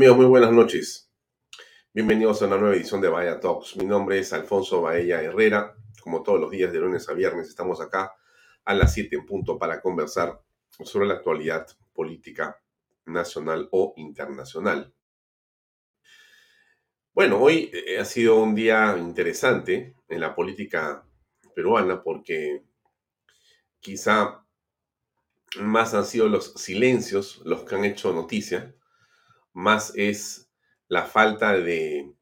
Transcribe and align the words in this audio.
Amigos, 0.00 0.16
muy 0.16 0.26
buenas 0.28 0.52
noches. 0.52 1.12
Bienvenidos 1.92 2.40
a 2.40 2.46
una 2.46 2.56
nueva 2.56 2.74
edición 2.74 3.02
de 3.02 3.10
Bahía 3.10 3.38
Talks. 3.38 3.76
Mi 3.76 3.84
nombre 3.84 4.18
es 4.18 4.32
Alfonso 4.32 4.80
Baella 4.80 5.20
Herrera. 5.20 5.76
Como 6.00 6.22
todos 6.22 6.40
los 6.40 6.50
días 6.50 6.72
de 6.72 6.78
lunes 6.78 7.06
a 7.10 7.12
viernes 7.12 7.48
estamos 7.48 7.82
acá 7.82 8.14
a 8.64 8.72
las 8.72 8.94
7 8.94 9.14
en 9.16 9.26
punto 9.26 9.58
para 9.58 9.82
conversar 9.82 10.40
sobre 10.70 11.06
la 11.06 11.16
actualidad 11.16 11.66
política 11.92 12.58
nacional 13.04 13.68
o 13.72 13.92
internacional. 13.98 14.90
Bueno, 17.12 17.38
hoy 17.38 17.70
eh, 17.70 17.98
ha 17.98 18.06
sido 18.06 18.42
un 18.42 18.54
día 18.54 18.96
interesante 18.96 19.96
en 20.08 20.20
la 20.22 20.34
política 20.34 21.06
peruana 21.54 22.02
porque 22.02 22.64
quizá 23.80 24.46
más 25.60 25.92
han 25.92 26.06
sido 26.06 26.26
los 26.30 26.54
silencios 26.54 27.42
los 27.44 27.64
que 27.64 27.74
han 27.74 27.84
hecho 27.84 28.14
noticia 28.14 28.74
más 29.52 29.92
es 29.96 30.50
la 30.88 31.04
falta 31.04 31.52
de 31.52 32.12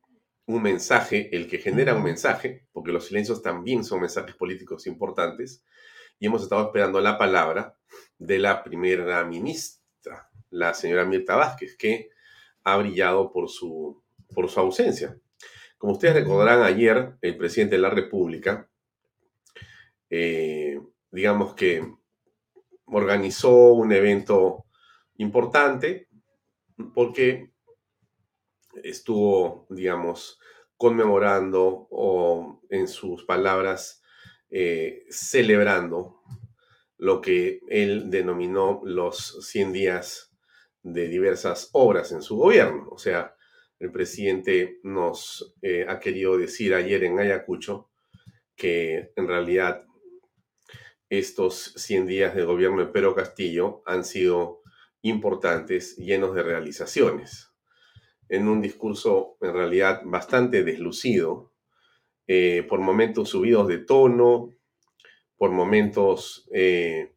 un 0.47 0.63
mensaje, 0.63 1.35
el 1.37 1.47
que 1.49 1.59
genera 1.59 1.95
un 1.95 2.03
mensaje, 2.03 2.67
porque 2.73 2.93
los 2.93 3.07
silencios 3.07 3.43
también 3.43 3.85
son 3.85 4.01
mensajes 4.01 4.35
políticos 4.35 4.87
importantes, 4.87 5.63
y 6.19 6.27
hemos 6.27 6.43
estado 6.43 6.67
esperando 6.67 7.01
la 7.01 7.19
palabra 7.19 7.77
de 8.19 8.39
la 8.39 8.65
primera 8.65 9.25
ministra, 9.25 10.31
la 10.51 10.75
señora 10.75 11.05
Mirta 11.05 11.37
Vázquez, 11.37 11.77
que 11.77 12.11
ha 12.65 12.77
brillado 12.77 13.31
por 13.31 13.49
su, 13.49 14.03
por 14.35 14.49
su 14.49 14.61
ausencia. 14.61 15.19
Como 15.77 15.93
ustedes 15.93 16.15
recordarán, 16.15 16.63
ayer 16.63 17.15
el 17.21 17.37
presidente 17.37 17.77
de 17.77 17.83
la 17.83 17.91
República, 17.91 18.69
eh, 20.11 20.81
digamos 21.11 21.55
que 21.55 21.87
organizó 22.87 23.75
un 23.75 23.93
evento 23.93 24.65
importante 25.19 26.08
porque 26.95 27.53
estuvo, 28.83 29.67
digamos, 29.71 30.39
conmemorando 30.77 31.89
o 31.91 32.63
en 32.71 32.89
sus 32.89 33.25
palabras 33.25 34.03
eh, 34.51 35.05
celebrando 35.11 36.23
lo 36.97 37.21
que 37.21 37.61
él 37.69 38.11
denominó 38.11 38.81
los 38.85 39.47
100 39.47 39.73
días 39.73 40.33
de 40.83 41.09
diversas 41.09 41.71
obras 41.73 42.13
en 42.13 42.23
su 42.23 42.37
gobierno. 42.37 42.89
O 42.91 42.99
sea, 42.99 43.35
el 43.79 43.93
presidente 43.93 44.81
nos 44.83 45.55
eh, 45.63 45.87
ha 45.89 46.01
querido 46.01 46.37
decir 46.37 46.75
ayer 46.75 47.05
en 47.05 47.19
Ayacucho 47.19 47.91
que 48.57 49.13
en 49.15 49.29
realidad 49.29 49.85
estos 51.09 51.73
100 51.77 52.07
días 52.07 52.35
de 52.35 52.45
gobierno 52.45 52.81
de 52.81 52.93
Pedro 52.93 53.15
Castillo 53.15 53.83
han 53.87 54.05
sido 54.05 54.58
importantes, 55.03 55.97
llenos 55.97 56.35
de 56.35 56.43
realizaciones. 56.43 57.53
En 58.29 58.49
un 58.49 58.61
discurso 58.61 59.37
en 59.41 59.53
realidad 59.55 60.03
bastante 60.05 60.65
deslucido, 60.65 61.53
eh, 62.27 62.67
por 62.69 62.81
momentos 62.81 63.31
subidos 63.31 63.69
de 63.69 63.79
tono, 63.79 64.55
por 65.39 65.51
momentos 65.51 66.47
eh, 66.53 67.15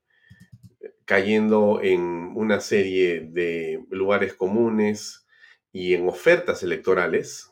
cayendo 1.05 1.81
en 1.83 2.31
una 2.35 2.61
serie 2.61 3.19
de 3.19 3.83
lugares 3.89 4.33
comunes 4.33 5.27
y 5.73 5.95
en 5.95 6.07
ofertas 6.07 6.63
electorales, 6.63 7.51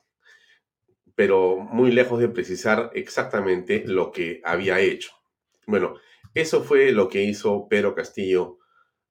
pero 1.16 1.58
muy 1.58 1.92
lejos 1.92 2.22
de 2.22 2.30
precisar 2.30 2.92
exactamente 2.94 3.84
lo 3.86 4.12
que 4.12 4.40
había 4.46 4.80
hecho. 4.80 5.12
Bueno, 5.68 5.96
eso 6.34 6.64
fue 6.64 6.94
lo 6.94 7.10
que 7.10 7.24
hizo 7.24 7.68
Pedro 7.68 7.94
Castillo 7.94 8.59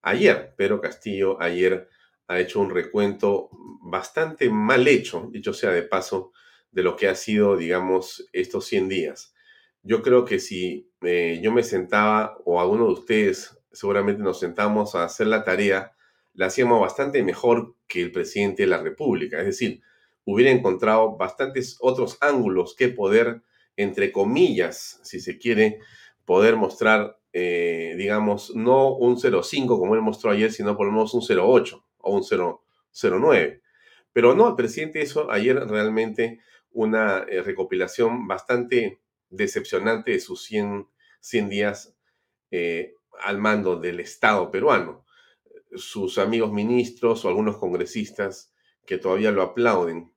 ayer. 0.02 0.54
Pedro 0.56 0.80
Castillo 0.80 1.40
ayer 1.40 1.88
ha 2.28 2.40
hecho 2.40 2.60
un 2.60 2.70
recuento 2.70 3.50
bastante 3.82 4.50
mal 4.50 4.86
hecho, 4.86 5.28
dicho 5.32 5.52
sea 5.52 5.70
de 5.70 5.82
paso, 5.82 6.32
de 6.70 6.82
lo 6.82 6.96
que 6.96 7.08
ha 7.08 7.14
sido, 7.14 7.56
digamos, 7.56 8.28
estos 8.32 8.66
100 8.66 8.88
días. 8.88 9.34
Yo 9.82 10.02
creo 10.02 10.24
que 10.24 10.38
si 10.38 10.90
eh, 11.02 11.40
yo 11.42 11.52
me 11.52 11.62
sentaba 11.62 12.36
o 12.44 12.60
alguno 12.60 12.86
de 12.86 12.92
ustedes 12.92 13.58
seguramente 13.72 14.22
nos 14.22 14.40
sentamos 14.40 14.94
a 14.94 15.04
hacer 15.04 15.28
la 15.28 15.44
tarea, 15.44 15.92
la 16.34 16.46
hacíamos 16.46 16.80
bastante 16.80 17.22
mejor 17.22 17.74
que 17.86 18.02
el 18.02 18.12
presidente 18.12 18.62
de 18.62 18.68
la 18.68 18.78
República. 18.78 19.38
Es 19.38 19.46
decir, 19.46 19.82
hubiera 20.24 20.50
encontrado 20.50 21.16
bastantes 21.16 21.78
otros 21.80 22.18
ángulos 22.20 22.74
que 22.76 22.88
poder, 22.88 23.42
entre 23.76 24.12
comillas, 24.12 25.00
si 25.02 25.20
se 25.20 25.38
quiere, 25.38 25.80
poder 26.24 26.56
mostrar 26.56 27.17
eh, 27.32 27.94
digamos, 27.96 28.54
no 28.54 28.94
un 28.94 29.16
0,5 29.16 29.66
como 29.78 29.94
él 29.94 30.00
mostró 30.00 30.30
ayer, 30.30 30.52
sino 30.52 30.76
por 30.76 30.86
lo 30.86 30.92
menos 30.92 31.14
un 31.14 31.20
0,8 31.20 31.82
o 31.98 32.12
un 32.14 32.22
0,09. 32.22 33.60
Pero 34.12 34.34
no, 34.34 34.48
el 34.48 34.54
presidente 34.56 35.02
hizo 35.02 35.30
ayer 35.30 35.56
realmente 35.68 36.40
una 36.72 37.24
eh, 37.28 37.42
recopilación 37.42 38.26
bastante 38.26 39.00
decepcionante 39.30 40.12
de 40.12 40.20
sus 40.20 40.42
100, 40.44 40.88
100 41.20 41.48
días 41.48 41.94
eh, 42.50 42.94
al 43.22 43.38
mando 43.38 43.76
del 43.76 44.00
Estado 44.00 44.50
peruano. 44.50 45.04
Sus 45.74 46.18
amigos 46.18 46.52
ministros 46.52 47.24
o 47.24 47.28
algunos 47.28 47.58
congresistas 47.58 48.54
que 48.86 48.96
todavía 48.96 49.30
lo 49.30 49.42
aplauden 49.42 50.12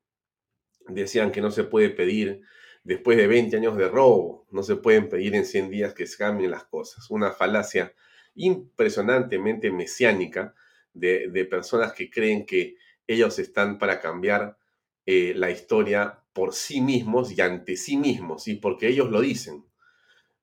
decían 0.87 1.31
que 1.31 1.41
no 1.41 1.51
se 1.51 1.63
puede 1.63 1.89
pedir 1.89 2.41
después 2.83 3.17
de 3.17 3.27
20 3.27 3.57
años 3.57 3.77
de 3.77 3.87
robo. 3.87 4.45
No 4.51 4.63
se 4.63 4.75
pueden 4.75 5.09
pedir 5.09 5.35
en 5.35 5.45
100 5.45 5.69
días 5.69 5.93
que 5.93 6.07
se 6.07 6.17
cambien 6.17 6.51
las 6.51 6.65
cosas. 6.65 7.09
Una 7.09 7.31
falacia 7.31 7.93
impresionantemente 8.35 9.71
mesiánica 9.71 10.55
de, 10.93 11.47
personas 11.49 11.93
que 11.93 12.09
creen 12.09 12.45
que 12.45 12.75
ellos 13.07 13.39
están 13.39 13.77
para 13.77 13.99
cambiar 13.99 14.57
eh, 15.05 15.33
la 15.35 15.49
historia 15.49 16.19
por 16.33 16.53
sí 16.53 16.81
mismos 16.81 17.31
y 17.31 17.41
ante 17.41 17.75
sí 17.75 17.97
mismos, 17.97 18.47
y 18.47 18.55
porque 18.55 18.87
ellos 18.87 19.09
lo 19.09 19.21
dicen. 19.21 19.65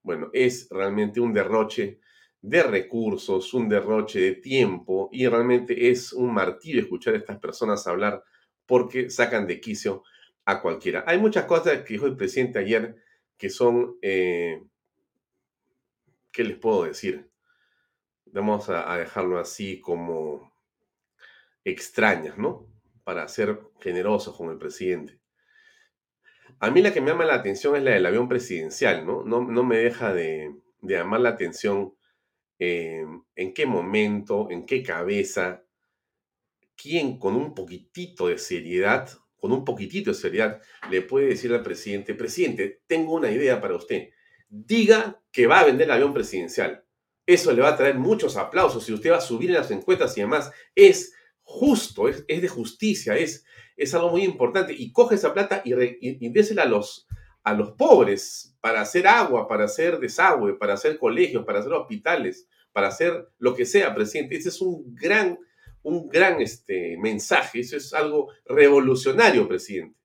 Bueno, 0.03 0.31
es 0.33 0.69
realmente 0.71 1.21
un 1.21 1.33
derroche 1.33 2.01
de 2.41 2.63
recursos, 2.63 3.53
un 3.55 3.69
derroche 3.69 4.21
de 4.21 4.33
tiempo, 4.33 5.09
y 5.13 5.27
realmente 5.27 5.91
es 5.91 6.13
un 6.13 6.33
martirio 6.33 6.83
escuchar 6.83 7.15
a 7.15 7.19
estas 7.19 7.39
personas 7.39 7.87
hablar 7.87 8.23
porque 8.67 9.11
sacan 9.11 9.47
de 9.47 9.61
quicio 9.61 10.03
a 10.49 10.63
cualquiera. 10.63 11.05
Hay 11.07 11.19
muchas 11.19 11.45
cosas 11.45 11.83
que 11.83 11.93
dijo 11.93 12.07
el 12.07 12.17
presidente 12.17 12.59
ayer 12.59 12.97
que 13.37 13.51
son, 13.51 13.99
eh, 14.01 14.63
¿qué 16.33 16.43
les 16.43 16.57
puedo 16.57 16.85
decir? 16.85 17.31
Vamos 18.25 18.71
a, 18.71 18.97
dejarlo 18.97 19.39
así 19.39 19.79
como 19.79 20.51
extrañas, 21.65 22.39
¿no? 22.39 22.67
Para 23.05 23.29
ser 23.29 23.61
generosos 23.81 24.35
con 24.35 24.49
el 24.49 24.57
presidente. 24.57 25.19
A 26.61 26.71
mí 26.71 26.81
la 26.81 26.95
que 26.95 27.03
me 27.03 27.11
llama 27.11 27.27
la 27.27 27.35
atención 27.35 27.77
es 27.77 27.83
la 27.83 27.91
del 27.91 28.07
avión 28.07 28.27
presidencial, 28.27 29.05
¿no? 29.05 29.23
No, 29.25 29.65
me 29.65 29.77
deja 29.77 30.15
de, 30.15 30.55
llamar 30.81 31.21
la 31.21 31.29
atención 31.29 31.93
eh, 32.59 33.05
en 33.37 33.53
qué 33.53 33.67
momento, 33.67 34.49
en 34.51 34.65
qué 34.65 34.83
cabeza, 34.83 35.63
quién 36.75 37.19
con 37.19 37.37
un 37.37 37.55
poquitito 37.55 38.29
de 38.29 38.39
seriedad 38.39 39.11
con 39.39 39.53
un 39.53 39.65
poquitito 39.65 40.11
de 40.11 40.17
seriedad, 40.17 40.61
le 40.91 41.03
puede 41.03 41.29
decir 41.29 41.53
al 41.53 41.63
presidente, 41.63 42.15
presidente, 42.15 42.83
tengo 42.87 43.15
una 43.15 43.31
idea 43.31 43.61
para 43.61 43.77
usted. 43.77 44.11
Diga 44.49 45.21
que 45.31 45.47
va 45.47 45.61
a 45.61 45.65
vender 45.65 45.87
el 45.87 45.93
avión 45.93 46.13
presidencial. 46.13 46.85
Eso 47.27 47.53
le 47.53 47.63
va 47.63 47.69
a 47.69 47.77
traer 47.77 47.97
muchos 47.97 48.37
aplausos 48.37 48.89
y 48.89 48.93
usted 48.93 49.13
va 49.13 49.19
a 49.19 49.21
subir 49.21 49.51
en 49.51 49.57
las 49.57 49.71
encuestas 49.71 50.17
y 50.17 50.23
además 50.23 50.51
es 50.75 51.13
justo, 51.43 52.09
es, 52.09 52.27
de 52.27 52.49
justicia, 52.49 53.17
es, 53.17 53.45
es 53.77 53.95
algo 53.95 54.11
muy 54.11 54.25
importante. 54.25 54.75
Y 54.77 54.93
coge 54.93 55.15
esa 55.15 55.33
plata 55.33 55.63
y, 55.65 55.73
y, 56.01 56.29
désela 56.31 56.63
a 56.63 56.67
los, 56.67 57.07
a 57.45 57.55
los 57.55 57.73
pobres 57.73 58.57
para 58.61 58.81
hacer 58.81 59.07
agua, 59.07 59.47
para 59.47 59.65
hacer 59.65 59.99
desagüe, 59.99 60.59
para 60.59 60.75
hacer 60.75 60.99
colegios, 60.99 61.45
para 61.45 61.61
hacer 61.61 61.73
hospitales, 61.73 62.49
para 62.73 62.89
hacer 62.89 63.29
lo 63.39 63.55
que 63.55 63.67
sea, 63.67 63.95
presidente. 63.95 64.37
Ese 64.37 64.49
es 64.49 64.61
un 64.61 64.95
gran 64.95 65.39
un 65.89 66.09
gran 66.09 66.41
este, 66.41 66.97
mensaje, 66.99 67.61
eso 67.61 67.77
es 67.77 67.95
algo 67.95 68.31
revolucionario, 68.45 69.49
presidente. 69.49 69.99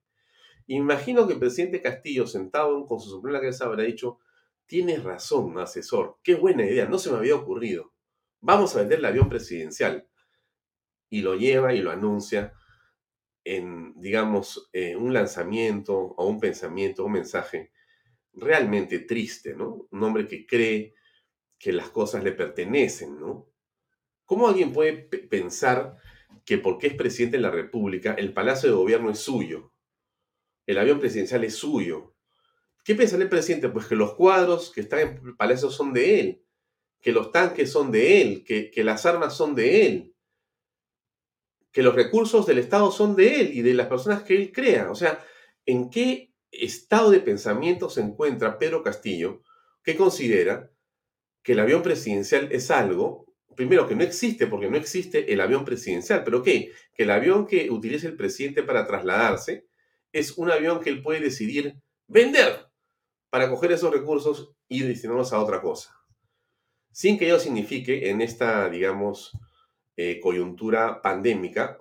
Imagino 0.67 1.27
que 1.27 1.33
el 1.33 1.39
presidente 1.39 1.81
Castillo, 1.81 2.25
sentado 2.25 2.85
con 2.85 2.99
su 2.99 3.09
sombrero 3.09 3.39
cabeza, 3.39 3.65
habrá 3.65 3.83
dicho, 3.83 4.19
tienes 4.65 5.03
razón, 5.03 5.59
asesor, 5.59 6.17
qué 6.23 6.35
buena 6.35 6.65
idea, 6.65 6.85
no 6.85 6.97
se 6.97 7.11
me 7.11 7.17
había 7.17 7.35
ocurrido. 7.35 7.93
Vamos 8.39 8.75
a 8.75 8.79
vender 8.79 8.99
el 8.99 9.05
avión 9.05 9.29
presidencial. 9.29 10.07
Y 11.09 11.21
lo 11.21 11.35
lleva 11.35 11.73
y 11.73 11.79
lo 11.79 11.91
anuncia 11.91 12.53
en, 13.43 13.93
digamos, 13.99 14.69
eh, 14.71 14.95
un 14.95 15.13
lanzamiento 15.13 15.95
o 15.95 16.25
un 16.27 16.39
pensamiento, 16.39 17.05
un 17.05 17.11
mensaje 17.11 17.71
realmente 18.33 18.99
triste, 18.99 19.53
¿no? 19.53 19.87
Un 19.91 20.03
hombre 20.03 20.27
que 20.27 20.45
cree 20.45 20.95
que 21.59 21.71
las 21.71 21.89
cosas 21.89 22.23
le 22.23 22.31
pertenecen, 22.31 23.19
¿no? 23.19 23.52
¿Cómo 24.25 24.47
alguien 24.47 24.73
puede 24.73 24.93
pensar 24.93 25.97
que 26.45 26.57
porque 26.57 26.87
es 26.87 26.95
presidente 26.95 27.37
de 27.37 27.43
la 27.43 27.51
República, 27.51 28.13
el 28.13 28.33
Palacio 28.33 28.69
de 28.69 28.75
Gobierno 28.75 29.09
es 29.09 29.19
suyo? 29.19 29.73
El 30.65 30.77
avión 30.77 30.99
presidencial 30.99 31.43
es 31.43 31.55
suyo. 31.55 32.15
¿Qué 32.83 32.95
piensa 32.95 33.17
el 33.17 33.29
presidente? 33.29 33.69
Pues 33.69 33.85
que 33.87 33.95
los 33.95 34.15
cuadros 34.15 34.71
que 34.71 34.81
están 34.81 34.99
en 34.99 35.27
el 35.27 35.35
Palacio 35.35 35.69
son 35.69 35.93
de 35.93 36.19
él, 36.19 36.45
que 37.01 37.11
los 37.11 37.31
tanques 37.31 37.71
son 37.71 37.91
de 37.91 38.21
él, 38.21 38.43
que, 38.45 38.71
que 38.71 38.83
las 38.83 39.05
armas 39.05 39.35
son 39.35 39.55
de 39.55 39.85
él. 39.85 40.15
que 41.71 41.81
los 41.83 41.95
recursos 41.95 42.45
del 42.45 42.59
Estado 42.59 42.91
son 42.91 43.15
de 43.15 43.41
él 43.41 43.49
y 43.53 43.61
de 43.63 43.73
las 43.73 43.87
personas 43.87 44.23
que 44.23 44.35
él 44.35 44.51
crea. 44.51 44.91
O 44.91 44.95
sea, 44.95 45.25
¿en 45.65 45.89
qué 45.89 46.33
estado 46.51 47.09
de 47.09 47.19
pensamiento 47.19 47.89
se 47.89 48.01
encuentra 48.01 48.59
Pedro 48.59 48.83
Castillo 48.83 49.41
que 49.83 49.95
considera 49.95 50.71
que 51.41 51.53
el 51.53 51.59
avión 51.59 51.81
presidencial 51.81 52.49
es 52.51 52.69
algo, 52.71 53.25
primero, 53.55 53.87
que 53.87 53.95
no 53.95 54.03
existe 54.03 54.47
porque 54.47 54.69
no 54.69 54.77
existe 54.77 55.31
el 55.31 55.41
avión 55.41 55.65
presidencial, 55.65 56.23
pero 56.23 56.41
¿qué? 56.41 56.71
Que 56.93 57.03
el 57.03 57.11
avión 57.11 57.45
que 57.45 57.69
utiliza 57.69 58.07
el 58.07 58.15
presidente 58.15 58.63
para 58.63 58.85
trasladarse 58.85 59.65
es 60.11 60.37
un 60.37 60.51
avión 60.51 60.79
que 60.79 60.89
él 60.89 61.01
puede 61.01 61.19
decidir 61.19 61.75
vender 62.07 62.67
para 63.29 63.49
coger 63.49 63.71
esos 63.71 63.91
recursos 63.91 64.53
y 64.67 64.81
destinarlos 64.81 65.33
a 65.33 65.39
otra 65.39 65.61
cosa. 65.61 65.95
Sin 66.91 67.17
que 67.17 67.25
ello 67.25 67.39
signifique 67.39 68.09
en 68.09 68.21
esta, 68.21 68.69
digamos, 68.69 69.31
eh, 69.97 70.19
coyuntura 70.19 71.01
pandémica, 71.01 71.79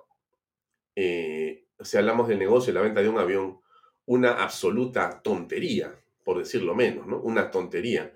eh, 0.97 1.67
si 1.81 1.97
hablamos 1.97 2.29
del 2.29 2.39
negocio 2.39 2.71
y 2.71 2.75
la 2.75 2.81
venta 2.81 3.03
de 3.03 3.09
un 3.09 3.19
avión, 3.19 3.61
una 4.07 4.43
absoluta 4.43 5.21
tontería, 5.23 5.95
por 6.25 6.39
decirlo 6.39 6.75
menos, 6.75 7.07
¿no? 7.07 7.21
Una 7.21 7.51
tontería. 7.51 8.13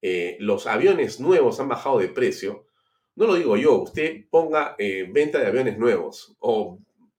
Eh, 0.00 0.36
los 0.40 0.66
aviones 0.66 1.20
nuevos 1.20 1.60
han 1.60 1.68
bajado 1.68 1.98
de 1.98 2.08
precio. 2.08 2.66
No 3.14 3.26
lo 3.26 3.34
digo 3.34 3.56
yo, 3.56 3.82
usted 3.82 4.24
ponga 4.30 4.76
venta 4.78 5.38
de 5.38 5.46
aviones 5.46 5.78
nuevos 5.78 6.34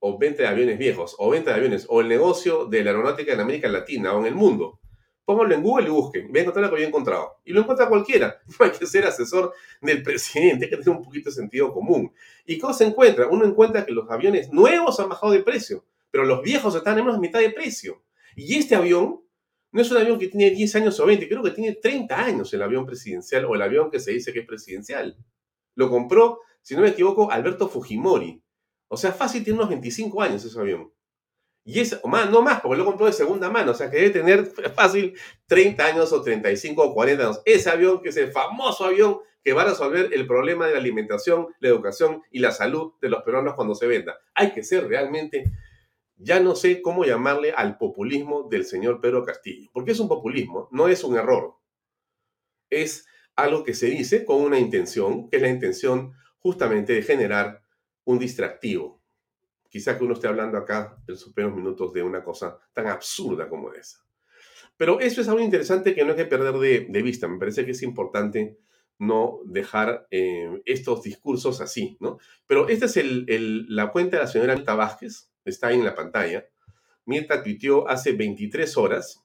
o 0.05 0.17
venta 0.17 0.43
de 0.43 0.49
aviones 0.49 0.77
viejos, 0.77 1.15
o 1.17 1.29
venta 1.29 1.51
de 1.51 1.57
aviones, 1.57 1.85
o 1.87 2.01
el 2.01 2.09
negocio 2.09 2.65
de 2.65 2.83
la 2.83 2.89
aeronáutica 2.89 3.31
en 3.31 3.39
América 3.39 3.69
Latina 3.69 4.13
o 4.13 4.19
en 4.19 4.25
el 4.25 4.35
mundo. 4.35 4.81
Póngalo 5.23 5.55
en 5.55 5.63
Google 5.63 5.87
y 5.87 5.91
busquen. 5.91 6.27
Voy 6.27 6.39
a 6.39 6.41
encontrar 6.41 6.65
lo 6.65 6.69
que 6.69 6.75
había 6.75 6.87
encontrado. 6.89 7.37
Y 7.45 7.53
lo 7.53 7.61
encuentra 7.61 7.87
cualquiera. 7.87 8.41
No 8.59 8.65
hay 8.65 8.71
que 8.71 8.85
ser 8.85 9.05
asesor 9.05 9.53
del 9.81 10.03
presidente, 10.03 10.65
hay 10.65 10.71
que 10.71 10.75
tener 10.75 10.97
un 10.97 11.01
poquito 11.01 11.29
de 11.29 11.35
sentido 11.35 11.71
común. 11.71 12.11
¿Y 12.45 12.57
cómo 12.57 12.73
se 12.73 12.83
encuentra? 12.83 13.27
Uno 13.27 13.45
encuentra 13.45 13.85
que 13.85 13.93
los 13.93 14.11
aviones 14.11 14.51
nuevos 14.51 14.99
han 14.99 15.07
bajado 15.07 15.31
de 15.31 15.41
precio, 15.41 15.85
pero 16.11 16.25
los 16.25 16.41
viejos 16.41 16.75
están 16.75 16.99
en 16.99 17.05
menos 17.05 17.21
mitad 17.21 17.39
de 17.39 17.51
precio. 17.51 18.03
Y 18.35 18.57
este 18.57 18.75
avión 18.75 19.21
no 19.71 19.81
es 19.81 19.89
un 19.89 19.99
avión 19.99 20.19
que 20.19 20.27
tiene 20.27 20.49
10 20.49 20.75
años 20.75 20.99
o 20.99 21.05
20, 21.05 21.29
creo 21.29 21.41
que 21.41 21.51
tiene 21.51 21.75
30 21.75 22.19
años 22.19 22.53
el 22.53 22.61
avión 22.61 22.85
presidencial 22.85 23.45
o 23.45 23.55
el 23.55 23.61
avión 23.61 23.89
que 23.89 24.01
se 24.01 24.11
dice 24.11 24.33
que 24.33 24.39
es 24.39 24.45
presidencial. 24.45 25.15
Lo 25.75 25.89
compró, 25.89 26.39
si 26.61 26.75
no 26.75 26.81
me 26.81 26.89
equivoco, 26.89 27.31
Alberto 27.31 27.67
Fujimori 27.67 28.43
o 28.93 28.97
sea, 28.97 29.11
fácil 29.11 29.43
tiene 29.43 29.57
unos 29.57 29.69
25 29.69 30.21
años 30.21 30.45
ese 30.45 30.59
avión. 30.59 30.93
Y 31.65 31.79
es, 31.79 31.99
más, 32.05 32.29
no 32.29 32.43
más, 32.43 32.61
porque 32.61 32.77
lo 32.77 32.85
compró 32.85 33.07
de 33.07 33.11
segunda 33.11 33.49
mano. 33.49 33.71
O 33.71 33.73
sea, 33.73 33.89
que 33.89 33.97
debe 33.97 34.11
tener 34.11 34.45
fácil 34.75 35.17
30 35.47 35.83
años 35.83 36.13
o 36.13 36.21
35 36.21 36.79
o 36.79 36.93
40 36.93 37.23
años. 37.23 37.41
Ese 37.43 37.71
avión 37.71 38.03
que 38.03 38.09
es 38.09 38.17
el 38.17 38.31
famoso 38.31 38.85
avión 38.85 39.17
que 39.43 39.53
va 39.53 39.63
a 39.63 39.69
resolver 39.69 40.13
el 40.13 40.27
problema 40.27 40.67
de 40.67 40.73
la 40.73 40.77
alimentación, 40.77 41.47
la 41.59 41.69
educación 41.69 42.21
y 42.29 42.37
la 42.37 42.51
salud 42.51 42.93
de 43.01 43.09
los 43.09 43.23
peruanos 43.23 43.55
cuando 43.55 43.73
se 43.73 43.87
venda. 43.87 44.19
Hay 44.35 44.51
que 44.51 44.61
ser 44.61 44.87
realmente, 44.87 45.45
ya 46.15 46.39
no 46.39 46.53
sé 46.55 46.79
cómo 46.83 47.03
llamarle 47.03 47.51
al 47.51 47.79
populismo 47.79 48.47
del 48.47 48.63
señor 48.63 49.01
Pedro 49.01 49.23
Castillo. 49.23 49.71
Porque 49.73 49.93
es 49.93 49.99
un 49.99 50.07
populismo, 50.07 50.69
no 50.71 50.87
es 50.87 51.03
un 51.03 51.17
error. 51.17 51.55
Es 52.69 53.07
algo 53.35 53.63
que 53.63 53.73
se 53.73 53.87
dice 53.87 54.25
con 54.25 54.41
una 54.41 54.59
intención, 54.59 55.29
que 55.29 55.37
es 55.37 55.41
la 55.41 55.49
intención 55.49 56.13
justamente 56.39 56.93
de 56.93 57.01
generar 57.01 57.63
un 58.05 58.19
distractivo. 58.19 59.01
Quizá 59.69 59.97
que 59.97 60.03
uno 60.03 60.13
esté 60.13 60.27
hablando 60.27 60.57
acá 60.57 60.97
en 61.07 61.17
sus 61.17 61.33
primeros 61.33 61.57
minutos 61.57 61.93
de 61.93 62.03
una 62.03 62.23
cosa 62.23 62.59
tan 62.73 62.87
absurda 62.87 63.49
como 63.49 63.73
esa. 63.73 64.03
Pero 64.77 64.99
eso 64.99 65.21
es 65.21 65.27
algo 65.27 65.41
interesante 65.41 65.95
que 65.95 66.03
no 66.03 66.11
hay 66.11 66.17
que 66.17 66.25
perder 66.25 66.53
de, 66.89 67.01
vista. 67.01 67.27
Me 67.27 67.39
parece 67.39 67.65
que 67.65 67.71
es 67.71 67.81
importante 67.83 68.57
no 68.99 69.39
dejar 69.45 70.07
eh, 70.11 70.61
estos 70.65 71.03
discursos 71.03 71.61
así, 71.61 71.97
¿no? 71.99 72.17
Pero 72.45 72.67
esta 72.69 72.85
es 72.85 72.99
la 73.69 73.91
cuenta 73.91 74.17
de 74.17 74.23
la 74.23 74.29
señora 74.29 74.55
Mirta 74.55 74.75
Vázquez, 74.75 75.31
está 75.45 75.67
ahí 75.67 75.77
en 75.77 75.85
la 75.85 75.95
pantalla. 75.95 76.45
Mirta 77.05 77.43
tuiteó 77.43 77.87
hace 77.87 78.13
23 78.13 78.77
horas, 78.77 79.22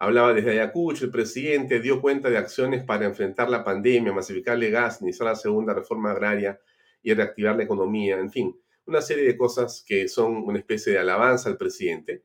hablaba 0.00 0.34
desde 0.34 0.50
Ayacucho, 0.50 1.04
el 1.04 1.12
presidente 1.12 1.78
dio 1.78 2.00
cuenta 2.00 2.28
de 2.28 2.38
acciones 2.38 2.82
para 2.82 3.06
enfrentar 3.06 3.48
la 3.48 3.62
pandemia, 3.62 4.12
masificarle 4.12 4.70
gas, 4.70 5.00
iniciar 5.00 5.28
la 5.28 5.36
segunda 5.36 5.72
reforma 5.72 6.10
agraria, 6.10 6.58
y 7.02 7.14
reactivar 7.14 7.56
la 7.56 7.64
economía, 7.64 8.18
en 8.18 8.30
fin, 8.30 8.54
una 8.86 9.00
serie 9.00 9.24
de 9.24 9.36
cosas 9.36 9.84
que 9.86 10.08
son 10.08 10.36
una 10.36 10.58
especie 10.58 10.92
de 10.92 10.98
alabanza 10.98 11.48
al 11.48 11.56
presidente. 11.56 12.24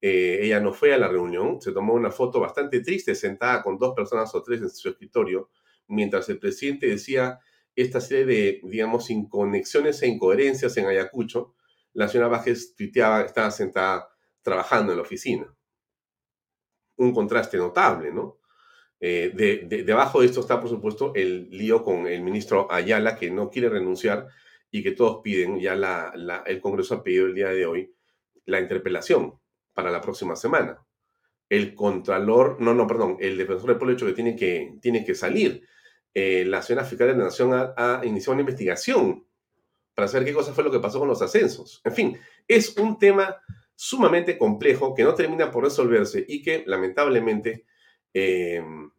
Eh, 0.00 0.40
ella 0.42 0.60
no 0.60 0.72
fue 0.72 0.94
a 0.94 0.98
la 0.98 1.08
reunión, 1.08 1.60
se 1.60 1.72
tomó 1.72 1.94
una 1.94 2.10
foto 2.10 2.40
bastante 2.40 2.80
triste 2.80 3.14
sentada 3.14 3.62
con 3.62 3.78
dos 3.78 3.94
personas 3.94 4.34
o 4.34 4.42
tres 4.42 4.60
en 4.60 4.70
su 4.70 4.88
escritorio, 4.88 5.50
mientras 5.88 6.28
el 6.28 6.38
presidente 6.38 6.86
decía 6.86 7.40
esta 7.74 8.00
serie 8.00 8.26
de, 8.26 8.60
digamos, 8.64 9.10
inconexiones 9.10 10.02
e 10.02 10.06
incoherencias 10.06 10.76
en 10.76 10.86
Ayacucho. 10.86 11.54
La 11.92 12.08
señora 12.08 12.28
Vázquez 12.28 12.74
tuiteaba, 12.76 13.22
estaba 13.22 13.50
sentada 13.50 14.08
trabajando 14.42 14.92
en 14.92 14.98
la 14.98 15.02
oficina. 15.02 15.54
Un 16.96 17.12
contraste 17.12 17.56
notable, 17.56 18.12
¿no? 18.12 18.38
Eh, 19.00 19.32
de, 19.34 19.82
debajo 19.82 20.20
de 20.20 20.26
esto 20.26 20.40
está, 20.40 20.60
por 20.60 20.70
supuesto, 20.70 21.12
el 21.14 21.50
lío 21.50 21.82
con 21.82 22.06
el 22.06 22.22
ministro 22.22 22.70
Ayala, 22.72 23.16
que 23.16 23.30
no 23.30 23.50
quiere 23.50 23.68
renunciar 23.68 24.28
y 24.70 24.82
que 24.82 24.92
todos 24.92 25.20
piden, 25.22 25.60
ya 25.60 25.74
el 26.46 26.60
Congreso 26.60 26.94
ha 26.94 27.02
pedido 27.02 27.26
el 27.26 27.34
día 27.34 27.48
de 27.48 27.66
hoy 27.66 27.94
la 28.46 28.60
interpelación 28.60 29.34
para 29.72 29.90
la 29.90 30.00
próxima 30.00 30.36
semana. 30.36 30.78
El 31.48 31.74
Contralor, 31.74 32.60
no, 32.60 32.72
no, 32.74 32.86
perdón, 32.86 33.18
el 33.20 33.36
Defensor 33.36 33.68
del 33.68 33.76
Pueblo 33.76 33.94
hecho 33.94 34.06
que 34.06 34.14
tiene 34.14 34.34
que, 34.34 34.76
tiene 34.80 35.04
que 35.04 35.14
salir. 35.14 35.66
Eh, 36.14 36.44
la 36.46 36.58
Nación 36.58 36.84
Fiscal 36.86 37.08
de 37.08 37.16
la 37.16 37.24
Nación 37.24 37.52
ha, 37.52 37.74
ha 37.76 38.06
iniciado 38.06 38.32
una 38.32 38.42
investigación 38.42 39.26
para 39.94 40.08
saber 40.08 40.26
qué 40.26 40.32
cosa 40.32 40.52
fue 40.52 40.64
lo 40.64 40.70
que 40.70 40.80
pasó 40.80 40.98
con 40.98 41.08
los 41.08 41.22
ascensos. 41.22 41.80
En 41.84 41.92
fin, 41.92 42.18
es 42.48 42.76
un 42.76 42.98
tema 42.98 43.36
sumamente 43.74 44.38
complejo 44.38 44.94
que 44.94 45.04
no 45.04 45.14
termina 45.14 45.50
por 45.50 45.64
resolverse 45.64 46.24
y 46.26 46.42
que 46.42 46.64
lamentablemente 46.66 47.64
Em, 48.14 48.90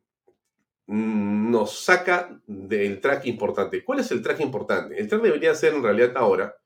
nos 0.88 1.84
saca 1.84 2.40
del 2.46 3.00
track 3.00 3.26
importante. 3.26 3.84
¿Cuál 3.84 4.00
es 4.00 4.12
el 4.12 4.22
track 4.22 4.42
importante? 4.42 5.00
El 5.00 5.08
track 5.08 5.22
debería 5.22 5.56
ser 5.56 5.74
en 5.74 5.82
realidad 5.82 6.12
ahora 6.16 6.58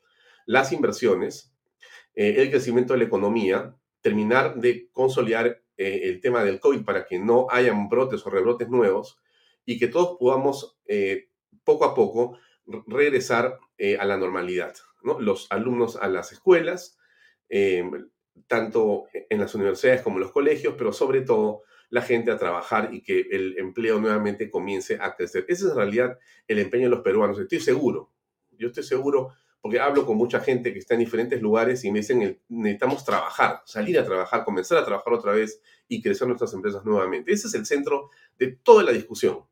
las 0.47 0.73
inversiones, 0.73 1.53
eh, 2.15 2.35
el 2.38 2.50
crecimiento 2.50 2.94
de 2.94 3.00
la 3.00 3.06
economía, 3.06 3.75
terminar 4.01 4.56
de 4.56 4.89
consolidar 4.91 5.61
eh, 5.77 6.01
el 6.06 6.19
tema 6.19 6.44
del 6.44 6.59
COVID 6.59 6.83
para 6.83 7.06
que 7.06 7.19
no 7.19 7.47
hayan 7.51 7.88
brotes 7.88 8.25
o 8.25 8.29
rebrotes 8.31 8.68
nuevos 8.68 9.19
y 9.63 9.78
que 9.78 9.87
todos 9.87 10.18
podamos 10.19 10.78
eh, 10.87 11.30
poco 11.63 11.85
a 11.85 11.94
poco 11.94 12.37
regresar 12.87 13.59
a 13.99 14.06
la 14.06 14.18
normalidad. 14.18 14.73
Los 15.19 15.47
alumnos 15.49 15.95
a 15.95 16.07
las 16.07 16.33
escuelas, 16.33 16.98
em, 17.49 18.09
tanto 18.47 19.06
en 19.13 19.39
las 19.39 19.53
universidades 19.56 20.01
como 20.01 20.18
en 20.18 20.23
los 20.23 20.31
colegios, 20.31 20.75
pero 20.77 20.94
sobre 20.94 21.21
todo 21.21 21.63
la 21.89 22.01
gente 22.01 22.31
a 22.31 22.37
trabajar 22.37 22.89
y 22.94 23.01
que 23.01 23.27
el 23.31 23.57
empleo 23.57 23.99
nuevamente 23.99 24.49
comience 24.49 24.97
a 25.01 25.15
crecer. 25.15 25.45
Ese 25.47 25.65
es 25.65 25.71
en 25.71 25.77
realidad 25.77 26.19
el 26.47 26.59
empeño 26.59 26.83
de 26.83 26.91
los 26.91 27.01
peruanos. 27.01 27.39
Estoy 27.39 27.59
seguro, 27.59 28.11
yo 28.51 28.68
estoy 28.68 28.83
seguro 28.83 29.33
porque 29.61 29.79
hablo 29.79 30.06
con 30.06 30.15
mucha 30.15 30.39
gente 30.39 30.71
que 30.71 30.79
está 30.79 30.94
en 30.94 31.01
diferentes 31.01 31.41
lugares 31.41 31.83
y 31.83 31.91
me 31.91 31.99
dicen, 31.99 32.39
necesitamos 32.47 33.03
trabajar, 33.03 33.61
salir 33.65 33.99
a 33.99 34.06
trabajar, 34.06 34.45
comenzar 34.45 34.77
a 34.77 34.85
trabajar 34.85 35.13
otra 35.13 35.33
vez 35.33 35.61
y 35.87 36.01
crecer 36.01 36.27
nuestras 36.27 36.53
empresas 36.53 36.85
nuevamente. 36.85 37.33
Ese 37.33 37.47
es 37.47 37.53
el 37.56 37.65
centro 37.65 38.09
de 38.37 38.57
toda 38.63 38.83
la 38.83 38.91
discusión. 38.91 39.44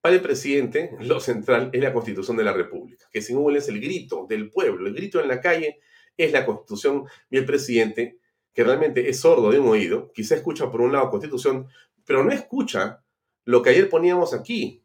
Para 0.00 0.14
el 0.14 0.22
presidente, 0.22 0.92
lo 1.00 1.20
central 1.20 1.70
es 1.72 1.82
la 1.82 1.92
constitución 1.92 2.36
de 2.36 2.44
la 2.44 2.52
República, 2.52 3.06
que 3.12 3.20
sin 3.20 3.36
Google 3.36 3.58
es 3.58 3.68
el 3.68 3.80
grito 3.80 4.26
del 4.28 4.48
pueblo, 4.48 4.86
el 4.86 4.94
grito 4.94 5.20
en 5.20 5.28
la 5.28 5.40
calle 5.40 5.80
es 6.18 6.32
la 6.32 6.44
constitución 6.44 7.06
y 7.30 7.38
el 7.38 7.46
presidente 7.46 8.18
que 8.52 8.64
realmente 8.64 9.08
es 9.08 9.20
sordo 9.20 9.50
de 9.50 9.60
un 9.60 9.68
oído, 9.68 10.10
quizá 10.12 10.34
escucha 10.34 10.70
por 10.70 10.80
un 10.80 10.92
lado 10.92 11.10
Constitución, 11.10 11.68
pero 12.04 12.24
no 12.24 12.32
escucha 12.32 13.04
lo 13.44 13.62
que 13.62 13.70
ayer 13.70 13.88
poníamos 13.88 14.34
aquí, 14.34 14.84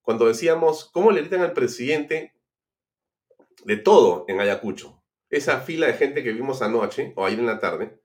cuando 0.00 0.26
decíamos 0.26 0.88
cómo 0.92 1.10
le 1.10 1.20
gritan 1.20 1.42
al 1.42 1.52
presidente 1.52 2.34
de 3.64 3.76
todo 3.76 4.24
en 4.28 4.40
Ayacucho. 4.40 5.02
Esa 5.28 5.60
fila 5.60 5.88
de 5.88 5.92
gente 5.92 6.22
que 6.22 6.32
vimos 6.32 6.62
anoche 6.62 7.12
o 7.16 7.26
ayer 7.26 7.40
en 7.40 7.46
la 7.46 7.58
tarde, 7.58 8.00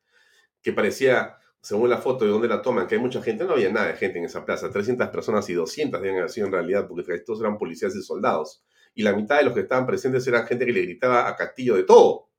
que 0.62 0.74
parecía, 0.74 1.38
según 1.62 1.90
la 1.90 2.00
foto 2.00 2.26
de 2.26 2.32
donde 2.32 2.48
la 2.48 2.62
toman, 2.62 2.88
que 2.88 2.96
hay 2.96 3.02
mucha 3.02 3.22
gente, 3.22 3.46
no 3.46 3.54
había 3.54 3.72
nada 3.72 3.88
de 3.88 3.94
gente 3.94 4.20
en 4.20 4.26
esa 4.26 4.44
plaza, 4.44 4.70
300 4.72 5.08
personas 5.10 5.48
y 5.50 5.54
200 5.54 6.02
deben 6.02 6.18
haber 6.18 6.32
sido 6.32 6.48
en 6.48 6.54
realidad, 6.54 6.88
porque 6.88 7.14
estos 7.14 7.40
eran 7.40 7.58
policías 7.58 7.96
y 7.96 8.02
soldados. 8.02 8.64
Y 8.94 9.04
la 9.04 9.14
mitad 9.14 9.38
de 9.38 9.44
los 9.44 9.54
que 9.54 9.62
estaban 9.62 9.86
presentes 9.86 10.28
eran 10.28 10.46
gente 10.48 10.66
que 10.66 10.74
le 10.74 10.82
gritaba 10.82 11.30
a 11.30 11.36
Castillo 11.38 11.76
de 11.76 11.84
todo. 11.84 12.31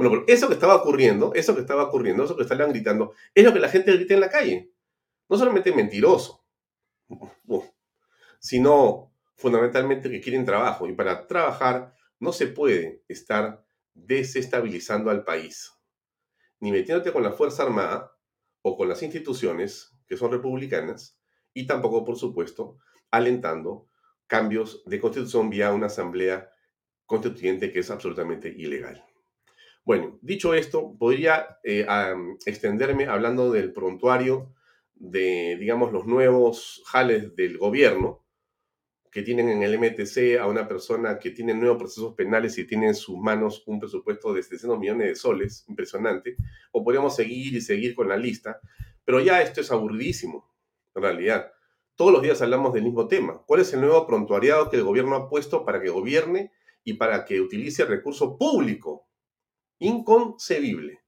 Bueno, 0.00 0.24
eso 0.26 0.48
que 0.48 0.54
estaba 0.54 0.76
ocurriendo, 0.76 1.34
eso 1.34 1.54
que 1.54 1.60
estaba 1.60 1.82
ocurriendo, 1.82 2.24
eso 2.24 2.34
que 2.34 2.44
estaban 2.44 2.70
gritando, 2.70 3.12
es 3.34 3.44
lo 3.44 3.52
que 3.52 3.60
la 3.60 3.68
gente 3.68 3.92
grita 3.92 4.14
en 4.14 4.20
la 4.20 4.30
calle. 4.30 4.72
No 5.28 5.36
solamente 5.36 5.74
mentiroso, 5.74 6.42
sino 8.38 9.12
fundamentalmente 9.36 10.10
que 10.10 10.22
quieren 10.22 10.46
trabajo. 10.46 10.88
Y 10.88 10.94
para 10.94 11.26
trabajar 11.26 11.92
no 12.18 12.32
se 12.32 12.46
puede 12.46 13.04
estar 13.08 13.62
desestabilizando 13.92 15.10
al 15.10 15.22
país, 15.22 15.70
ni 16.60 16.72
metiéndote 16.72 17.12
con 17.12 17.22
la 17.22 17.32
Fuerza 17.32 17.64
Armada 17.64 18.16
o 18.62 18.78
con 18.78 18.88
las 18.88 19.02
instituciones 19.02 19.94
que 20.06 20.16
son 20.16 20.32
republicanas, 20.32 21.20
y 21.52 21.66
tampoco, 21.66 22.06
por 22.06 22.16
supuesto, 22.16 22.78
alentando 23.10 23.86
cambios 24.26 24.82
de 24.86 24.98
constitución 24.98 25.50
vía 25.50 25.74
una 25.74 25.88
asamblea 25.88 26.50
constituyente 27.04 27.70
que 27.70 27.80
es 27.80 27.90
absolutamente 27.90 28.48
ilegal. 28.48 29.04
Bueno, 29.84 30.18
dicho 30.22 30.54
esto, 30.54 30.94
podría 30.98 31.58
eh, 31.64 31.86
extenderme 32.46 33.06
hablando 33.06 33.50
del 33.50 33.72
prontuario 33.72 34.54
de, 34.94 35.56
digamos, 35.58 35.92
los 35.92 36.06
nuevos 36.06 36.82
jales 36.86 37.34
del 37.34 37.56
gobierno 37.58 38.22
que 39.10 39.22
tienen 39.22 39.48
en 39.48 39.62
el 39.62 39.78
MTC 39.78 40.38
a 40.40 40.46
una 40.46 40.68
persona 40.68 41.18
que 41.18 41.30
tiene 41.30 41.54
nuevos 41.54 41.78
procesos 41.78 42.14
penales 42.14 42.56
y 42.58 42.66
tiene 42.66 42.88
en 42.88 42.94
sus 42.94 43.16
manos 43.18 43.64
un 43.66 43.80
presupuesto 43.80 44.32
de 44.32 44.42
700 44.42 44.78
millones 44.78 45.08
de 45.08 45.14
soles, 45.16 45.64
impresionante, 45.68 46.36
o 46.70 46.84
podríamos 46.84 47.16
seguir 47.16 47.54
y 47.54 47.60
seguir 47.60 47.94
con 47.94 48.08
la 48.08 48.16
lista, 48.16 48.60
pero 49.04 49.20
ya 49.20 49.42
esto 49.42 49.60
es 49.60 49.72
aburridísimo, 49.72 50.48
en 50.94 51.02
realidad. 51.02 51.50
Todos 51.96 52.12
los 52.12 52.22
días 52.22 52.40
hablamos 52.40 52.72
del 52.72 52.84
mismo 52.84 53.08
tema. 53.08 53.42
¿Cuál 53.46 53.62
es 53.62 53.72
el 53.72 53.80
nuevo 53.80 54.06
prontuariado 54.06 54.70
que 54.70 54.76
el 54.76 54.84
gobierno 54.84 55.16
ha 55.16 55.28
puesto 55.28 55.64
para 55.64 55.82
que 55.82 55.90
gobierne 55.90 56.52
y 56.84 56.94
para 56.94 57.24
que 57.24 57.40
utilice 57.40 57.82
el 57.82 57.88
recurso 57.88 58.38
público? 58.38 59.09
Inconcebible. 59.80 61.00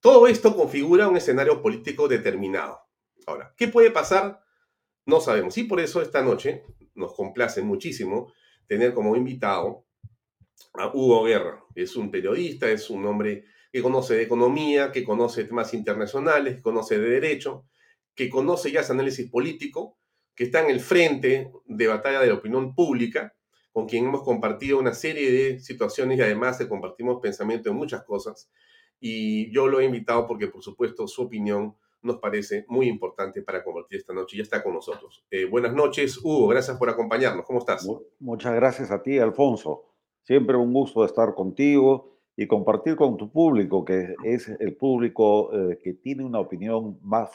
Todo 0.00 0.26
esto 0.26 0.56
configura 0.56 1.08
un 1.08 1.16
escenario 1.16 1.60
político 1.60 2.08
determinado. 2.08 2.80
Ahora, 3.26 3.54
¿qué 3.56 3.68
puede 3.68 3.90
pasar? 3.90 4.40
No 5.06 5.20
sabemos. 5.20 5.58
Y 5.58 5.64
por 5.64 5.80
eso 5.80 6.00
esta 6.00 6.22
noche 6.22 6.64
nos 6.94 7.14
complace 7.14 7.62
muchísimo 7.62 8.32
tener 8.66 8.94
como 8.94 9.16
invitado 9.16 9.86
a 10.74 10.88
Hugo 10.88 11.24
Guerra. 11.24 11.64
Es 11.74 11.96
un 11.96 12.10
periodista, 12.10 12.70
es 12.70 12.90
un 12.90 13.04
hombre 13.06 13.44
que 13.72 13.82
conoce 13.82 14.14
de 14.14 14.22
economía, 14.22 14.92
que 14.92 15.04
conoce 15.04 15.44
temas 15.44 15.72
internacionales, 15.74 16.56
que 16.56 16.62
conoce 16.62 16.98
de 16.98 17.08
derecho, 17.08 17.66
que 18.14 18.28
conoce 18.28 18.70
ya 18.70 18.80
ese 18.80 18.92
análisis 18.92 19.30
político 19.30 19.98
que 20.34 20.44
está 20.44 20.62
en 20.62 20.70
el 20.70 20.80
frente 20.80 21.50
de 21.64 21.86
batalla 21.86 22.20
de 22.20 22.28
la 22.28 22.34
opinión 22.34 22.74
pública, 22.74 23.34
con 23.72 23.86
quien 23.86 24.04
hemos 24.06 24.22
compartido 24.22 24.78
una 24.78 24.94
serie 24.94 25.30
de 25.32 25.60
situaciones 25.60 26.18
y 26.18 26.22
además 26.22 26.64
compartimos 26.68 27.20
pensamiento 27.20 27.70
en 27.70 27.76
muchas 27.76 28.04
cosas. 28.04 28.50
Y 29.00 29.52
yo 29.52 29.66
lo 29.66 29.80
he 29.80 29.84
invitado 29.84 30.26
porque, 30.26 30.46
por 30.46 30.62
supuesto, 30.62 31.08
su 31.08 31.22
opinión 31.22 31.74
nos 32.02 32.18
parece 32.18 32.64
muy 32.68 32.88
importante 32.88 33.42
para 33.42 33.64
compartir 33.64 33.98
esta 33.98 34.12
noche. 34.12 34.36
Ya 34.36 34.42
está 34.42 34.62
con 34.62 34.74
nosotros. 34.74 35.24
Eh, 35.30 35.44
buenas 35.44 35.74
noches, 35.74 36.18
Hugo. 36.22 36.48
Gracias 36.48 36.76
por 36.76 36.90
acompañarnos. 36.90 37.46
¿Cómo 37.46 37.60
estás? 37.60 37.88
Muchas 38.18 38.54
gracias 38.54 38.90
a 38.90 39.02
ti, 39.02 39.18
Alfonso. 39.18 39.84
Siempre 40.22 40.56
un 40.56 40.72
gusto 40.72 41.04
estar 41.04 41.34
contigo 41.34 42.12
y 42.36 42.46
compartir 42.46 42.96
con 42.96 43.16
tu 43.16 43.30
público, 43.30 43.84
que 43.84 44.14
es 44.24 44.48
el 44.48 44.76
público 44.76 45.52
eh, 45.52 45.78
que 45.82 45.94
tiene 45.94 46.24
una 46.24 46.40
opinión 46.40 46.98
más 47.02 47.30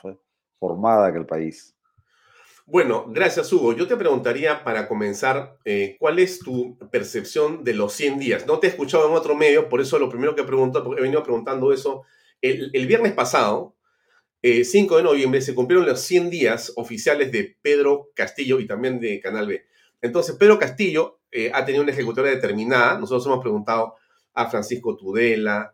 formada 0.59 1.11
que 1.11 1.19
el 1.19 1.25
país. 1.25 1.76
Bueno, 2.69 3.05
gracias 3.07 3.53
Hugo. 3.53 3.73
Yo 3.73 3.87
te 3.87 3.95
preguntaría 3.95 4.65
para 4.65 4.89
comenzar, 4.89 5.57
eh, 5.63 5.95
¿cuál 6.01 6.19
es 6.19 6.39
tu 6.39 6.77
percepción 6.91 7.63
de 7.63 7.73
los 7.73 7.93
100 7.93 8.19
días? 8.19 8.45
No 8.45 8.59
te 8.59 8.67
he 8.67 8.69
escuchado 8.69 9.07
en 9.07 9.15
otro 9.15 9.35
medio, 9.35 9.69
por 9.69 9.79
eso 9.79 9.97
lo 9.97 10.09
primero 10.09 10.35
que 10.35 10.43
pregunto, 10.43 10.83
porque 10.83 10.99
he 10.99 11.03
venido 11.03 11.23
preguntando 11.23 11.71
eso. 11.71 12.03
El, 12.41 12.85
viernes 12.85 13.13
pasado, 13.13 13.77
5 14.43 14.95
eh, 14.95 14.97
de 14.97 15.03
noviembre, 15.03 15.39
se 15.41 15.55
cumplieron 15.55 15.87
los 15.87 16.01
100 16.01 16.29
días 16.29 16.73
oficiales 16.75 17.31
de 17.31 17.55
Pedro 17.61 18.09
Castillo 18.13 18.59
y 18.59 18.67
también 18.67 18.99
de 18.99 19.21
Canal 19.21 19.47
B. 19.47 19.65
Entonces, 20.01 20.35
Pedro 20.35 20.59
Castillo 20.59 21.21
eh, 21.31 21.49
ha 21.53 21.63
tenido 21.63 21.83
una 21.85 21.93
ejecutoria 21.93 22.31
determinada. 22.31 22.99
Nosotros 22.99 23.27
hemos 23.27 23.39
preguntado 23.39 23.95
a 24.33 24.49
Francisco 24.49 24.97
Tudela, 24.97 25.73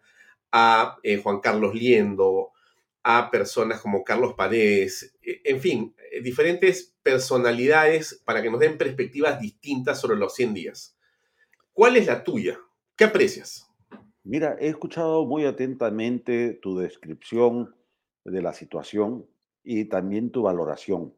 a 0.51 0.97
Juan 1.23 1.39
Carlos 1.39 1.73
Liendo, 1.73 2.52
a 3.03 3.29
personas 3.29 3.81
como 3.81 4.03
Carlos 4.03 4.33
Paredes, 4.33 5.15
e, 5.21 5.41
en 5.43 5.59
fin, 5.59 5.95
eh, 6.11 6.21
diferentes 6.21 6.95
personalidades 7.03 8.21
para 8.25 8.41
que 8.41 8.49
nos 8.49 8.59
den 8.59 8.77
perspectivas 8.77 9.39
distintas 9.39 9.99
sobre 9.99 10.17
los 10.17 10.33
100 10.33 10.53
días. 10.53 10.97
¿Cuál 11.73 11.97
es 11.97 12.07
la 12.07 12.23
tuya? 12.23 12.57
¿Qué 12.95 13.05
aprecias? 13.05 13.69
Mira, 14.23 14.55
he 14.59 14.69
escuchado 14.69 15.25
muy 15.25 15.45
atentamente 15.45 16.53
tu 16.61 16.77
descripción 16.77 17.75
de 18.23 18.41
la 18.41 18.53
situación 18.53 19.27
y 19.63 19.85
también 19.85 20.31
tu 20.31 20.43
valoración. 20.43 21.13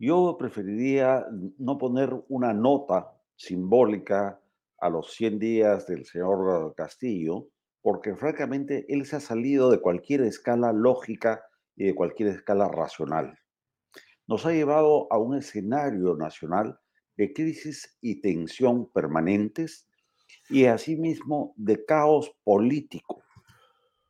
Yo 0.00 0.36
preferiría 0.38 1.26
no 1.58 1.78
poner 1.78 2.10
una 2.28 2.52
nota 2.52 3.14
simbólica 3.36 4.40
a 4.78 4.88
los 4.88 5.12
100 5.12 5.38
días 5.38 5.86
del 5.86 6.04
señor 6.04 6.74
Castillo, 6.76 7.48
porque 7.88 8.14
francamente 8.14 8.84
él 8.90 9.06
se 9.06 9.16
ha 9.16 9.20
salido 9.20 9.70
de 9.70 9.80
cualquier 9.80 10.20
escala 10.20 10.74
lógica 10.74 11.42
y 11.74 11.86
de 11.86 11.94
cualquier 11.94 12.28
escala 12.28 12.68
racional. 12.68 13.38
Nos 14.26 14.44
ha 14.44 14.52
llevado 14.52 15.10
a 15.10 15.16
un 15.16 15.38
escenario 15.38 16.14
nacional 16.14 16.78
de 17.16 17.32
crisis 17.32 17.96
y 18.02 18.20
tensión 18.20 18.92
permanentes 18.92 19.88
y 20.50 20.66
asimismo 20.66 21.54
de 21.56 21.82
caos 21.86 22.30
político, 22.44 23.22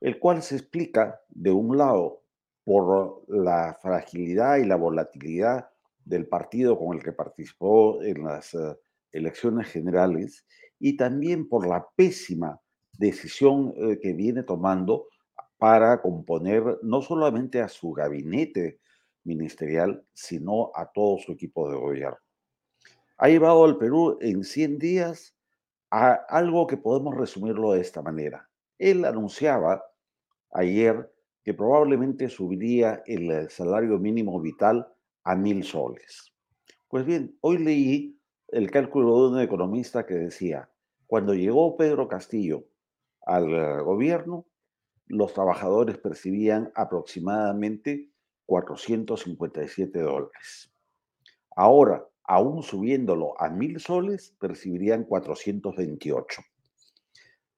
el 0.00 0.18
cual 0.18 0.42
se 0.42 0.56
explica, 0.56 1.20
de 1.28 1.52
un 1.52 1.78
lado, 1.78 2.24
por 2.64 3.22
la 3.28 3.78
fragilidad 3.80 4.56
y 4.56 4.64
la 4.64 4.74
volatilidad 4.74 5.70
del 6.04 6.26
partido 6.26 6.76
con 6.76 6.96
el 6.96 7.04
que 7.04 7.12
participó 7.12 8.02
en 8.02 8.24
las 8.24 8.54
eh, 8.54 8.76
elecciones 9.12 9.68
generales 9.68 10.44
y 10.80 10.96
también 10.96 11.48
por 11.48 11.64
la 11.64 11.86
pésima 11.94 12.60
decisión 12.98 13.72
eh, 13.76 13.98
que 14.02 14.12
viene 14.12 14.42
tomando 14.42 15.06
para 15.56 16.02
componer 16.02 16.78
no 16.82 17.00
solamente 17.00 17.60
a 17.62 17.68
su 17.68 17.92
gabinete 17.92 18.80
ministerial, 19.24 20.04
sino 20.12 20.70
a 20.74 20.90
todo 20.92 21.18
su 21.18 21.32
equipo 21.32 21.70
de 21.70 21.78
gobierno. 21.78 22.18
Ha 23.16 23.28
llevado 23.28 23.64
al 23.64 23.78
Perú 23.78 24.18
en 24.20 24.44
100 24.44 24.78
días 24.78 25.34
a 25.90 26.12
algo 26.28 26.66
que 26.66 26.76
podemos 26.76 27.16
resumirlo 27.16 27.72
de 27.72 27.80
esta 27.80 28.02
manera. 28.02 28.48
Él 28.78 29.04
anunciaba 29.04 29.82
ayer 30.52 31.10
que 31.42 31.54
probablemente 31.54 32.28
subiría 32.28 33.02
el 33.06 33.50
salario 33.50 33.98
mínimo 33.98 34.40
vital 34.40 34.86
a 35.24 35.34
mil 35.34 35.64
soles. 35.64 36.32
Pues 36.88 37.04
bien, 37.04 37.36
hoy 37.40 37.58
leí 37.58 38.20
el 38.48 38.70
cálculo 38.70 39.22
de 39.22 39.36
un 39.36 39.40
economista 39.40 40.06
que 40.06 40.14
decía, 40.14 40.70
cuando 41.06 41.34
llegó 41.34 41.76
Pedro 41.76 42.06
Castillo 42.06 42.64
al 43.28 43.82
gobierno, 43.84 44.46
los 45.06 45.34
trabajadores 45.34 45.98
percibían 45.98 46.72
aproximadamente 46.74 48.10
457 48.46 50.00
dólares. 50.00 50.72
Ahora, 51.54 52.06
aún 52.24 52.62
subiéndolo 52.62 53.38
a 53.40 53.50
mil 53.50 53.80
soles, 53.80 54.34
percibirían 54.40 55.04
428. 55.04 56.42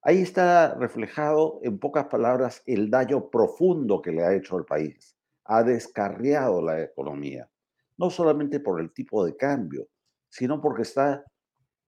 Ahí 0.03 0.23
está 0.23 0.75
reflejado, 0.75 1.61
en 1.63 1.79
pocas 1.79 2.07
palabras, 2.07 2.63
el 2.67 2.91
daño 2.91 3.31
profundo 3.31 4.03
que 4.03 4.11
le 4.11 4.25
ha 4.25 4.35
hecho 4.35 4.57
al 4.57 4.65
país. 4.65 5.17
Ha 5.45 5.63
descarriado 5.63 6.63
la 6.63 6.83
economía, 6.83 7.49
no 7.97 8.11
solamente 8.11 8.59
por 8.59 8.81
el 8.81 8.93
tipo 8.93 9.25
de 9.25 9.37
cambio, 9.37 9.87
sino 10.29 10.61
porque 10.61 10.83
está 10.83 11.25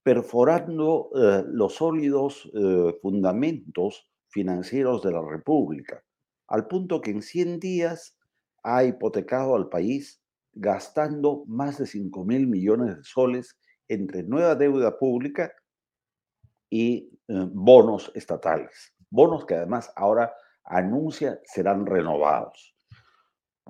perforando 0.02 1.10
eh, 1.14 1.44
los 1.46 1.74
sólidos 1.74 2.50
eh, 2.54 2.98
fundamentos 3.00 4.08
financieros 4.28 5.02
de 5.02 5.12
la 5.12 5.22
República, 5.22 6.02
al 6.48 6.66
punto 6.66 7.00
que 7.00 7.10
en 7.10 7.22
100 7.22 7.60
días 7.60 8.18
ha 8.62 8.84
hipotecado 8.84 9.54
al 9.54 9.68
país 9.68 10.20
gastando 10.54 11.44
más 11.46 11.78
de 11.78 11.86
5 11.86 12.24
mil 12.24 12.46
millones 12.46 12.96
de 12.96 13.04
soles 13.04 13.56
entre 13.88 14.22
nueva 14.22 14.54
deuda 14.54 14.98
pública 14.98 15.52
y 16.68 17.10
eh, 17.28 17.48
bonos 17.52 18.10
estatales. 18.14 18.94
Bonos 19.10 19.44
que 19.46 19.54
además 19.54 19.92
ahora 19.94 20.34
anuncia 20.64 21.40
serán 21.44 21.86
renovados. 21.86 22.74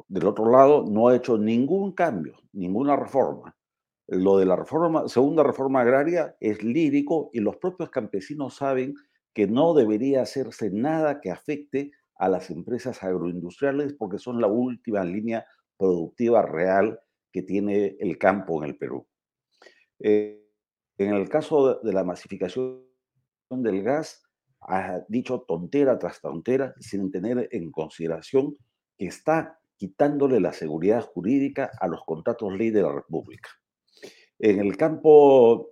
Del 0.09 0.27
otro 0.27 0.51
lado, 0.51 0.85
no 0.89 1.09
ha 1.09 1.17
hecho 1.17 1.37
ningún 1.37 1.93
cambio, 1.93 2.37
ninguna 2.53 2.97
reforma 2.97 3.55
lo 4.13 4.37
de 4.37 4.45
la 4.45 4.57
reforma, 4.57 5.09
segunda 5.09 5.43
reforma 5.43 5.81
agraria 5.81 6.37
es 6.39 6.63
lírico 6.63 7.31
y 7.33 7.41
los 7.41 7.57
propios 7.57 7.89
campesinos 7.89 8.57
saben 8.57 8.95
que 9.33 9.47
no 9.47 9.73
debería 9.73 10.21
hacerse 10.21 10.71
nada 10.71 11.21
que 11.23 11.31
afecte 11.31 11.93
a 12.17 12.29
las 12.29 12.51
empresas 12.51 13.03
agroindustriales 13.03 13.95
porque 13.95 14.19
son 14.19 14.39
la 14.39 14.49
última 14.49 15.03
línea 15.03 15.47
productiva 15.79 16.43
real 16.43 17.01
que 17.33 17.43
tiene 17.43 17.97
el 18.01 18.19
campo 18.19 18.63
en 18.63 18.69
el 18.69 18.77
Perú. 18.77 19.07
Eh, 19.99 20.47
en 20.99 21.15
el 21.15 21.31
caso 21.31 21.81
de 21.83 21.93
la 21.95 22.05
masificación 22.05 22.85
del 23.49 23.83
gas, 23.83 24.23
ha 24.61 25.01
dicho 25.09 25.41
tontera 25.49 25.99
tras 25.99 26.21
tontera 26.21 26.75
sin 26.79 27.11
tener 27.11 27.49
en 27.51 27.73
consideración 27.73 28.57
que 28.99 29.07
está 29.07 29.59
quitándole 29.77 30.39
la 30.39 30.53
seguridad 30.53 31.01
jurídica 31.01 31.71
a 31.81 31.89
los 31.89 32.05
contratos 32.05 32.53
ley 32.53 32.71
de 32.71 32.83
la 32.83 32.93
República. 32.93 33.49
En 34.43 34.59
el 34.59 34.77
campo 34.77 35.71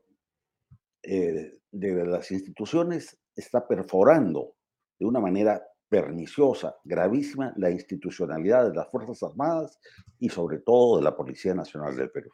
eh, 1.02 1.58
de 1.72 2.06
las 2.06 2.30
instituciones 2.30 3.18
está 3.34 3.66
perforando 3.66 4.54
de 4.96 5.06
una 5.06 5.18
manera 5.18 5.60
perniciosa, 5.88 6.76
gravísima, 6.84 7.52
la 7.56 7.68
institucionalidad 7.72 8.68
de 8.68 8.76
las 8.76 8.88
Fuerzas 8.88 9.24
Armadas 9.24 9.80
y 10.20 10.28
sobre 10.28 10.60
todo 10.60 10.98
de 10.98 11.02
la 11.02 11.16
Policía 11.16 11.52
Nacional 11.52 11.96
del 11.96 12.12
Perú. 12.12 12.30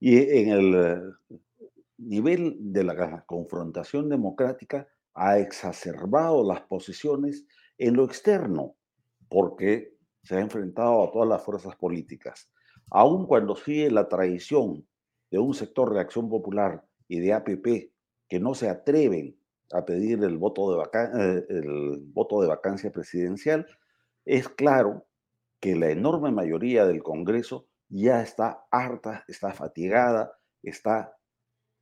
Y 0.00 0.18
en 0.18 0.48
el 0.48 1.14
nivel 1.96 2.56
de 2.58 2.82
la 2.82 3.24
confrontación 3.24 4.08
democrática 4.08 4.88
ha 5.14 5.38
exacerbado 5.38 6.42
las 6.42 6.62
posiciones 6.62 7.46
en 7.78 7.94
lo 7.94 8.04
externo, 8.04 8.74
porque 9.28 9.94
se 10.24 10.34
ha 10.34 10.40
enfrentado 10.40 11.04
a 11.04 11.12
todas 11.12 11.28
las 11.28 11.44
fuerzas 11.44 11.76
políticas. 11.76 12.50
Aun 12.90 13.28
cuando 13.28 13.54
sigue 13.54 13.92
la 13.92 14.08
traición 14.08 14.84
de 15.34 15.40
un 15.40 15.52
sector 15.52 15.92
de 15.92 15.98
Acción 15.98 16.28
Popular 16.28 16.84
y 17.08 17.18
de 17.18 17.32
APP 17.32 17.90
que 18.28 18.38
no 18.38 18.54
se 18.54 18.68
atreven 18.68 19.36
a 19.72 19.84
pedir 19.84 20.22
el 20.22 20.38
voto 20.38 20.76
de, 20.76 20.84
eh, 20.94 21.46
el 21.48 21.98
voto 22.12 22.40
de 22.40 22.46
vacancia 22.46 22.92
presidencial, 22.92 23.66
es 24.24 24.48
claro 24.48 25.08
que 25.58 25.74
la 25.74 25.90
enorme 25.90 26.30
mayoría 26.30 26.86
del 26.86 27.02
Congreso 27.02 27.66
ya 27.88 28.22
está 28.22 28.64
harta, 28.70 29.24
está 29.26 29.52
fatigada, 29.52 30.38
está 30.62 31.16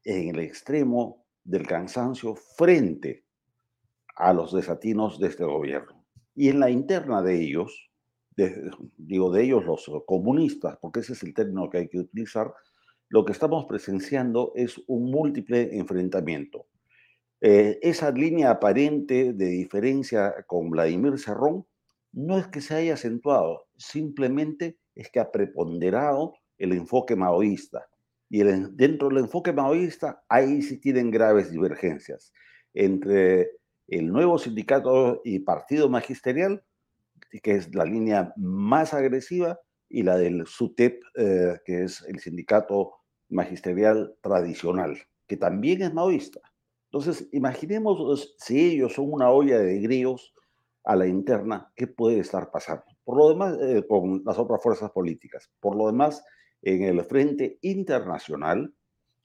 en 0.03 0.31
el 0.31 0.39
extremo 0.39 1.27
del 1.45 1.67
cansancio 1.67 2.35
frente 2.35 3.27
a 4.17 4.33
los 4.33 4.55
desatinos 4.55 5.21
de 5.21 5.29
este 5.29 5.45
gobierno. 5.45 6.07
Y 6.35 6.49
en 6.49 6.59
la 6.59 6.71
interna 6.71 7.21
de 7.21 7.39
ellos, 7.39 7.91
digo 8.97 9.31
de 9.31 9.45
ellos 9.45 9.67
los 9.67 9.85
comunistas, 10.07 10.79
porque 10.81 11.01
ese 11.01 11.13
es 11.13 11.23
el 11.23 11.35
término 11.35 11.69
que 11.69 11.77
hay 11.77 11.89
que 11.91 11.99
utilizar, 11.99 12.55
lo 13.12 13.26
que 13.26 13.33
estamos 13.33 13.66
presenciando 13.66 14.52
es 14.54 14.81
un 14.87 15.11
múltiple 15.11 15.76
enfrentamiento. 15.76 16.66
Eh, 17.42 17.78
esa 17.83 18.11
línea 18.11 18.52
aparente 18.52 19.35
de 19.35 19.47
diferencia 19.49 20.35
con 20.47 20.71
Vladimir 20.71 21.19
Serrón 21.19 21.66
no 22.12 22.38
es 22.38 22.47
que 22.47 22.62
se 22.62 22.75
haya 22.75 22.95
acentuado, 22.95 23.66
simplemente 23.76 24.78
es 24.95 25.11
que 25.11 25.21
ha 25.21 25.31
preponderado 25.31 26.37
el 26.57 26.73
enfoque 26.73 27.14
maoísta. 27.14 27.87
Y 28.31 28.45
dentro 28.45 29.11
del 29.11 29.19
enfoque 29.19 29.52
maoísta, 29.52 30.25
ahí 30.26 30.62
sí 30.62 30.78
tienen 30.78 31.11
graves 31.11 31.50
divergencias 31.50 32.33
entre 32.73 33.50
el 33.88 34.11
nuevo 34.11 34.38
sindicato 34.38 35.21
y 35.23 35.40
partido 35.40 35.90
magisterial, 35.90 36.64
que 37.42 37.57
es 37.57 37.75
la 37.75 37.85
línea 37.85 38.33
más 38.38 38.95
agresiva, 38.95 39.61
y 39.92 40.02
la 40.02 40.16
del 40.16 40.47
SUTEP, 40.47 41.02
eh, 41.16 41.61
que 41.66 41.85
es 41.85 42.02
el 42.09 42.19
sindicato 42.19 43.02
magisterial 43.33 44.15
tradicional, 44.21 44.99
que 45.27 45.37
también 45.37 45.83
es 45.83 45.93
maoísta. 45.93 46.41
Entonces, 46.85 47.29
imaginemos 47.33 48.35
si 48.39 48.73
ellos 48.73 48.95
son 48.95 49.12
una 49.12 49.31
olla 49.31 49.59
de 49.59 49.81
grillos 49.81 50.35
a 50.85 50.97
la 50.97 51.07
interna, 51.07 51.73
¿qué 51.75 51.87
puede 51.87 52.19
estar 52.19 52.51
pasando? 52.51 52.85
Por 53.05 53.17
lo 53.17 53.29
demás, 53.31 53.57
eh, 53.61 53.85
con 53.89 54.23
las 54.25 54.39
otras 54.39 54.62
fuerzas 54.62 54.91
políticas. 54.91 55.51
Por 55.61 55.77
lo 55.77 55.87
demás, 55.87 56.25
en 56.61 56.83
el 56.83 57.03
frente 57.05 57.59
internacional 57.62 58.75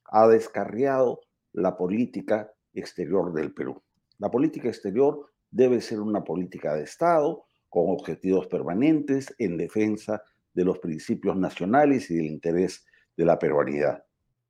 ha 0.04 0.26
descarriado 0.28 1.20
la 1.52 1.76
política 1.76 2.50
exterior 2.72 3.32
del 3.32 3.52
Perú. 3.52 3.82
La 4.18 4.30
política 4.30 4.68
exterior 4.68 5.30
debe 5.50 5.80
ser 5.80 6.00
una 6.00 6.24
política 6.24 6.74
de 6.74 6.84
Estado 6.84 7.44
con 7.68 7.90
objetivos 7.90 8.46
permanentes 8.46 9.34
en 9.38 9.56
defensa 9.56 10.22
de 10.54 10.64
los 10.64 10.78
principios 10.78 11.36
nacionales 11.36 12.10
y 12.10 12.16
del 12.16 12.26
interés 12.26 12.86
de 13.18 13.26
la 13.26 13.38
peruanidad. 13.38 14.04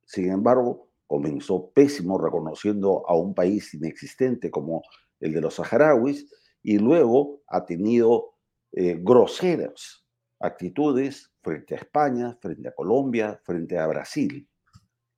Sin 0.05 0.31
embargo, 0.31 0.89
comenzó 1.07 1.71
pésimo 1.71 2.19
reconociendo 2.19 3.03
a 3.07 3.15
un 3.15 3.33
país 3.33 3.73
inexistente 3.73 4.51
como 4.51 4.83
el 5.19 5.33
de 5.33 5.41
los 5.41 5.55
saharauis 5.55 6.31
y 6.61 6.77
luego 6.77 7.41
ha 7.47 7.65
tenido 7.65 8.35
eh, 8.71 8.97
groseras 9.01 10.05
actitudes 10.39 11.33
frente 11.41 11.73
a 11.73 11.79
España, 11.79 12.37
frente 12.39 12.69
a 12.69 12.75
Colombia, 12.75 13.41
frente 13.43 13.77
a 13.77 13.87
Brasil. 13.87 14.47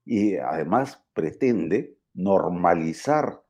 Y 0.06 0.38
además 0.38 1.04
pretende 1.14 1.98
normalizar 2.14 3.44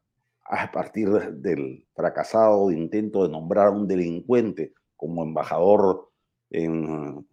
a 0.44 0.72
partir 0.72 1.10
del 1.10 1.88
fracasado 1.94 2.72
intento 2.72 3.24
de 3.24 3.30
nombrar 3.30 3.68
a 3.68 3.72
un 3.72 3.88
delincuente 3.88 4.74
como 4.98 5.24
embajador 5.24 6.10
en 6.50 7.26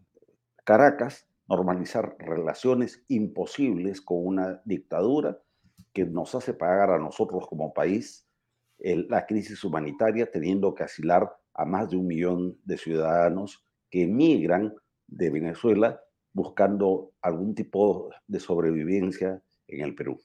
Caracas, 0.64 1.27
normalizar 1.48 2.16
relaciones 2.18 3.04
imposibles 3.08 4.00
con 4.00 4.26
una 4.26 4.60
dictadura 4.64 5.40
que 5.92 6.04
nos 6.04 6.34
hace 6.34 6.54
pagar 6.54 6.90
a 6.90 6.98
nosotros 6.98 7.46
como 7.48 7.72
país 7.72 8.28
la 8.78 9.26
crisis 9.26 9.64
humanitaria, 9.64 10.30
teniendo 10.30 10.74
que 10.74 10.84
asilar 10.84 11.36
a 11.54 11.64
más 11.64 11.90
de 11.90 11.96
un 11.96 12.06
millón 12.06 12.60
de 12.64 12.78
ciudadanos 12.78 13.64
que 13.90 14.02
emigran 14.02 14.74
de 15.06 15.30
Venezuela 15.30 16.00
buscando 16.32 17.12
algún 17.20 17.54
tipo 17.54 18.10
de 18.26 18.38
sobrevivencia 18.38 19.42
en 19.66 19.80
el 19.80 19.94
Perú. 19.94 20.20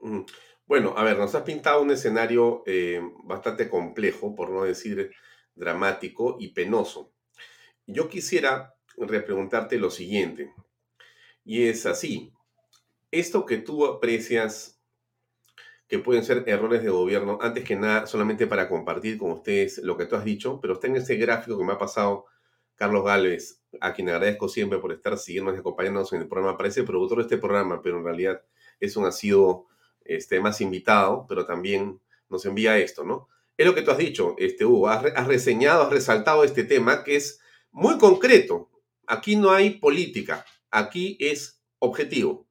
Mm, 0.00 0.20
bueno, 0.66 0.94
a 0.96 1.04
ver, 1.04 1.16
nos 1.16 1.34
has 1.34 1.42
pintado 1.42 1.80
un 1.82 1.90
escenario 1.90 2.62
eh, 2.66 3.00
bastante 3.24 3.70
complejo, 3.70 4.34
por 4.34 4.50
no 4.50 4.64
decir 4.64 5.10
dramático 5.54 6.36
y 6.38 6.52
penoso. 6.52 7.12
Yo 7.86 8.08
quisiera 8.08 8.74
repreguntarte 8.96 9.78
lo 9.78 9.90
siguiente, 9.90 10.52
y 11.44 11.64
es 11.64 11.86
así, 11.86 12.32
esto 13.10 13.44
que 13.44 13.58
tú 13.58 13.86
aprecias 13.86 14.80
que 15.92 15.98
pueden 15.98 16.24
ser 16.24 16.44
errores 16.46 16.82
de 16.82 16.88
gobierno, 16.88 17.38
antes 17.42 17.64
que 17.64 17.76
nada, 17.76 18.06
solamente 18.06 18.46
para 18.46 18.68
compartir 18.68 19.18
con 19.18 19.30
ustedes 19.32 19.76
lo 19.76 19.98
que 19.98 20.06
tú 20.06 20.16
has 20.16 20.24
dicho, 20.24 20.58
pero 20.60 20.72
está 20.74 20.86
en 20.86 20.96
ese 20.96 21.16
gráfico 21.16 21.58
que 21.58 21.64
me 21.64 21.74
ha 21.74 21.78
pasado 21.78 22.24
Carlos 22.76 23.04
Gálvez, 23.04 23.60
a 23.80 23.92
quien 23.92 24.08
agradezco 24.08 24.48
siempre 24.48 24.78
por 24.78 24.92
estar 24.92 25.18
siguiendo 25.18 25.54
y 25.54 25.58
acompañándonos 25.58 26.12
en 26.14 26.22
el 26.22 26.28
programa. 26.28 26.56
Parece 26.56 26.82
productor 26.82 27.18
de 27.18 27.24
este 27.24 27.36
programa, 27.36 27.82
pero 27.82 27.98
en 27.98 28.04
realidad 28.04 28.42
es 28.80 28.96
un 28.96 29.04
ha 29.04 29.12
sido 29.12 29.66
este, 30.04 30.40
más 30.40 30.62
invitado, 30.62 31.26
pero 31.28 31.44
también 31.44 32.00
nos 32.30 32.46
envía 32.46 32.78
esto, 32.78 33.04
¿no? 33.04 33.28
Es 33.58 33.66
lo 33.66 33.74
que 33.74 33.82
tú 33.82 33.90
has 33.90 33.98
dicho, 33.98 34.34
este, 34.38 34.64
Hugo, 34.64 34.88
has 34.88 35.26
reseñado, 35.26 35.82
has 35.82 35.90
resaltado 35.90 36.42
este 36.42 36.64
tema 36.64 37.04
que 37.04 37.16
es 37.16 37.40
muy 37.70 37.98
concreto. 37.98 38.70
Aquí 39.12 39.36
no 39.36 39.50
hay 39.50 39.78
política, 39.78 40.46
aquí 40.70 41.18
es 41.20 41.62
objetivo. 41.80 42.48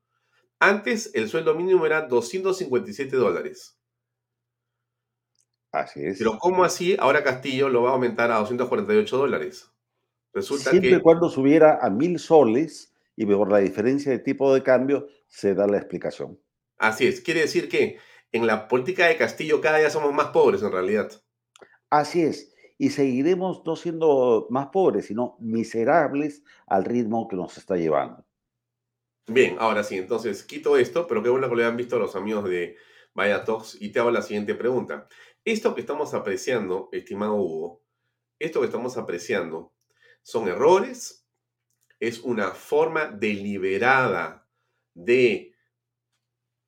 Antes 0.60 1.10
el 1.16 1.28
sueldo 1.28 1.56
mínimo 1.56 1.88
era 1.88 2.04
257 2.04 3.16
dólares. 3.16 3.80
Así 5.72 6.06
es. 6.06 6.20
Pero 6.20 6.38
¿cómo 6.38 6.64
así 6.64 6.96
ahora 7.00 7.24
Castillo 7.24 7.68
lo 7.68 7.82
va 7.82 7.90
a 7.90 7.94
aumentar 7.94 8.32
a 8.32 8.38
248 8.38 9.18
dólares? 9.18 9.72
Resulta 10.34 10.70
Siempre 10.70 10.92
y 10.92 11.02
cuando 11.02 11.30
subiera 11.30 11.80
a 11.82 11.90
mil 11.90 12.20
soles 12.20 12.94
y 13.16 13.26
por 13.26 13.52
la 13.52 13.58
diferencia 13.58 14.12
de 14.12 14.20
tipo 14.20 14.54
de 14.54 14.62
cambio 14.62 15.08
se 15.28 15.56
da 15.56 15.66
la 15.66 15.78
explicación. 15.78 16.40
Así 16.78 17.08
es. 17.08 17.22
Quiere 17.22 17.42
decir 17.42 17.70
que 17.70 17.98
en 18.32 18.46
la 18.46 18.68
política 18.68 19.08
de 19.08 19.18
Castillo 19.18 19.62
cada 19.62 19.80
día 19.80 19.90
somos 19.90 20.14
más 20.14 20.28
pobres 20.28 20.62
en 20.62 20.72
realidad. 20.72 21.12
Así 21.90 22.22
es. 22.22 22.51
Y 22.82 22.90
seguiremos 22.90 23.62
no 23.64 23.76
siendo 23.76 24.48
más 24.50 24.70
pobres, 24.70 25.06
sino 25.06 25.38
miserables 25.40 26.44
al 26.66 26.84
ritmo 26.84 27.28
que 27.28 27.36
nos 27.36 27.56
está 27.60 27.76
llevando. 27.76 28.26
Bien, 29.28 29.56
ahora 29.60 29.84
sí, 29.84 30.00
entonces 30.00 30.44
quito 30.44 30.76
esto, 30.78 31.06
pero 31.06 31.22
qué 31.22 31.30
bueno 31.30 31.48
que 31.48 31.56
lo 31.56 31.62
hayan 31.62 31.78
visto 31.78 32.00
los 32.00 32.16
amigos 32.16 32.50
de 32.50 32.78
Vaya 33.14 33.44
Talks 33.44 33.80
y 33.80 33.92
te 33.92 34.00
hago 34.00 34.10
la 34.10 34.24
siguiente 34.24 34.56
pregunta. 34.56 35.08
Esto 35.46 35.76
que 35.76 35.82
estamos 35.82 36.16
apreciando, 36.16 36.90
estimado 36.92 37.36
Hugo, 37.36 37.84
esto 38.40 38.62
que 38.62 38.66
estamos 38.66 38.98
apreciando, 38.98 39.76
¿son 40.24 40.48
errores? 40.48 41.28
¿Es 42.00 42.22
una 42.22 42.50
forma 42.50 43.06
deliberada 43.06 44.50
de, 44.96 45.54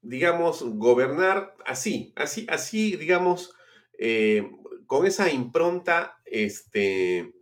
digamos, 0.02 0.62
gobernar 0.62 1.56
así, 1.66 2.14
así, 2.16 2.46
así, 2.52 2.98
digamos, 2.98 3.56
eh, 3.98 4.48
con 4.94 5.08
esa 5.08 5.32
impronta 5.32 6.20
este, 6.24 7.34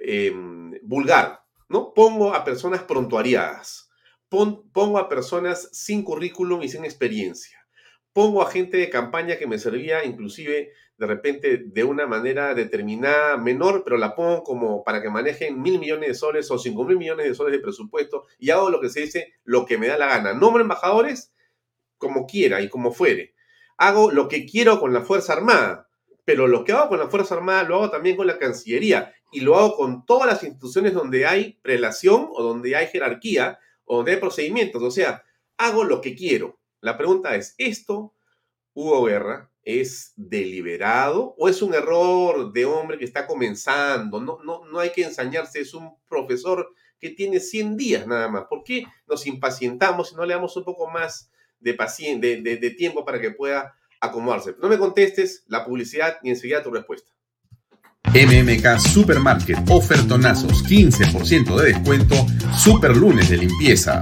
em, 0.00 0.72
vulgar, 0.80 1.44
¿no? 1.68 1.92
Pongo 1.92 2.32
a 2.34 2.44
personas 2.44 2.82
prontuariadas 2.84 3.88
pongo 4.28 4.98
a 4.98 5.08
personas 5.08 5.68
sin 5.72 6.02
currículum 6.02 6.62
y 6.62 6.68
sin 6.70 6.84
experiencia. 6.84 7.66
Pongo 8.14 8.42
a 8.42 8.50
gente 8.50 8.78
de 8.78 8.88
campaña 8.88 9.36
que 9.36 9.46
me 9.46 9.58
servía 9.58 10.02
inclusive 10.02 10.72
de 10.96 11.06
repente 11.06 11.62
de 11.66 11.84
una 11.84 12.06
manera 12.06 12.54
determinada, 12.54 13.36
menor, 13.36 13.84
pero 13.84 13.98
la 13.98 14.16
pongo 14.16 14.42
como 14.42 14.82
para 14.82 15.02
que 15.02 15.10
manejen 15.10 15.60
mil 15.60 15.78
millones 15.78 16.08
de 16.08 16.14
soles 16.14 16.50
o 16.50 16.58
cinco 16.58 16.84
mil 16.84 16.96
millones 16.96 17.28
de 17.28 17.34
soles 17.34 17.52
de 17.52 17.60
presupuesto 17.60 18.24
y 18.38 18.50
hago 18.50 18.70
lo 18.70 18.80
que 18.80 18.88
se 18.88 19.00
dice, 19.00 19.34
lo 19.44 19.66
que 19.66 19.76
me 19.76 19.88
da 19.88 19.98
la 19.98 20.08
gana. 20.08 20.32
Nombro 20.32 20.62
embajadores 20.62 21.32
como 21.98 22.26
quiera 22.26 22.60
y 22.62 22.70
como 22.70 22.92
fuere. 22.92 23.34
Hago 23.76 24.10
lo 24.10 24.28
que 24.28 24.46
quiero 24.46 24.80
con 24.80 24.92
la 24.92 25.02
Fuerza 25.02 25.34
Armada, 25.34 25.87
pero 26.28 26.46
lo 26.46 26.62
que 26.62 26.72
hago 26.72 26.90
con 26.90 26.98
la 26.98 27.08
Fuerza 27.08 27.36
Armada 27.36 27.62
lo 27.62 27.76
hago 27.76 27.90
también 27.90 28.14
con 28.14 28.26
la 28.26 28.36
Cancillería 28.36 29.14
y 29.32 29.40
lo 29.40 29.56
hago 29.56 29.74
con 29.76 30.04
todas 30.04 30.26
las 30.26 30.42
instituciones 30.42 30.92
donde 30.92 31.24
hay 31.24 31.54
prelación 31.62 32.28
o 32.34 32.42
donde 32.42 32.76
hay 32.76 32.88
jerarquía 32.88 33.58
o 33.86 34.04
de 34.04 34.18
procedimientos. 34.18 34.82
O 34.82 34.90
sea, 34.90 35.22
hago 35.56 35.84
lo 35.84 36.02
que 36.02 36.14
quiero. 36.14 36.60
La 36.82 36.98
pregunta 36.98 37.34
es, 37.34 37.54
¿esto, 37.56 38.12
Hugo 38.74 39.04
Guerra, 39.04 39.50
es 39.62 40.12
deliberado 40.16 41.34
o 41.38 41.48
es 41.48 41.62
un 41.62 41.72
error 41.72 42.52
de 42.52 42.66
hombre 42.66 42.98
que 42.98 43.06
está 43.06 43.26
comenzando? 43.26 44.20
No, 44.20 44.38
no, 44.44 44.66
no 44.66 44.80
hay 44.80 44.92
que 44.92 45.04
ensañarse, 45.04 45.60
es 45.60 45.72
un 45.72 45.96
profesor 46.10 46.74
que 47.00 47.08
tiene 47.08 47.40
100 47.40 47.74
días 47.78 48.06
nada 48.06 48.28
más. 48.28 48.44
¿Por 48.50 48.64
qué 48.64 48.84
nos 49.06 49.26
impacientamos 49.26 50.12
y 50.12 50.16
no 50.16 50.26
le 50.26 50.34
damos 50.34 50.54
un 50.58 50.64
poco 50.64 50.90
más 50.90 51.32
de, 51.58 51.72
de, 51.72 52.56
de 52.58 52.70
tiempo 52.72 53.02
para 53.06 53.18
que 53.18 53.30
pueda 53.30 53.77
acomodarse. 54.00 54.54
No 54.60 54.68
me 54.68 54.78
contestes 54.78 55.44
la 55.48 55.64
publicidad 55.64 56.18
y 56.22 56.30
enseguida 56.30 56.62
tu 56.62 56.70
respuesta. 56.70 57.10
MMK 58.14 58.78
Supermarket, 58.78 59.58
ofertonazos, 59.68 60.64
15% 60.64 61.60
de 61.60 61.72
descuento, 61.72 62.14
super 62.56 62.96
lunes 62.96 63.28
de 63.28 63.36
limpieza. 63.36 64.00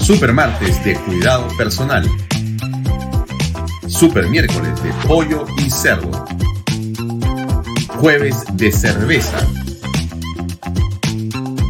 Super 0.00 0.32
martes 0.32 0.84
de 0.84 0.96
cuidado 0.96 1.48
personal. 1.56 2.04
Super 3.86 4.28
miércoles 4.28 4.82
de 4.82 4.92
pollo 5.06 5.46
y 5.58 5.70
cerdo. 5.70 6.26
Jueves 7.96 8.44
de 8.54 8.72
cerveza. 8.72 9.38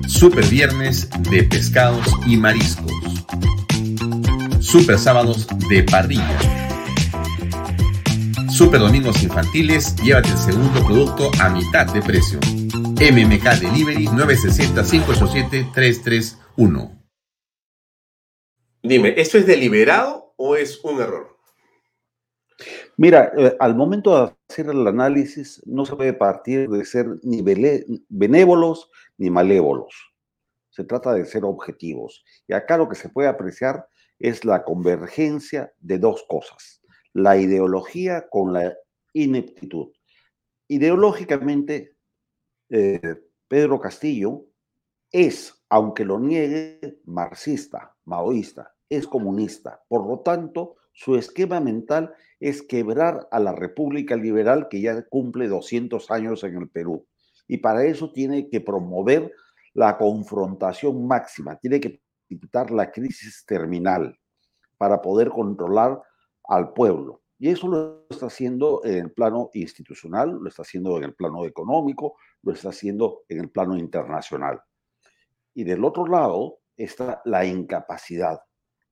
Super 0.08 0.46
viernes 0.46 1.08
de 1.30 1.44
pescados 1.44 2.06
y 2.26 2.36
mariscos. 2.36 2.81
Super 4.72 4.98
sábados 4.98 5.46
de 5.68 5.82
parrilla. 5.82 6.38
Super 8.48 8.80
domingos 8.80 9.22
infantiles, 9.22 9.94
llévate 9.96 10.30
el 10.30 10.38
segundo 10.38 10.82
producto 10.86 11.30
a 11.42 11.50
mitad 11.50 11.92
de 11.92 12.00
precio. 12.00 12.40
MMK 12.96 13.60
Delivery 13.60 14.06
960-587-331. 14.06 16.98
Dime, 18.82 19.12
¿esto 19.18 19.36
es 19.36 19.46
deliberado 19.46 20.32
o 20.38 20.56
es 20.56 20.82
un 20.82 21.02
error? 21.02 21.36
Mira, 22.96 23.30
eh, 23.36 23.54
al 23.60 23.76
momento 23.76 24.16
de 24.16 24.32
hacer 24.48 24.70
el 24.70 24.86
análisis 24.86 25.62
no 25.66 25.84
se 25.84 25.96
puede 25.96 26.14
partir 26.14 26.70
de 26.70 26.82
ser 26.86 27.08
ni 27.22 27.42
benévolos 28.08 28.88
ni 29.18 29.28
malévolos. 29.28 29.94
Se 30.70 30.84
trata 30.84 31.12
de 31.12 31.26
ser 31.26 31.44
objetivos. 31.44 32.24
Y 32.48 32.54
acá 32.54 32.78
lo 32.78 32.88
que 32.88 32.94
se 32.94 33.10
puede 33.10 33.28
apreciar 33.28 33.86
es 34.22 34.44
la 34.44 34.62
convergencia 34.62 35.74
de 35.80 35.98
dos 35.98 36.24
cosas, 36.28 36.80
la 37.12 37.36
ideología 37.36 38.28
con 38.30 38.52
la 38.52 38.72
ineptitud. 39.12 39.88
Ideológicamente, 40.68 41.96
eh, 42.70 43.16
Pedro 43.48 43.80
Castillo 43.80 44.44
es, 45.10 45.60
aunque 45.68 46.04
lo 46.04 46.20
niegue, 46.20 47.00
marxista, 47.04 47.96
maoísta, 48.04 48.72
es 48.88 49.08
comunista. 49.08 49.82
Por 49.88 50.06
lo 50.06 50.20
tanto, 50.20 50.76
su 50.92 51.16
esquema 51.16 51.60
mental 51.60 52.14
es 52.38 52.62
quebrar 52.62 53.26
a 53.32 53.40
la 53.40 53.52
República 53.52 54.14
Liberal 54.14 54.68
que 54.68 54.80
ya 54.80 55.02
cumple 55.08 55.48
200 55.48 56.10
años 56.12 56.44
en 56.44 56.58
el 56.58 56.68
Perú. 56.68 57.06
Y 57.48 57.56
para 57.58 57.84
eso 57.84 58.12
tiene 58.12 58.48
que 58.48 58.60
promover 58.60 59.32
la 59.74 59.98
confrontación 59.98 61.08
máxima, 61.08 61.56
tiene 61.56 61.80
que 61.80 62.00
evitar 62.34 62.70
la 62.70 62.90
crisis 62.90 63.44
terminal 63.46 64.18
para 64.76 65.00
poder 65.00 65.30
controlar 65.30 66.00
al 66.44 66.72
pueblo. 66.72 67.22
Y 67.38 67.48
eso 67.48 67.66
lo 67.66 68.06
está 68.08 68.26
haciendo 68.26 68.82
en 68.84 69.06
el 69.06 69.12
plano 69.12 69.50
institucional, 69.54 70.30
lo 70.30 70.48
está 70.48 70.62
haciendo 70.62 70.96
en 70.96 71.04
el 71.04 71.14
plano 71.14 71.44
económico, 71.44 72.16
lo 72.42 72.52
está 72.52 72.68
haciendo 72.68 73.22
en 73.28 73.40
el 73.40 73.50
plano 73.50 73.76
internacional. 73.76 74.60
Y 75.54 75.64
del 75.64 75.84
otro 75.84 76.06
lado 76.06 76.58
está 76.76 77.20
la 77.24 77.44
incapacidad, 77.44 78.40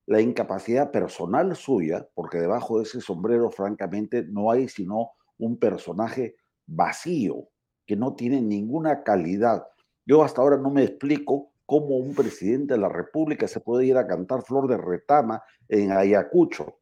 la 0.05 0.19
incapacidad 0.19 0.91
personal 0.91 1.55
suya, 1.55 2.07
porque 2.13 2.39
debajo 2.39 2.77
de 2.77 2.83
ese 2.83 2.99
sombrero, 2.99 3.49
francamente, 3.49 4.23
no 4.23 4.51
hay 4.51 4.67
sino 4.67 5.11
un 5.37 5.57
personaje 5.57 6.35
vacío, 6.65 7.47
que 7.85 7.95
no 7.95 8.15
tiene 8.15 8.41
ninguna 8.41 9.03
calidad. 9.03 9.65
Yo 10.05 10.23
hasta 10.23 10.41
ahora 10.41 10.57
no 10.57 10.69
me 10.69 10.83
explico 10.83 11.50
cómo 11.71 11.95
un 11.95 12.13
presidente 12.13 12.73
de 12.73 12.81
la 12.81 12.89
República 12.89 13.47
se 13.47 13.61
puede 13.61 13.85
ir 13.85 13.95
a 13.95 14.05
cantar 14.05 14.43
flor 14.43 14.67
de 14.67 14.75
retama 14.75 15.41
en 15.69 15.93
Ayacucho, 15.93 16.81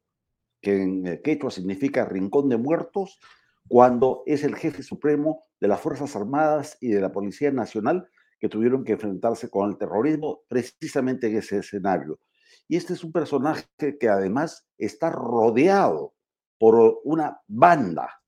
que 0.60 0.82
en 0.82 1.06
eh, 1.06 1.20
quechua 1.22 1.52
significa 1.52 2.04
rincón 2.04 2.48
de 2.48 2.56
muertos, 2.56 3.20
cuando 3.68 4.24
es 4.26 4.42
el 4.42 4.56
jefe 4.56 4.82
supremo 4.82 5.44
de 5.60 5.68
las 5.68 5.80
Fuerzas 5.80 6.16
Armadas 6.16 6.76
y 6.80 6.88
de 6.88 7.00
la 7.00 7.12
Policía 7.12 7.52
Nacional 7.52 8.10
que 8.40 8.48
tuvieron 8.48 8.82
que 8.82 8.94
enfrentarse 8.94 9.48
con 9.48 9.70
el 9.70 9.78
terrorismo 9.78 10.40
precisamente 10.48 11.28
en 11.28 11.36
ese 11.36 11.58
escenario. 11.58 12.18
Y 12.66 12.74
este 12.74 12.94
es 12.94 13.04
un 13.04 13.12
personaje 13.12 13.68
que 13.96 14.08
además 14.08 14.66
está 14.76 15.10
rodeado 15.10 16.14
por 16.58 16.98
una 17.04 17.40
banda. 17.46 18.20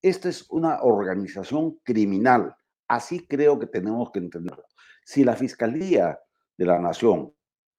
Esta 0.00 0.30
es 0.30 0.46
una 0.48 0.80
organización 0.80 1.78
criminal. 1.84 2.56
Así 2.88 3.26
creo 3.26 3.58
que 3.58 3.66
tenemos 3.66 4.10
que 4.12 4.20
entenderlo 4.20 4.64
si 5.06 5.22
la 5.22 5.36
Fiscalía 5.36 6.18
de 6.58 6.66
la 6.66 6.80
Nación 6.80 7.32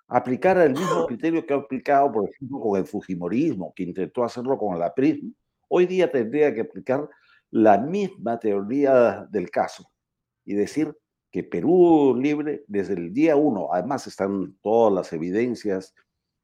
aplicara 0.08 0.64
el 0.64 0.72
mismo 0.72 1.06
criterio 1.06 1.46
que 1.46 1.54
ha 1.54 1.58
aplicado, 1.58 2.10
por 2.10 2.30
ejemplo, 2.30 2.58
con 2.62 2.80
el 2.80 2.86
Fujimorismo, 2.86 3.74
que 3.76 3.84
intentó 3.84 4.24
hacerlo 4.24 4.58
con 4.58 4.80
la 4.80 4.94
PRISM, 4.94 5.34
hoy 5.68 5.86
día 5.88 6.10
tendría 6.10 6.56
que 6.56 6.62
aplicar 6.62 7.10
la 7.52 7.78
misma 7.78 8.40
teoría 8.40 9.28
del 9.30 9.52
caso 9.52 9.92
y 10.46 10.54
decir 10.54 10.96
que 11.30 11.44
Perú 11.44 12.18
libre 12.18 12.64
desde 12.66 12.94
el 12.94 13.14
día 13.14 13.36
uno, 13.36 13.74
además 13.74 14.08
están 14.08 14.58
todas 14.62 14.94
las 14.94 15.12
evidencias 15.12 15.94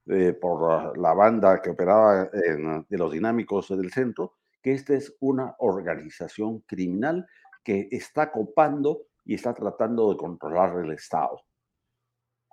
eh, 0.08 0.34
por 0.34 0.98
la, 0.98 1.14
banda 1.14 1.62
que 1.62 1.70
operaba 1.70 2.26
de 2.26 2.98
los 2.98 3.14
dinámicos 3.14 3.70
del 3.70 3.90
centro, 3.90 4.34
que 4.62 4.74
esta 4.74 4.96
es 4.96 5.16
una 5.22 5.56
organización 5.60 6.60
criminal 6.68 7.26
que 7.64 7.88
está 7.90 8.34
copando 8.34 9.04
y 9.26 9.36
está 9.36 9.54
tratando 9.54 10.12
de 10.12 10.18
controlar 10.18 10.78
el 10.84 10.92
Estado. 10.92 11.42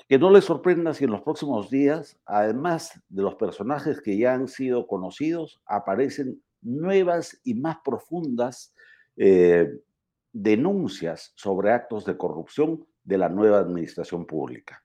Que 0.09 0.19
no 0.19 0.31
le 0.31 0.41
sorprenda 0.41 0.95
si 0.95 1.05
en 1.05 1.11
los 1.11 1.23
próximos 1.23 1.71
días, 1.71 2.19
además 2.25 3.01
de 3.09 3.23
los 3.23 3.35
personajes 3.37 4.01
que 4.01 4.17
ya 4.17 4.35
han 4.35 4.49
sido 4.49 4.87
conocidos, 4.87 5.61
aparecen 5.67 6.43
nuevas 6.63 7.41
y 7.45 7.55
más 7.55 7.79
profundas 7.85 8.75
eh, 9.17 9.71
denuncias 10.33 11.33
sobre 11.37 11.73
actos 11.73 12.05
de 12.05 12.17
corrupción 12.17 12.87
de 13.03 13.19
la 13.19 13.29
nueva 13.29 13.59
administración 13.59 14.27
pública. 14.27 14.85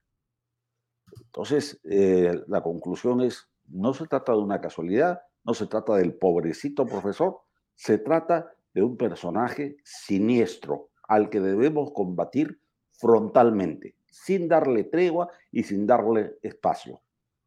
Entonces, 1.24 1.80
eh, 1.84 2.42
la 2.46 2.62
conclusión 2.62 3.20
es, 3.20 3.48
no 3.68 3.94
se 3.94 4.06
trata 4.06 4.32
de 4.32 4.38
una 4.38 4.60
casualidad, 4.60 5.20
no 5.44 5.54
se 5.54 5.66
trata 5.66 5.96
del 5.96 6.14
pobrecito 6.14 6.86
profesor, 6.86 7.40
se 7.74 7.98
trata 7.98 8.52
de 8.74 8.82
un 8.82 8.96
personaje 8.96 9.76
siniestro, 9.84 10.90
al 11.08 11.30
que 11.30 11.40
debemos 11.40 11.92
combatir 11.92 12.60
frontalmente, 12.92 13.94
sin 14.10 14.48
darle 14.48 14.84
tregua 14.84 15.28
y 15.52 15.62
sin 15.62 15.86
darle 15.86 16.36
espacio. 16.42 17.00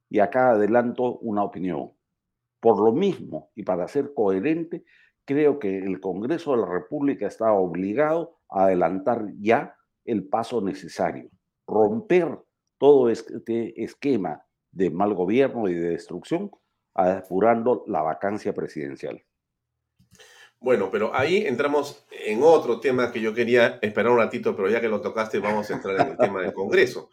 Y 0.10 0.20
acá 0.20 0.52
adelanto 0.52 1.18
una 1.20 1.44
opinión. 1.44 1.92
Por 2.60 2.80
lo 2.80 2.92
mismo, 2.92 3.52
y 3.56 3.64
para 3.64 3.88
ser 3.88 4.14
coherente, 4.14 4.84
creo 5.26 5.60
que 5.60 5.78
el 5.78 6.00
Congreso 6.00 6.52
de 6.52 6.62
la 6.62 6.68
República 6.68 7.28
está 7.28 7.54
obligado 7.54 8.40
a 8.50 8.66
adelantar 8.66 9.28
ya 9.40 9.76
el 10.04 10.28
paso 10.28 10.62
necesario, 10.62 11.30
romper 11.68 12.40
todo 12.78 13.10
este 13.10 13.84
esquema 13.84 14.44
de 14.72 14.90
mal 14.90 15.14
gobierno 15.14 15.70
y 15.70 15.76
de 15.76 15.90
destrucción, 15.90 16.52
apurando 16.94 17.84
la 17.88 18.02
vacancia 18.02 18.54
presidencial. 18.54 19.22
Bueno, 20.62 20.90
pero 20.92 21.16
ahí 21.16 21.46
entramos 21.46 22.06
en 22.12 22.42
otro 22.44 22.80
tema 22.82 23.12
que 23.12 23.22
yo 23.22 23.34
quería 23.34 23.80
esperar 23.82 24.12
un 24.12 24.18
ratito, 24.18 24.56
pero 24.56 24.70
ya 24.70 24.82
que 24.82 24.90
lo 24.90 25.00
tocaste, 25.00 25.40
vamos 25.40 25.70
a 25.70 25.76
entrar 25.76 26.02
en 26.02 26.08
el 26.12 26.18
tema 26.18 26.42
del 26.42 26.54
Congreso. 26.54 27.10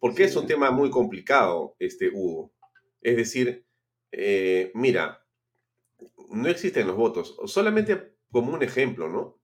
Porque 0.00 0.24
es 0.24 0.34
un 0.34 0.46
tema 0.46 0.70
muy 0.70 0.90
complicado, 0.90 1.76
este 1.78 2.10
Hugo. 2.12 2.52
Es 3.00 3.16
decir, 3.16 3.64
eh, 4.10 4.72
mira, 4.74 5.24
no 6.30 6.48
existen 6.48 6.86
los 6.88 6.96
votos. 6.96 7.36
Solamente 7.46 8.16
como 8.30 8.52
un 8.52 8.62
ejemplo, 8.62 9.08
¿no? 9.08 9.38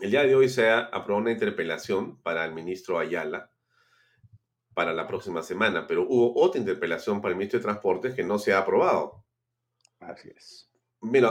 El 0.00 0.10
día 0.10 0.24
de 0.24 0.34
hoy 0.34 0.48
se 0.48 0.68
ha 0.68 0.80
aprobado 0.80 1.22
una 1.22 1.32
interpelación 1.32 2.20
para 2.22 2.44
el 2.44 2.52
ministro 2.52 2.98
Ayala 2.98 3.50
para 4.74 4.92
la 4.92 5.08
próxima 5.08 5.42
semana, 5.42 5.86
pero 5.88 6.06
hubo 6.08 6.40
otra 6.40 6.60
interpelación 6.60 7.20
para 7.20 7.32
el 7.32 7.36
ministro 7.36 7.58
de 7.58 7.64
Transportes 7.64 8.14
que 8.14 8.22
no 8.22 8.38
se 8.38 8.52
ha 8.52 8.58
aprobado. 8.58 9.24
Así 9.98 10.30
es. 10.36 10.67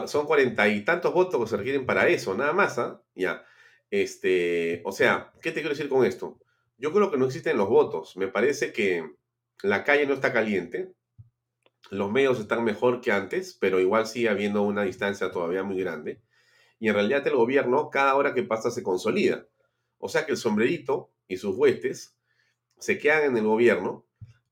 Son 0.05 0.25
cuarenta 0.25 0.67
y 0.67 0.83
tantos 0.85 1.13
votos 1.13 1.41
que 1.41 1.49
se 1.49 1.57
requieren 1.57 1.85
para 1.85 2.07
eso, 2.07 2.35
nada 2.35 2.53
más, 2.53 2.79
¿ah? 2.79 3.01
Ya. 3.15 3.45
Este, 3.91 4.81
o 4.85 4.91
sea, 4.91 5.33
¿qué 5.41 5.51
te 5.51 5.61
quiero 5.61 5.75
decir 5.75 5.89
con 5.89 6.05
esto? 6.05 6.39
Yo 6.77 6.93
creo 6.93 7.11
que 7.11 7.17
no 7.17 7.25
existen 7.25 7.57
los 7.57 7.69
votos. 7.69 8.15
Me 8.17 8.27
parece 8.27 8.71
que 8.71 9.09
la 9.63 9.83
calle 9.83 10.05
no 10.05 10.13
está 10.13 10.31
caliente. 10.33 10.93
Los 11.89 12.11
medios 12.11 12.39
están 12.39 12.63
mejor 12.63 13.01
que 13.01 13.11
antes, 13.11 13.57
pero 13.59 13.79
igual 13.79 14.07
sigue 14.07 14.29
habiendo 14.29 14.61
una 14.61 14.83
distancia 14.83 15.31
todavía 15.31 15.63
muy 15.63 15.79
grande. 15.79 16.21
Y 16.79 16.89
en 16.89 16.93
realidad 16.93 17.25
el 17.27 17.35
gobierno, 17.35 17.89
cada 17.89 18.15
hora 18.15 18.33
que 18.33 18.43
pasa, 18.43 18.71
se 18.71 18.83
consolida. 18.83 19.47
O 19.97 20.09
sea 20.09 20.25
que 20.25 20.33
el 20.33 20.37
sombrerito 20.37 21.11
y 21.27 21.37
sus 21.37 21.55
huestes 21.55 22.15
se 22.77 22.99
quedan 22.99 23.23
en 23.23 23.37
el 23.37 23.45
gobierno 23.45 24.06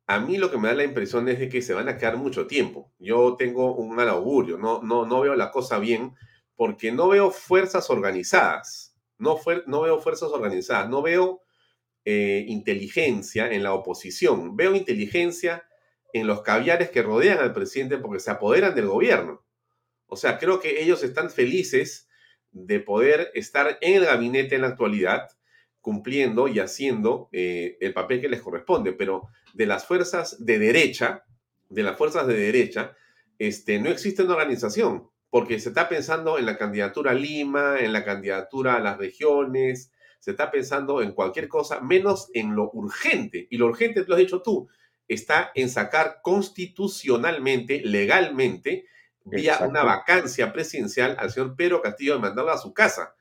a 0.07 0.19
mí 0.19 0.37
lo 0.37 0.51
que 0.51 0.57
me 0.57 0.67
da 0.67 0.75
la 0.75 0.83
impresión 0.83 1.27
es 1.29 1.39
de 1.39 1.49
que 1.49 1.61
se 1.61 1.73
van 1.73 1.89
a 1.89 1.97
quedar 1.97 2.17
mucho 2.17 2.47
tiempo. 2.47 2.91
Yo 2.99 3.35
tengo 3.37 3.75
un 3.75 3.95
mal 3.95 4.09
augurio, 4.09 4.57
no, 4.57 4.81
no, 4.83 5.05
no 5.05 5.21
veo 5.21 5.35
la 5.35 5.51
cosa 5.51 5.79
bien 5.79 6.13
porque 6.55 6.91
no 6.91 7.09
veo 7.09 7.31
fuerzas 7.31 7.89
organizadas, 7.89 8.95
no, 9.17 9.39
no 9.67 9.81
veo 9.81 9.99
fuerzas 9.99 10.29
organizadas, 10.31 10.89
no 10.89 11.01
veo 11.01 11.41
eh, 12.05 12.45
inteligencia 12.47 13.51
en 13.51 13.63
la 13.63 13.73
oposición, 13.73 14.55
veo 14.55 14.75
inteligencia 14.75 15.63
en 16.13 16.27
los 16.27 16.41
caviares 16.43 16.91
que 16.91 17.01
rodean 17.01 17.39
al 17.39 17.53
presidente 17.53 17.97
porque 17.97 18.19
se 18.19 18.31
apoderan 18.31 18.75
del 18.75 18.87
gobierno. 18.87 19.43
O 20.07 20.15
sea, 20.15 20.37
creo 20.37 20.59
que 20.59 20.81
ellos 20.81 21.03
están 21.03 21.29
felices 21.29 22.07
de 22.51 22.79
poder 22.79 23.31
estar 23.33 23.77
en 23.81 23.97
el 23.97 24.05
gabinete 24.05 24.55
en 24.55 24.61
la 24.61 24.67
actualidad, 24.67 25.27
cumpliendo 25.85 26.47
y 26.47 26.57
haciendo 26.57 27.29
eh, 27.31 27.77
el 27.79 27.93
papel 27.93 28.19
que 28.19 28.27
les 28.27 28.41
corresponde, 28.41 28.91
pero 28.91 29.27
de 29.53 29.67
las 29.67 29.85
fuerzas 29.85 30.43
de 30.43 30.57
derecha, 30.57 31.25
de 31.69 31.83
las 31.83 31.95
fuerzas 31.95 32.25
de 32.25 32.33
derecha, 32.33 32.97
este, 33.37 33.77
no 33.77 33.91
existe 33.91 34.23
una 34.23 34.33
organización, 34.33 35.11
porque 35.29 35.59
se 35.59 35.69
está 35.69 35.87
pensando 35.87 36.39
en 36.39 36.47
la 36.47 36.57
candidatura 36.57 37.11
a 37.11 37.13
Lima, 37.13 37.75
en 37.79 37.93
la 37.93 38.03
candidatura 38.03 38.73
a 38.73 38.79
las 38.79 38.97
regiones, 38.97 39.91
se 40.17 40.31
está 40.31 40.49
pensando 40.49 41.03
en 41.03 41.11
cualquier 41.11 41.47
cosa, 41.47 41.81
menos 41.81 42.31
en 42.33 42.55
lo 42.55 42.71
urgente. 42.71 43.47
Y 43.51 43.57
lo 43.57 43.67
urgente, 43.67 44.03
lo 44.07 44.15
has 44.15 44.21
dicho 44.21 44.41
tú, 44.41 44.67
está 45.07 45.51
en 45.53 45.69
sacar 45.69 46.17
constitucionalmente, 46.23 47.81
legalmente, 47.85 48.85
vía 49.23 49.59
una 49.61 49.83
vacancia 49.83 50.51
presidencial 50.51 51.15
al 51.19 51.29
señor 51.29 51.55
Pedro 51.55 51.83
Castillo 51.83 52.15
de 52.15 52.21
mandarlo 52.21 52.51
a 52.51 52.57
su 52.57 52.73
casa. 52.73 53.13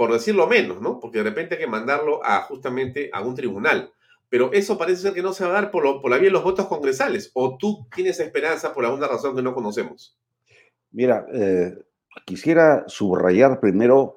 Por 0.00 0.14
decirlo 0.14 0.46
menos, 0.46 0.80
¿no? 0.80 0.98
Porque 0.98 1.18
de 1.18 1.24
repente 1.24 1.56
hay 1.56 1.60
que 1.60 1.66
mandarlo 1.66 2.24
a 2.24 2.40
justamente 2.44 3.10
a 3.12 3.20
un 3.20 3.34
tribunal. 3.34 3.92
Pero 4.30 4.50
eso 4.50 4.78
parece 4.78 5.02
ser 5.02 5.12
que 5.12 5.20
no 5.20 5.34
se 5.34 5.44
va 5.44 5.50
a 5.50 5.60
dar 5.60 5.70
por, 5.70 5.84
la 6.08 6.16
vía 6.16 6.28
de 6.28 6.32
los 6.32 6.42
votos 6.42 6.68
congresales. 6.68 7.30
¿O 7.34 7.58
tú 7.58 7.86
tienes 7.94 8.18
esperanza 8.18 8.72
por 8.72 8.86
alguna 8.86 9.08
razón 9.08 9.36
que 9.36 9.42
no 9.42 9.52
conocemos? 9.54 10.18
Mira, 10.90 11.26
eh, 11.34 11.74
quisiera 12.24 12.84
subrayar 12.86 13.60
primero 13.60 14.16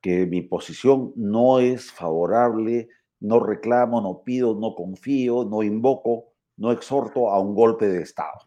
que 0.00 0.24
mi 0.24 0.40
posición 0.40 1.12
no 1.16 1.58
es 1.58 1.90
favorable, 1.90 2.88
no 3.18 3.40
reclamo, 3.40 4.00
no 4.00 4.22
pido, 4.22 4.54
no 4.54 4.76
confío, 4.76 5.44
no 5.44 5.64
invoco, 5.64 6.26
no 6.56 6.70
exhorto 6.70 7.30
a 7.30 7.40
un 7.40 7.56
golpe 7.56 7.88
de 7.88 8.02
Estado. 8.02 8.38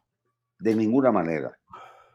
De 0.58 0.74
ninguna 0.74 1.12
manera. 1.12 1.60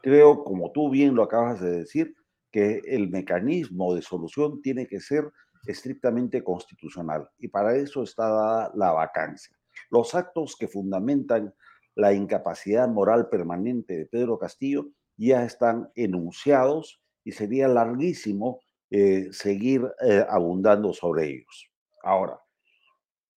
Creo, 0.01 0.43
como 0.43 0.71
tú 0.71 0.89
bien 0.89 1.13
lo 1.13 1.21
acabas 1.21 1.61
de 1.61 1.69
decir, 1.69 2.15
que 2.53 2.81
el 2.85 3.09
mecanismo 3.09 3.95
de 3.95 4.03
solución 4.03 4.61
tiene 4.61 4.87
que 4.87 5.01
ser 5.01 5.29
estrictamente 5.65 6.43
constitucional 6.43 7.27
y 7.39 7.47
para 7.47 7.75
eso 7.75 8.03
está 8.03 8.29
dada 8.29 8.71
la 8.75 8.91
vacancia. 8.91 9.57
Los 9.89 10.13
actos 10.13 10.55
que 10.55 10.67
fundamentan 10.67 11.53
la 11.95 12.13
incapacidad 12.13 12.87
moral 12.87 13.27
permanente 13.27 13.97
de 13.97 14.05
Pedro 14.05 14.37
Castillo 14.37 14.89
ya 15.17 15.43
están 15.43 15.89
enunciados 15.95 17.01
y 17.23 17.31
sería 17.31 17.67
larguísimo 17.67 18.59
eh, 18.91 19.29
seguir 19.31 19.91
eh, 20.01 20.23
abundando 20.29 20.93
sobre 20.93 21.29
ellos. 21.29 21.71
Ahora, 22.03 22.39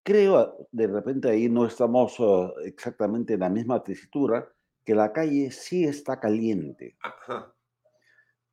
creo, 0.03 0.67
de 0.71 0.87
repente 0.87 1.29
ahí 1.29 1.49
no 1.49 1.65
estamos 1.65 2.17
ah, 2.19 2.51
exactamente 2.65 3.33
en 3.33 3.39
la 3.39 3.49
misma 3.49 3.83
tesitura, 3.83 4.47
que 4.85 4.93
la 4.93 5.11
calle 5.11 5.49
sí 5.49 5.85
está 5.85 6.19
caliente. 6.19 6.97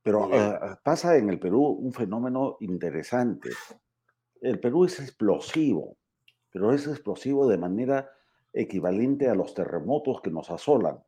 Pero 0.04 0.32
ah, 0.32 0.78
pasa 0.84 1.16
en 1.16 1.28
el 1.28 1.40
Perú 1.40 1.64
un 1.64 1.92
fenómeno 1.92 2.56
interesante. 2.60 3.50
El 4.40 4.60
Perú 4.60 4.84
es 4.84 5.00
explosivo, 5.00 5.96
pero 6.52 6.72
es 6.72 6.86
explosivo 6.86 7.48
de 7.48 7.58
manera 7.58 8.08
equivalente 8.52 9.28
a 9.28 9.34
los 9.34 9.52
terremotos 9.54 10.20
que 10.20 10.30
nos 10.30 10.48
asolan 10.50 11.02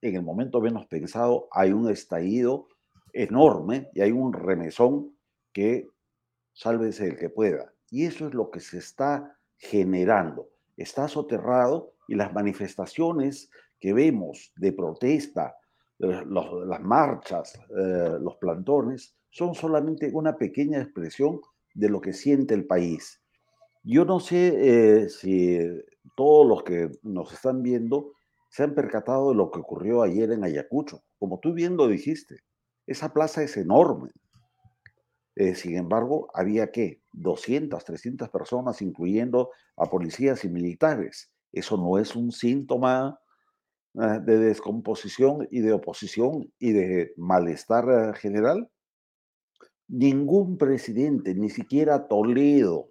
en 0.00 0.14
el 0.14 0.22
momento 0.22 0.60
menos 0.60 0.86
pensado 0.86 1.48
hay 1.50 1.72
un 1.72 1.90
estallido 1.90 2.68
enorme 3.12 3.90
y 3.94 4.00
hay 4.00 4.12
un 4.12 4.32
remesón 4.32 5.16
que 5.52 5.88
sálvese 6.52 7.06
el 7.06 7.16
que 7.16 7.30
pueda. 7.30 7.72
Y 7.90 8.04
eso 8.04 8.28
es 8.28 8.34
lo 8.34 8.50
que 8.50 8.60
se 8.60 8.78
está 8.78 9.36
generando. 9.56 10.50
Está 10.76 11.08
soterrado 11.08 11.94
y 12.06 12.14
las 12.14 12.32
manifestaciones 12.32 13.50
que 13.80 13.92
vemos 13.92 14.52
de 14.56 14.72
protesta, 14.72 15.56
eh, 16.00 16.22
las 16.26 16.80
marchas, 16.80 17.58
eh, 17.76 18.18
los 18.20 18.36
plantones, 18.36 19.16
son 19.30 19.54
solamente 19.54 20.10
una 20.12 20.36
pequeña 20.36 20.80
expresión 20.80 21.40
de 21.74 21.88
lo 21.88 22.00
que 22.00 22.12
siente 22.12 22.54
el 22.54 22.66
país. 22.66 23.20
Yo 23.82 24.04
no 24.04 24.20
sé 24.20 25.02
eh, 25.02 25.08
si 25.08 25.58
todos 26.16 26.46
los 26.46 26.62
que 26.62 26.90
nos 27.02 27.32
están 27.32 27.62
viendo 27.62 28.12
se 28.50 28.62
han 28.62 28.74
percatado 28.74 29.30
de 29.30 29.36
lo 29.36 29.50
que 29.50 29.60
ocurrió 29.60 30.02
ayer 30.02 30.32
en 30.32 30.44
Ayacucho. 30.44 31.02
Como 31.18 31.38
tú 31.40 31.52
bien 31.52 31.76
lo 31.76 31.86
dijiste, 31.86 32.40
esa 32.86 33.12
plaza 33.12 33.42
es 33.42 33.56
enorme. 33.56 34.10
Eh, 35.36 35.54
sin 35.54 35.76
embargo, 35.76 36.28
había 36.34 36.72
que 36.72 37.02
200, 37.12 37.84
300 37.84 38.28
personas, 38.30 38.82
incluyendo 38.82 39.50
a 39.76 39.86
policías 39.86 40.44
y 40.44 40.48
militares. 40.48 41.30
Eso 41.52 41.76
no 41.76 41.98
es 41.98 42.16
un 42.16 42.32
síntoma 42.32 43.20
de 43.98 44.38
descomposición 44.38 45.48
y 45.50 45.60
de 45.60 45.72
oposición 45.72 46.52
y 46.60 46.72
de 46.72 47.12
malestar 47.16 47.88
eh, 47.90 48.14
general. 48.14 48.70
Ningún 49.88 50.56
presidente, 50.56 51.34
ni 51.34 51.50
siquiera 51.50 52.06
Toledo, 52.06 52.90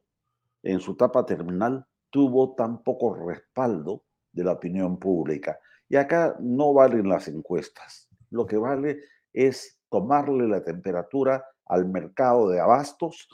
en 0.63 0.81
su 0.81 0.93
etapa 0.93 1.25
terminal, 1.25 1.85
tuvo 2.09 2.55
tan 2.55 2.83
poco 2.83 3.15
respaldo 3.15 4.03
de 4.33 4.43
la 4.43 4.53
opinión 4.53 4.99
pública. 4.99 5.57
Y 5.87 5.95
acá 5.95 6.35
no 6.41 6.73
valen 6.73 7.07
las 7.07 7.29
encuestas. 7.29 8.09
Lo 8.29 8.45
que 8.45 8.57
vale 8.57 8.99
es 9.31 9.79
tomarle 9.89 10.45
la 10.47 10.61
temperatura 10.61 11.45
al 11.67 11.87
mercado 11.87 12.49
de 12.49 12.59
abastos, 12.59 13.29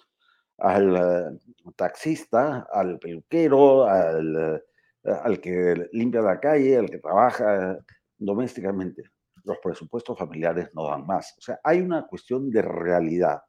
al 0.60 0.96
eh, 0.96 1.40
taxista, 1.76 2.68
al 2.72 3.00
peluquero, 3.00 3.86
al, 3.86 4.64
al 5.04 5.39
que 5.42 5.88
limpia 5.92 6.22
la 6.22 6.39
calle, 6.39 6.78
al 6.78 6.89
que 6.89 7.00
trabaja 7.00 7.78
domésticamente. 8.18 9.04
Los 9.44 9.58
presupuestos 9.60 10.18
familiares 10.18 10.70
no 10.74 10.88
dan 10.88 11.06
más. 11.06 11.36
O 11.38 11.42
sea, 11.42 11.60
hay 11.63 11.82
una 11.82 12.08
cuestión 12.08 12.50
de 12.50 12.62
realidad. 12.62 13.42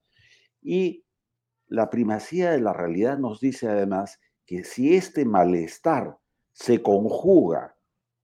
Y 0.60 1.04
la 1.68 1.88
primacía 1.90 2.50
de 2.50 2.60
la 2.60 2.72
realidad 2.72 3.18
nos 3.18 3.40
dice 3.40 3.68
además 3.68 4.18
que 4.46 4.64
si 4.64 4.96
este 4.96 5.24
malestar 5.24 6.18
se 6.52 6.82
conjuga 6.82 7.76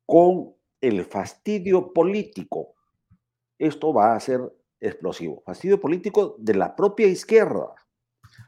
con 0.06 0.54
el 0.80 1.04
fastidio 1.04 1.92
político, 1.92 2.74
esto 3.58 3.92
va 3.92 4.14
a 4.14 4.20
ser 4.20 4.40
explosivo. 4.80 5.42
Fastidio 5.44 5.80
político 5.80 6.36
de 6.38 6.54
la 6.54 6.74
propia 6.74 7.06
izquierda, 7.06 7.74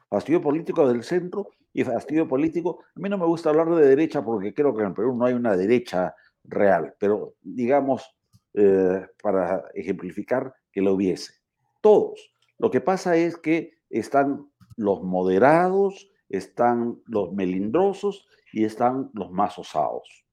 fastidio 0.08 0.40
político 0.40 0.88
del 0.88 1.04
centro 1.04 1.50
y 1.72 1.84
fastidio 1.84 2.28
político. 2.28 2.80
A 2.94 3.00
mí 3.00 3.08
no 3.08 3.18
me 3.18 3.26
gusta 3.26 3.50
hablar 3.50 3.70
de 3.74 3.86
derecha 3.86 4.24
porque 4.24 4.54
creo 4.54 4.74
que 4.74 4.82
en 4.82 4.94
Perú 4.94 5.16
no 5.16 5.24
hay 5.24 5.34
una 5.34 5.56
derecha 5.56 6.14
real, 6.44 6.94
pero 6.98 7.34
digamos, 7.42 8.16
eh, 8.54 9.06
para 9.22 9.64
ejemplificar 9.74 10.54
que 10.70 10.82
lo 10.82 10.94
hubiese. 10.94 11.34
Todos. 11.80 12.32
Lo 12.58 12.70
que 12.70 12.80
pasa 12.80 13.16
es 13.16 13.36
que 13.36 13.78
están 13.88 14.46
los 14.76 15.02
moderados, 15.02 16.10
están 16.28 17.00
los 17.06 17.32
melindrosos 17.32 18.26
y 18.52 18.64
están 18.64 19.10
los 19.14 19.30
más 19.30 19.58
osados. 19.58 20.24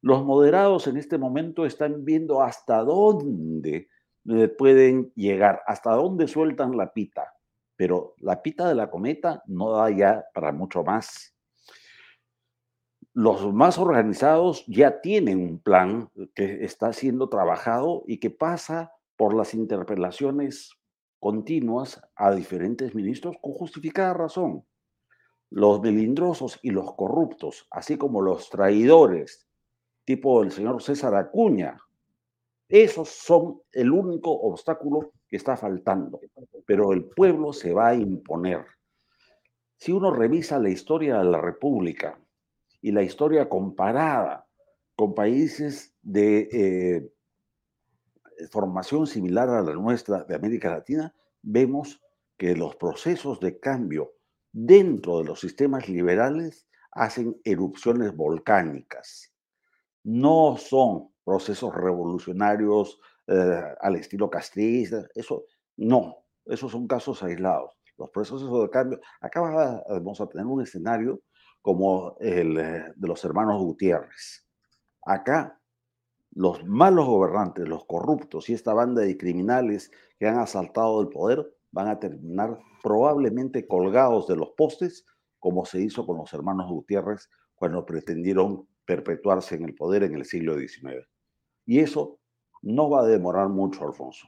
Los 0.00 0.24
moderados 0.24 0.86
en 0.86 0.96
este 0.96 1.18
momento 1.18 1.66
están 1.66 2.04
viendo 2.04 2.42
hasta 2.42 2.84
dónde 2.84 3.88
eh, 4.28 4.48
pueden 4.48 5.12
llegar, 5.14 5.62
hasta 5.66 5.92
dónde 5.92 6.28
sueltan 6.28 6.76
la 6.76 6.92
pita, 6.92 7.34
pero 7.76 8.14
la 8.18 8.42
pita 8.42 8.68
de 8.68 8.74
la 8.74 8.90
cometa 8.90 9.42
no 9.46 9.72
da 9.72 9.90
ya 9.90 10.24
para 10.34 10.52
mucho 10.52 10.82
más. 10.82 11.34
Los 13.12 13.52
más 13.52 13.78
organizados 13.78 14.64
ya 14.66 15.00
tienen 15.00 15.40
un 15.40 15.58
plan 15.58 16.10
que 16.34 16.64
está 16.64 16.92
siendo 16.92 17.28
trabajado 17.28 18.02
y 18.06 18.18
que 18.18 18.30
pasa 18.30 18.92
por 19.16 19.34
las 19.34 19.54
interpelaciones 19.54 20.72
continuas 21.18 22.02
a 22.14 22.32
diferentes 22.32 22.94
ministros 22.94 23.36
con 23.40 23.52
justificada 23.52 24.12
razón 24.12 24.64
los 25.50 25.80
melindrosos 25.80 26.58
y 26.62 26.70
los 26.70 26.94
corruptos, 26.94 27.66
así 27.70 27.96
como 27.96 28.20
los 28.20 28.50
traidores, 28.50 29.48
tipo 30.04 30.42
el 30.42 30.50
señor 30.50 30.82
César 30.82 31.14
Acuña, 31.14 31.78
esos 32.68 33.08
son 33.08 33.60
el 33.72 33.92
único 33.92 34.32
obstáculo 34.32 35.12
que 35.28 35.36
está 35.36 35.56
faltando, 35.56 36.20
pero 36.66 36.92
el 36.92 37.04
pueblo 37.04 37.52
se 37.52 37.72
va 37.72 37.88
a 37.88 37.94
imponer. 37.94 38.64
Si 39.76 39.92
uno 39.92 40.10
revisa 40.10 40.58
la 40.58 40.70
historia 40.70 41.18
de 41.18 41.24
la 41.24 41.40
República 41.40 42.18
y 42.80 42.92
la 42.92 43.02
historia 43.02 43.48
comparada 43.48 44.46
con 44.94 45.14
países 45.14 45.94
de 46.02 46.48
eh, 46.52 47.12
formación 48.50 49.06
similar 49.06 49.48
a 49.50 49.62
la 49.62 49.74
nuestra 49.74 50.24
de 50.24 50.34
América 50.34 50.70
Latina, 50.70 51.14
vemos 51.42 52.00
que 52.38 52.56
los 52.56 52.76
procesos 52.76 53.40
de 53.40 53.58
cambio 53.58 54.14
dentro 54.52 55.18
de 55.18 55.24
los 55.24 55.40
sistemas 55.40 55.88
liberales 55.88 56.66
hacen 56.92 57.38
erupciones 57.44 58.14
volcánicas. 58.14 59.32
No 60.02 60.56
son 60.56 61.10
procesos 61.24 61.74
revolucionarios 61.74 63.00
eh, 63.28 63.62
al 63.80 63.96
estilo 63.96 64.30
castrista, 64.30 65.06
eso 65.14 65.44
no, 65.76 66.24
esos 66.44 66.72
son 66.72 66.86
casos 66.86 67.22
aislados. 67.22 67.70
Los 67.98 68.10
procesos 68.10 68.62
de 68.62 68.70
cambio, 68.70 69.00
acá 69.20 69.40
vamos 69.88 70.20
a 70.20 70.28
tener 70.28 70.46
un 70.46 70.62
escenario 70.62 71.20
como 71.62 72.16
el 72.20 72.58
eh, 72.58 72.92
de 72.94 73.08
los 73.08 73.24
hermanos 73.24 73.60
Gutiérrez. 73.60 74.46
Acá, 75.04 75.60
los 76.32 76.64
malos 76.64 77.06
gobernantes, 77.06 77.66
los 77.66 77.86
corruptos 77.86 78.48
y 78.50 78.54
esta 78.54 78.74
banda 78.74 79.02
de 79.02 79.16
criminales 79.16 79.90
que 80.18 80.28
han 80.28 80.38
asaltado 80.38 81.00
el 81.00 81.08
poder 81.08 81.44
van 81.72 81.88
a 81.88 81.98
terminar 81.98 82.58
probablemente 82.82 83.66
colgados 83.66 84.26
de 84.28 84.36
los 84.36 84.50
postes, 84.56 85.04
como 85.38 85.64
se 85.64 85.80
hizo 85.80 86.06
con 86.06 86.18
los 86.18 86.32
hermanos 86.32 86.70
Gutiérrez 86.70 87.28
cuando 87.54 87.84
pretendieron 87.84 88.68
perpetuarse 88.84 89.56
en 89.56 89.64
el 89.64 89.74
poder 89.74 90.04
en 90.04 90.14
el 90.14 90.24
siglo 90.24 90.56
XIX. 90.58 91.08
Y 91.64 91.80
eso 91.80 92.20
no 92.66 92.90
va 92.90 93.02
a 93.02 93.06
demorar 93.06 93.48
mucho, 93.48 93.86
Alfonso. 93.86 94.26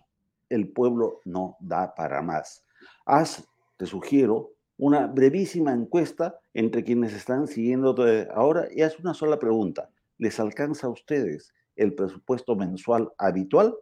El 0.48 0.72
pueblo 0.72 1.20
no 1.24 1.56
da 1.58 1.94
para 1.94 2.22
más. 2.22 2.64
Haz, 3.04 3.44
te 3.76 3.84
sugiero, 3.84 4.52
una 4.76 5.08
brevísima 5.08 5.72
encuesta 5.72 6.38
entre 6.54 6.84
quienes 6.84 7.12
están 7.14 7.48
siguiendo 7.48 7.96
ahora 8.32 8.68
y 8.70 8.82
haz 8.82 8.98
una 9.00 9.12
sola 9.12 9.40
pregunta. 9.40 9.90
¿Les 10.18 10.38
alcanza 10.38 10.86
a 10.86 10.90
ustedes 10.90 11.52
el 11.74 11.94
presupuesto 11.96 12.54
mensual 12.54 13.12
habitual? 13.18 13.76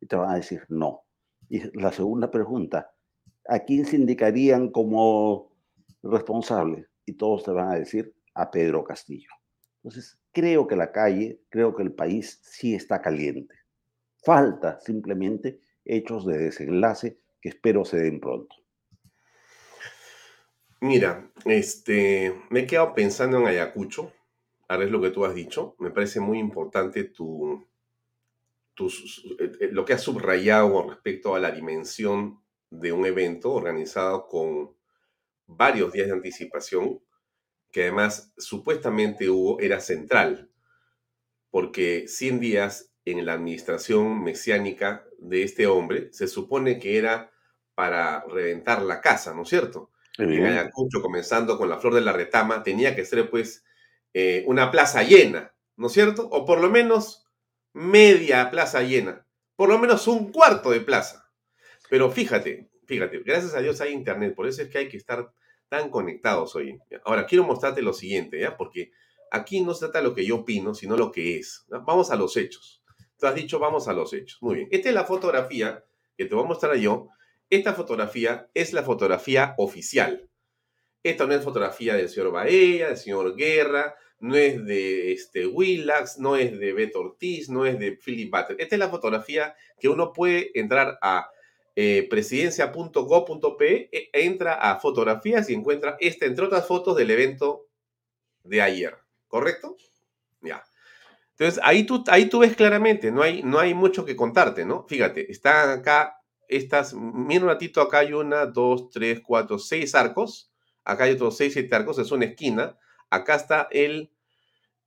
Y 0.00 0.06
te 0.06 0.16
van 0.16 0.30
a 0.30 0.36
decir 0.36 0.64
no. 0.70 1.02
Y 1.50 1.78
la 1.78 1.92
segunda 1.92 2.30
pregunta, 2.30 2.90
¿a 3.46 3.58
quién 3.60 3.84
se 3.84 3.96
indicarían 3.96 4.70
como 4.70 5.52
responsable? 6.02 6.86
Y 7.04 7.12
todos 7.14 7.44
te 7.44 7.50
van 7.50 7.68
a 7.68 7.74
decir 7.74 8.14
a 8.34 8.50
Pedro 8.50 8.82
Castillo. 8.82 9.30
Entonces, 9.82 10.18
creo 10.32 10.66
que 10.66 10.76
la 10.76 10.90
calle, 10.92 11.40
creo 11.48 11.74
que 11.74 11.82
el 11.82 11.92
país 11.92 12.40
sí 12.42 12.74
está 12.74 13.00
caliente. 13.00 13.54
Falta 14.24 14.80
simplemente 14.80 15.60
hechos 15.84 16.26
de 16.26 16.38
desenlace 16.38 17.18
que 17.40 17.50
espero 17.50 17.84
se 17.84 17.98
den 17.98 18.20
pronto. 18.20 18.56
Mira, 20.80 21.30
este, 21.44 22.34
me 22.50 22.60
he 22.60 22.66
quedado 22.66 22.94
pensando 22.94 23.38
en 23.38 23.46
Ayacucho. 23.46 24.12
Ahora 24.68 24.84
es 24.84 24.90
lo 24.90 25.00
que 25.00 25.10
tú 25.10 25.24
has 25.24 25.34
dicho. 25.34 25.76
Me 25.78 25.90
parece 25.90 26.18
muy 26.18 26.38
importante 26.38 27.04
tu, 27.04 27.64
eh, 28.80 29.52
eh, 29.60 29.68
lo 29.70 29.84
que 29.84 29.92
has 29.92 30.00
subrayado 30.00 30.72
con 30.72 30.88
respecto 30.90 31.34
a 31.34 31.40
la 31.40 31.50
dimensión 31.50 32.40
de 32.70 32.92
un 32.92 33.04
evento 33.06 33.52
organizado 33.52 34.26
con 34.26 34.74
varios 35.46 35.92
días 35.92 36.06
de 36.06 36.14
anticipación 36.14 37.00
que 37.72 37.82
además 37.82 38.32
supuestamente 38.36 39.30
hubo, 39.30 39.58
era 39.60 39.80
central, 39.80 40.50
porque 41.50 42.06
100 42.06 42.38
días 42.38 42.92
en 43.04 43.26
la 43.26 43.32
administración 43.32 44.22
mesiánica 44.22 45.04
de 45.18 45.42
este 45.42 45.66
hombre 45.66 46.12
se 46.12 46.28
supone 46.28 46.78
que 46.78 46.98
era 46.98 47.32
para 47.74 48.24
reventar 48.28 48.82
la 48.82 49.00
casa, 49.00 49.34
¿no 49.34 49.42
es 49.42 49.48
cierto? 49.48 49.90
En 50.18 50.44
Ayacucho, 50.44 51.00
comenzando 51.00 51.56
con 51.56 51.70
la 51.70 51.78
flor 51.78 51.94
de 51.94 52.02
la 52.02 52.12
retama, 52.12 52.62
tenía 52.62 52.94
que 52.94 53.06
ser 53.06 53.30
pues 53.30 53.64
eh, 54.12 54.44
una 54.46 54.70
plaza 54.70 55.02
llena, 55.02 55.54
¿no 55.76 55.86
es 55.86 55.94
cierto? 55.94 56.28
O 56.30 56.44
por 56.44 56.60
lo 56.60 56.68
menos 56.68 57.26
media 57.72 58.50
plaza 58.50 58.82
llena, 58.82 59.26
por 59.56 59.70
lo 59.70 59.78
menos 59.78 60.06
un 60.06 60.30
cuarto 60.30 60.70
de 60.70 60.80
plaza. 60.80 61.30
Pero 61.88 62.10
fíjate, 62.10 62.70
fíjate, 62.86 63.20
gracias 63.20 63.54
a 63.54 63.60
Dios 63.60 63.80
hay 63.80 63.92
internet, 63.92 64.34
por 64.34 64.46
eso 64.46 64.60
es 64.60 64.68
que 64.68 64.78
hay 64.78 64.88
que 64.88 64.98
estar 64.98 65.32
tan 65.72 65.88
conectados 65.88 66.54
hoy. 66.54 66.78
Ahora, 67.02 67.24
quiero 67.24 67.44
mostrarte 67.44 67.80
lo 67.80 67.94
siguiente, 67.94 68.38
¿ya? 68.38 68.58
Porque 68.58 68.92
aquí 69.30 69.62
no 69.62 69.72
se 69.72 69.86
trata 69.86 70.00
de 70.00 70.04
lo 70.04 70.14
que 70.14 70.26
yo 70.26 70.36
opino, 70.36 70.74
sino 70.74 70.98
lo 70.98 71.10
que 71.10 71.38
es. 71.38 71.64
Vamos 71.86 72.10
a 72.10 72.16
los 72.16 72.36
hechos. 72.36 72.84
Tú 73.18 73.26
has 73.26 73.34
dicho, 73.34 73.58
vamos 73.58 73.88
a 73.88 73.94
los 73.94 74.12
hechos. 74.12 74.36
Muy 74.42 74.56
bien. 74.56 74.68
Esta 74.70 74.90
es 74.90 74.94
la 74.94 75.04
fotografía 75.04 75.82
que 76.14 76.26
te 76.26 76.34
voy 76.34 76.44
a 76.44 76.48
mostrar 76.48 76.76
yo. 76.76 77.08
Esta 77.48 77.72
fotografía 77.72 78.50
es 78.52 78.74
la 78.74 78.82
fotografía 78.82 79.54
oficial. 79.56 80.28
Esta 81.02 81.26
no 81.26 81.32
es 81.32 81.42
fotografía 81.42 81.94
del 81.94 82.10
señor 82.10 82.32
Baella, 82.32 82.88
del 82.88 82.98
señor 82.98 83.34
Guerra, 83.34 83.94
no 84.20 84.36
es 84.36 84.62
de 84.66 85.12
este, 85.12 85.46
Willax, 85.46 86.18
no 86.18 86.36
es 86.36 86.58
de 86.58 86.74
Beto 86.74 87.00
Ortiz, 87.00 87.48
no 87.48 87.64
es 87.64 87.78
de 87.78 87.92
Philip 87.92 88.30
Butler. 88.30 88.60
Esta 88.60 88.74
es 88.74 88.78
la 88.78 88.90
fotografía 88.90 89.56
que 89.80 89.88
uno 89.88 90.12
puede 90.12 90.50
entrar 90.52 90.98
a 91.00 91.30
eh, 91.74 92.08
e, 93.92 94.10
entra 94.12 94.54
a 94.54 94.78
fotografías 94.78 95.48
y 95.48 95.54
encuentra 95.54 95.96
esta, 96.00 96.26
entre 96.26 96.44
otras 96.44 96.66
fotos 96.66 96.96
del 96.96 97.10
evento 97.10 97.66
de 98.44 98.62
ayer, 98.62 98.96
¿correcto? 99.28 99.76
Ya. 100.40 100.62
Entonces, 101.30 101.60
ahí 101.64 101.84
tú, 101.84 102.04
ahí 102.08 102.26
tú 102.28 102.40
ves 102.40 102.54
claramente, 102.54 103.10
no 103.10 103.22
hay, 103.22 103.42
no 103.42 103.58
hay 103.58 103.74
mucho 103.74 104.04
que 104.04 104.16
contarte, 104.16 104.64
¿no? 104.64 104.86
Fíjate, 104.86 105.30
están 105.30 105.70
acá 105.80 106.18
estas, 106.48 106.94
mira 106.94 107.42
un 107.42 107.48
ratito, 107.48 107.80
acá 107.80 108.00
hay 108.00 108.12
una, 108.12 108.46
dos, 108.46 108.90
tres, 108.90 109.20
cuatro, 109.24 109.58
seis 109.58 109.94
arcos, 109.94 110.52
acá 110.84 111.04
hay 111.04 111.12
otros 111.12 111.36
seis, 111.36 111.54
siete 111.54 111.74
arcos, 111.74 111.98
es 111.98 112.12
una 112.12 112.26
esquina, 112.26 112.76
acá 113.10 113.36
está 113.36 113.68
el, 113.70 114.12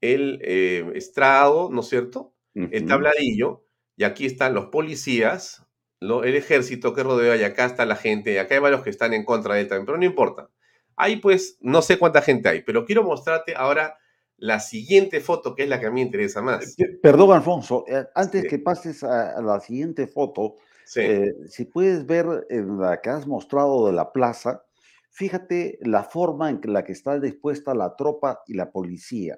el 0.02 0.40
eh, 0.44 0.92
estrado, 0.96 1.70
¿no 1.72 1.82
es 1.82 1.90
cierto? 1.90 2.34
El 2.54 2.86
tabladillo, 2.86 3.66
y 3.98 4.06
aquí 4.06 4.26
están 4.26 4.54
los 4.54 4.68
policías, 4.68 5.65
el 6.02 6.36
ejército 6.36 6.94
que 6.94 7.04
rodea 7.04 7.36
y 7.36 7.44
acá 7.44 7.66
está 7.66 7.86
la 7.86 7.96
gente, 7.96 8.34
y 8.34 8.38
acá 8.38 8.56
hay 8.56 8.62
varios 8.62 8.84
que 8.84 8.90
están 8.90 9.14
en 9.14 9.24
contra 9.24 9.56
de 9.56 9.62
él 9.62 9.68
también, 9.68 9.86
pero 9.86 9.98
no 9.98 10.06
importa. 10.06 10.50
Ahí 10.96 11.18
pues 11.18 11.58
no 11.62 11.82
sé 11.82 11.98
cuánta 11.98 12.22
gente 12.22 12.50
hay, 12.50 12.62
pero 12.62 12.86
quiero 12.86 13.04
mostrarte 13.04 13.54
ahora 13.56 13.98
la 14.38 14.60
siguiente 14.60 15.22
foto, 15.22 15.56
que 15.56 15.64
es 15.64 15.70
la 15.70 15.80
que 15.80 15.88
a 15.88 15.90
mí 15.90 15.96
me 15.96 16.06
interesa 16.06 16.42
más. 16.42 16.78
Eh, 16.78 17.00
perdón, 17.02 17.32
Alfonso, 17.32 17.86
eh, 17.88 18.06
antes 18.16 18.46
que 18.48 18.60
pases 18.60 19.04
a, 19.04 19.42
la 19.42 19.60
siguiente 19.60 20.08
foto, 20.08 20.56
eh, 20.96 21.34
si 21.48 21.66
puedes 21.66 22.06
ver 22.06 22.46
en 22.50 22.80
la 22.80 23.02
que 23.02 23.10
has 23.10 23.28
mostrado 23.28 23.88
de 23.88 23.94
la 23.94 24.12
plaza, 24.12 24.64
fíjate 25.10 25.80
la 25.82 26.04
forma 26.04 26.50
en 26.50 26.62
la 26.66 26.84
que 26.84 26.92
está 26.92 27.20
dispuesta 27.20 27.74
la 27.74 27.96
tropa 27.96 28.42
y 28.46 28.54
la 28.54 28.72
policía. 28.72 29.38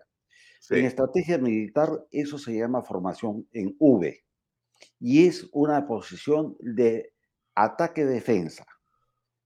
En 0.69 0.85
estrategia 0.85 1.37
militar 1.37 1.89
eso 2.11 2.37
se 2.37 2.57
llama 2.57 2.81
formación 2.81 3.47
en 3.53 3.75
V 3.79 4.26
y 4.99 5.27
es 5.27 5.49
una 5.51 5.87
posición 5.87 6.55
de 6.59 7.13
ataque-defensa. 7.55 8.65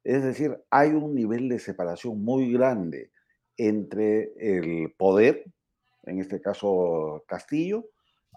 Es 0.04 0.24
decir, 0.24 0.58
hay 0.70 0.90
un 0.90 1.14
nivel 1.14 1.50
de 1.50 1.60
separación 1.60 2.24
muy 2.24 2.52
grande 2.52 3.12
entre 3.58 4.34
el 4.38 4.94
poder, 4.98 5.46
en 6.04 6.20
este 6.20 6.42
caso 6.42 7.24
Castillo, 7.28 7.86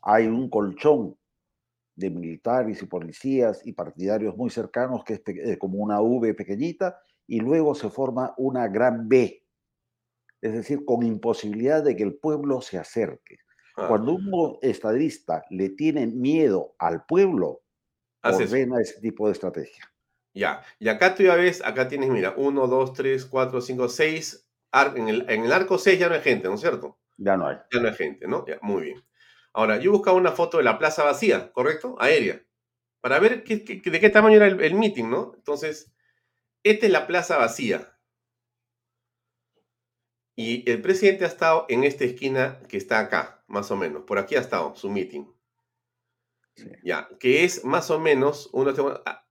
hay 0.03 0.27
un 0.27 0.51
colchón 0.51 1.17
de 1.97 2.11
militares 2.11 2.83
y 2.83 2.87
policías 2.87 3.67
y 3.67 3.73
partidarios 3.73 4.37
muy 4.37 4.51
cercanos 4.51 5.05
que 5.05 5.15
es 5.15 5.23
eh, 5.27 5.59
como 5.59 5.79
una 5.79 6.01
V 6.01 6.35
pequeñita 6.35 6.99
y 7.27 7.41
luego 7.41 7.75
se 7.75 7.89
forma 7.89 8.35
una 8.37 8.69
gran 8.69 9.09
B, 9.09 9.43
es 10.43 10.53
decir, 10.53 10.85
con 10.85 11.03
imposibilidad 11.03 11.83
de 11.83 11.97
que 11.97 12.03
el 12.03 12.17
pueblo 12.17 12.61
se 12.61 12.79
acerque. 12.79 13.39
Ah. 13.77 13.87
Cuando 13.89 14.13
un 14.13 14.59
estadista 14.63 15.45
le 15.51 15.71
tiene 15.71 16.07
miedo 16.07 16.75
al 16.79 17.05
pueblo, 17.07 17.63
ordena 18.23 18.81
ese 18.81 19.01
tipo 19.01 19.27
de 19.27 19.33
estrategia. 19.33 19.93
Ya, 20.35 20.65
y 20.79 20.89
acá 20.89 21.15
tú 21.15 21.23
ya 21.23 21.37
ves, 21.37 21.63
acá 21.65 21.87
tienes, 21.89 22.11
mira, 22.11 22.35
uno, 22.37 22.67
dos, 22.67 22.93
tres, 22.93 23.25
cuatro, 23.25 23.61
cinco, 23.61 23.89
seis. 23.89 24.45
En 24.97 25.09
el, 25.09 25.31
en 25.31 25.45
el 25.45 25.53
arco 25.53 25.79
6 25.79 26.01
ya 26.01 26.09
no 26.09 26.17
hay 26.17 26.21
gente, 26.21 26.49
¿no 26.49 26.55
es 26.55 26.61
cierto? 26.61 26.99
Ya 27.17 27.37
no 27.37 27.47
hay. 27.47 27.59
Ya 27.73 27.81
no 27.81 27.87
hay 27.87 27.95
gente, 27.95 28.27
¿no? 28.27 28.45
Ya, 28.45 28.59
muy 28.61 28.83
bien. 28.83 29.05
Ahora, 29.53 29.77
yo 29.79 29.93
buscaba 29.93 30.17
una 30.17 30.33
foto 30.33 30.59
de 30.59 30.65
la 30.65 30.81
plaza 30.81 31.05
vacía, 31.05 31.53
¿correcto? 31.53 31.95
Aérea. 32.01 32.43
Para 33.01 33.21
ver 33.21 33.45
qué, 33.45 33.59
de 33.59 34.01
qué 34.01 34.11
tamaño 34.11 34.35
era 34.37 34.49
el, 34.49 34.61
el 34.61 34.75
meeting, 34.75 35.09
¿no? 35.09 35.33
Entonces, 35.37 35.93
esta 36.65 36.87
es 36.87 36.93
la 36.93 37.07
plaza 37.07 37.39
vacía. 37.39 37.97
Y 40.37 40.69
el 40.69 40.83
presidente 40.83 41.25
ha 41.25 41.29
estado 41.29 41.67
en 41.69 41.85
esta 41.85 42.05
esquina 42.05 42.61
que 42.69 42.77
está 42.77 42.99
acá, 42.99 43.34
más 43.55 43.71
o 43.71 43.77
menos. 43.77 44.03
Por 44.03 44.19
aquí 44.19 44.35
ha 44.35 44.41
estado 44.41 44.75
su 44.75 44.91
meeting. 44.91 45.25
Ya, 46.83 47.09
que 47.19 47.45
es 47.45 47.65
más 47.65 47.91
o 47.91 47.99
menos 47.99 48.51
uno, 48.53 48.73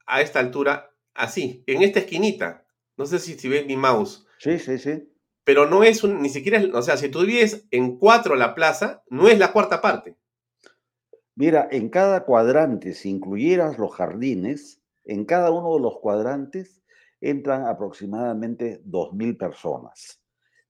a, 0.07 0.21
esta 0.21 0.39
altura, 0.39 0.91
así, 1.13 1.63
en 1.67 1.83
esta 1.83 1.99
esquinita. 1.99 2.65
No 2.97 3.05
sé 3.05 3.19
si, 3.19 3.37
si 3.37 3.47
ves 3.47 3.67
mi 3.67 3.77
mouse. 3.77 4.25
Sí, 4.39 4.57
sí, 4.57 4.79
sí. 4.79 5.09
Pero 5.43 5.69
no 5.69 5.83
es 5.83 6.03
un, 6.03 6.21
ni 6.21 6.29
siquiera, 6.29 6.61
o 6.73 6.81
sea, 6.81 6.97
si 6.97 7.09
tú 7.09 7.25
en 7.71 7.97
cuatro 7.97 8.35
la 8.35 8.55
plaza, 8.55 9.03
no 9.09 9.27
es 9.27 9.37
la 9.37 9.51
cuarta 9.51 9.81
parte. 9.81 10.17
Mira, 11.35 11.67
en 11.71 11.89
cada 11.89 12.23
cuadrante, 12.23 12.93
si 12.93 13.09
incluyeras 13.09 13.77
los 13.77 13.93
jardines, 13.93 14.81
en 15.03 15.25
cada 15.25 15.51
uno 15.51 15.75
de 15.75 15.81
los 15.81 15.99
cuadrantes 15.99 16.81
entran 17.19 17.65
aproximadamente 17.65 18.81
2.000 18.85 19.37
personas. 19.37 20.22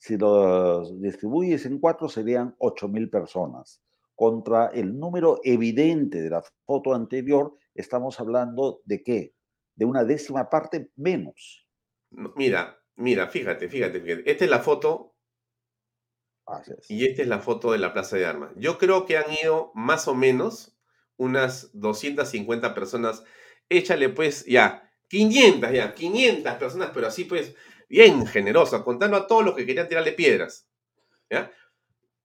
Si 0.03 0.17
los 0.17 0.99
distribuyes 0.99 1.65
en 1.65 1.79
cuatro 1.79 2.09
serían 2.09 2.57
8.000 2.59 3.09
personas. 3.09 3.81
Contra 4.15 4.67
el 4.67 4.99
número 4.99 5.39
evidente 5.45 6.21
de 6.21 6.29
la 6.29 6.43
foto 6.65 6.93
anterior, 6.93 7.55
estamos 7.73 8.19
hablando 8.19 8.81
de 8.83 9.01
qué? 9.01 9.33
De 9.75 9.85
una 9.85 10.03
décima 10.03 10.49
parte 10.49 10.91
menos. 10.97 11.65
Mira, 12.35 12.77
mira, 12.97 13.29
fíjate, 13.29 13.69
fíjate, 13.69 14.01
fíjate. 14.01 14.29
Esta 14.29 14.43
es 14.43 14.51
la 14.51 14.59
foto 14.59 15.15
y 16.89 17.05
esta 17.05 17.21
es 17.21 17.29
la 17.29 17.39
foto 17.39 17.71
de 17.71 17.77
la 17.77 17.93
Plaza 17.93 18.17
de 18.17 18.25
Armas. 18.25 18.51
Yo 18.57 18.77
creo 18.77 19.05
que 19.05 19.15
han 19.15 19.31
ido 19.41 19.71
más 19.73 20.09
o 20.09 20.15
menos 20.15 20.77
unas 21.15 21.69
250 21.79 22.75
personas. 22.75 23.23
Échale 23.69 24.09
pues 24.09 24.45
ya, 24.47 24.91
500 25.07 25.71
ya, 25.71 25.93
500 25.95 26.55
personas, 26.55 26.91
pero 26.93 27.07
así 27.07 27.23
pues 27.23 27.55
bien 27.89 28.25
generosa, 28.25 28.83
contando 28.83 29.17
a 29.17 29.27
todos 29.27 29.45
los 29.45 29.55
que 29.55 29.65
querían 29.65 29.87
tirarle 29.87 30.13
piedras. 30.13 30.67
¿Ya? 31.29 31.51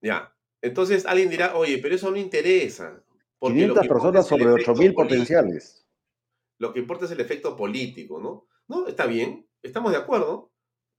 Ya. 0.00 0.34
Entonces 0.60 1.06
alguien 1.06 1.30
dirá, 1.30 1.56
oye, 1.56 1.78
pero 1.78 1.94
eso 1.94 2.10
no 2.10 2.16
interesa. 2.16 3.02
500 3.40 3.86
personas 3.86 4.26
sobre 4.26 4.46
8.000 4.46 4.94
potenciales. 4.94 5.86
Lo 6.58 6.72
que 6.72 6.80
importa 6.80 7.04
es 7.04 7.12
el 7.12 7.20
efecto 7.20 7.56
político, 7.56 8.20
¿no? 8.20 8.48
No, 8.66 8.88
está 8.88 9.06
bien, 9.06 9.48
estamos 9.62 9.92
de 9.92 9.98
acuerdo. 9.98 10.52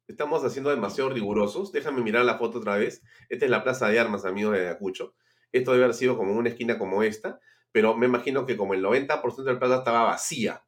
Estamos 0.08 0.44
haciendo 0.44 0.72
demasiado 0.72 1.12
rigurosos. 1.12 1.72
Déjame 1.72 2.02
mirar 2.02 2.26
la 2.26 2.40
foto 2.40 2.58
otra 2.58 2.78
vez. 2.78 3.04
Esta 3.30 3.46
es 3.46 3.52
la 3.52 3.64
plaza 3.64 3.90
de 3.90 4.00
armas, 4.00 4.26
amigos 4.26 4.54
de 4.54 4.62
Ayacucho. 4.62 5.14
Esto 5.52 5.72
debe 5.72 5.84
haber 5.84 5.96
sido 5.96 6.18
como 6.18 6.34
una 6.34 6.50
esquina 6.50 6.80
como 6.80 7.04
esta, 7.04 7.40
pero 7.72 7.96
me 7.96 8.08
imagino 8.08 8.46
que 8.46 8.58
como 8.58 8.74
el 8.74 8.84
90% 8.84 9.44
de 9.44 9.54
la 9.54 9.60
plaza 9.60 9.78
estaba 9.78 10.06
vacía. 10.06 10.64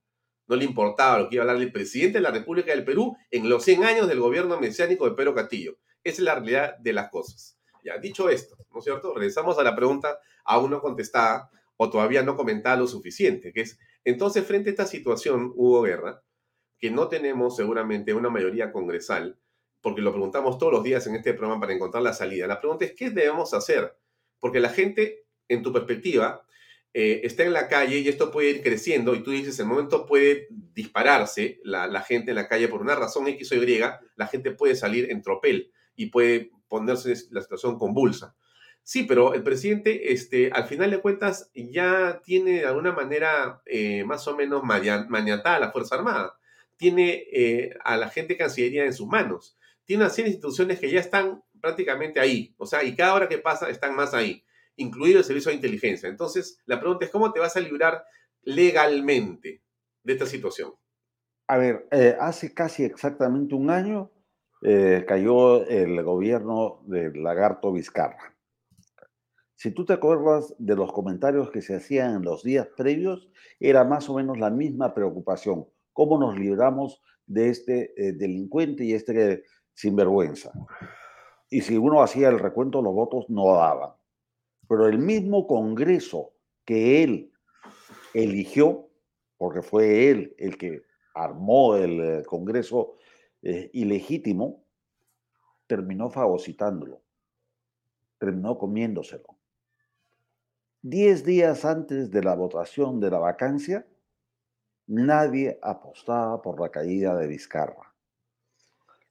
No 0.48 0.56
le 0.56 0.66
importaba 0.66 1.20
lo 1.20 1.30
que 1.30 1.36
iba 1.36 1.44
a 1.44 1.48
hablar 1.48 1.62
el 1.62 1.72
presidente 1.72 2.18
de 2.18 2.24
la 2.24 2.32
República 2.32 2.72
del 2.72 2.84
Perú 2.84 3.16
en 3.30 3.48
los 3.50 3.64
100 3.64 3.84
años 3.84 4.08
del 4.08 4.20
gobierno 4.20 4.60
mesiánico 4.60 5.10
de 5.10 5.16
Pedro 5.16 5.34
Castillo. 5.34 5.78
Esa 6.04 6.18
es 6.18 6.24
la 6.24 6.36
realidad 6.36 6.78
de 6.78 6.94
las 6.94 7.10
cosas. 7.10 7.58
Ya, 7.84 7.98
dicho 7.98 8.30
esto, 8.30 8.58
¿no 8.72 8.80
es 8.80 8.84
cierto? 8.84 9.14
Regresamos 9.14 9.58
a 9.58 9.64
la 9.64 9.76
pregunta 9.76 10.20
aún 10.44 10.72
no 10.72 10.82
contestada 10.82 11.50
o 11.78 11.90
todavía 11.90 12.22
no 12.22 12.36
comentada 12.36 12.78
lo 12.78 12.88
suficiente, 12.88 13.52
que 13.54 13.62
es, 13.62 13.80
entonces, 14.04 14.46
frente 14.46 14.70
a 14.70 14.72
esta 14.72 14.86
situación, 14.86 15.52
hubo 15.56 15.82
guerra, 15.84 16.24
que 16.78 16.90
no 16.90 17.08
tenemos 17.08 17.56
seguramente 17.56 18.14
una 18.14 18.30
mayoría 18.30 18.72
congresal, 18.72 19.40
porque 19.82 20.02
lo 20.02 20.12
preguntamos 20.12 20.58
todos 20.58 20.74
los 20.74 20.84
días 20.84 21.06
en 21.08 21.16
este 21.16 21.34
programa 21.34 21.62
para 21.62 21.74
encontrar 21.74 22.04
la 22.04 22.14
salida. 22.14 22.48
La 22.48 22.60
pregunta 22.60 22.86
es, 22.86 22.94
¿qué 22.94 23.10
debemos 23.12 23.54
hacer? 23.54 23.96
Porque 24.40 24.60
la 24.60 24.70
gente, 24.70 25.26
en 25.48 25.62
tu 25.62 25.72
perspectiva, 25.72 26.44
eh, 26.94 27.22
está 27.24 27.44
en 27.44 27.54
la 27.54 27.68
calle 27.68 28.00
y 28.00 28.08
esto 28.08 28.32
puede 28.32 28.50
ir 28.50 28.62
creciendo 28.62 29.16
y 29.16 29.24
tú 29.24 29.32
dices, 29.32 29.60
el 29.60 29.66
momento 29.66 30.06
puede 30.06 30.48
dispararse 30.50 31.60
la, 31.64 31.88
la, 31.88 32.02
gente 32.02 32.32
en 32.32 32.36
la 32.36 32.48
calle 32.48 32.68
por 32.68 32.82
una 32.82 32.96
razón 32.96 33.28
X 33.28 33.52
o 33.52 33.56
Y, 33.56 33.80
la 34.16 34.28
gente 34.28 34.52
puede 34.52 34.76
salir 34.76 35.10
en 35.12 35.22
tropel 35.22 35.72
y 35.96 36.08
puede 36.08 36.52
ponerse 36.68 37.14
la 37.32 37.42
situación 37.42 37.78
convulsa. 37.78 38.36
Sí, 38.84 39.04
pero 39.04 39.34
el 39.34 39.44
presidente, 39.44 40.12
este, 40.12 40.52
al 40.52 40.66
final 40.66 40.90
de 40.90 41.02
cuentas, 41.02 41.52
ya 41.54 42.22
tiene 42.24 42.62
de 42.62 42.66
alguna 42.66 42.92
manera 42.92 43.62
eh, 43.66 44.04
más 44.04 44.28
o 44.28 44.36
menos 44.36 44.64
maniatada 44.64 45.56
a 45.56 45.60
la 45.60 45.72
Fuerza 45.72 45.96
Armada 45.96 46.36
tiene 46.82 47.28
eh, 47.32 47.76
a 47.84 47.96
la 47.96 48.10
gente 48.10 48.36
Cancillería 48.36 48.86
en 48.86 48.94
sus 48.94 49.06
manos. 49.06 49.56
Tiene 49.86 50.02
una 50.02 50.10
serie 50.10 50.32
de 50.32 50.36
instituciones 50.38 50.80
que 50.80 50.90
ya 50.90 51.00
están 51.00 51.44
prácticamente 51.62 52.20
ahí. 52.20 52.56
O 52.58 52.66
sea, 52.66 52.84
y 52.84 52.96
cada 52.96 53.14
hora 53.14 53.30
que 53.30 53.38
pasa 53.38 53.70
están 53.70 53.96
más 53.96 54.16
ahí, 54.16 54.44
incluido 54.82 55.20
el 55.20 55.24
servicio 55.24 55.50
de 55.50 55.56
inteligencia. 55.56 56.10
Entonces, 56.10 56.60
la 56.66 56.80
pregunta 56.80 57.06
es, 57.06 57.12
¿cómo 57.12 57.32
te 57.32 57.40
vas 57.40 57.56
a 57.56 57.60
librar 57.60 58.04
legalmente 58.42 59.64
de 60.04 60.14
esta 60.14 60.26
situación? 60.26 60.74
A 61.48 61.58
ver, 61.58 61.88
eh, 61.92 62.16
hace 62.20 62.54
casi 62.54 62.84
exactamente 62.84 63.56
un 63.56 63.70
año 63.70 64.12
eh, 64.64 65.06
cayó 65.08 65.66
el 65.66 66.02
gobierno 66.04 66.82
del 66.86 67.24
lagarto 67.24 67.72
Vizcarra. 67.72 68.36
Si 69.56 69.72
tú 69.72 69.86
te 69.86 69.94
acuerdas 69.94 70.56
de 70.58 70.76
los 70.76 70.92
comentarios 70.92 71.52
que 71.52 71.62
se 71.62 71.76
hacían 71.76 72.16
en 72.16 72.22
los 72.24 72.44
días 72.44 72.68
previos, 72.76 73.30
era 73.60 73.84
más 73.84 74.10
o 74.10 74.16
menos 74.16 74.40
la 74.40 74.50
misma 74.50 74.94
preocupación 74.94 75.68
cómo 75.94 76.18
nos 76.18 76.38
libramos 76.38 77.02
de 77.26 77.50
este 77.50 77.94
eh, 77.96 78.14
delincuente 78.14 78.84
y 78.84 78.94
este 78.94 79.44
sinvergüenza. 79.74 80.52
Y 81.50 81.62
si 81.62 81.78
uno 81.78 82.02
hacía 82.02 82.30
el 82.30 82.40
recuento, 82.40 82.82
los 82.82 82.94
votos 82.94 83.26
no 83.30 83.54
daban. 83.54 83.92
Pero 84.72 84.88
el 84.88 85.00
mismo 85.00 85.48
Congreso 85.48 86.32
que 86.64 87.04
él 87.04 87.34
eligió, 88.14 88.88
porque 89.38 89.62
fue 89.62 90.10
él 90.10 90.34
el 90.38 90.58
que 90.58 90.84
armó 91.14 91.76
el 91.76 92.00
eh, 92.00 92.24
Congreso 92.26 92.96
eh, 93.42 93.70
ilegítimo, 93.74 94.64
terminó 95.68 96.10
fagocitándolo, 96.10 97.02
terminó 98.18 98.58
comiéndoselo. 98.58 99.36
Diez 100.82 101.26
días 101.26 101.66
antes 101.66 102.10
de 102.10 102.24
la 102.24 102.36
votación 102.36 103.02
de 103.02 103.12
la 103.12 103.20
vacancia, 103.20 103.86
nadie 104.88 105.60
apostaba 105.62 106.42
por 106.42 106.62
la 106.62 106.70
caída 106.70 107.14
de 107.18 107.28
Vizcarra. 107.28 107.94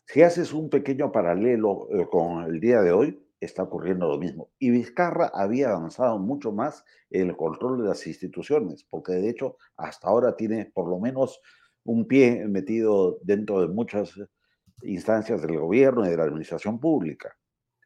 Si 0.06 0.22
haces 0.22 0.54
un 0.54 0.70
pequeño 0.70 1.12
paralelo 1.12 1.86
eh, 1.90 2.06
con 2.10 2.44
el 2.44 2.60
día 2.60 2.80
de 2.80 2.92
hoy, 2.92 3.29
está 3.40 3.62
ocurriendo 3.62 4.06
lo 4.06 4.18
mismo. 4.18 4.50
Y 4.58 4.70
Vizcarra 4.70 5.30
había 5.34 5.70
avanzado 5.70 6.18
mucho 6.18 6.52
más 6.52 6.84
en 7.10 7.28
el 7.28 7.36
control 7.36 7.82
de 7.82 7.88
las 7.88 8.06
instituciones, 8.06 8.84
porque 8.84 9.12
de 9.12 9.30
hecho 9.30 9.56
hasta 9.76 10.08
ahora 10.08 10.36
tiene 10.36 10.66
por 10.66 10.88
lo 10.88 10.98
menos 10.98 11.40
un 11.84 12.06
pie 12.06 12.46
metido 12.46 13.18
dentro 13.22 13.60
de 13.60 13.68
muchas 13.68 14.12
instancias 14.82 15.42
del 15.42 15.58
gobierno 15.58 16.06
y 16.06 16.10
de 16.10 16.16
la 16.16 16.24
administración 16.24 16.78
pública. 16.78 17.34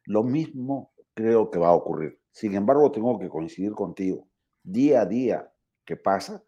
Lo 0.05 0.23
mismo 0.23 0.93
creo 1.13 1.49
que 1.49 1.59
va 1.59 1.69
a 1.69 1.75
ocurrir. 1.75 2.19
Sin 2.31 2.53
embargo, 2.53 2.91
tengo 2.91 3.17
que 3.17 3.29
coincidir 3.29 3.71
contigo. 3.71 4.27
Día 4.63 5.01
a 5.01 5.05
día 5.05 5.51
que 5.85 5.95
pasa, 5.95 6.43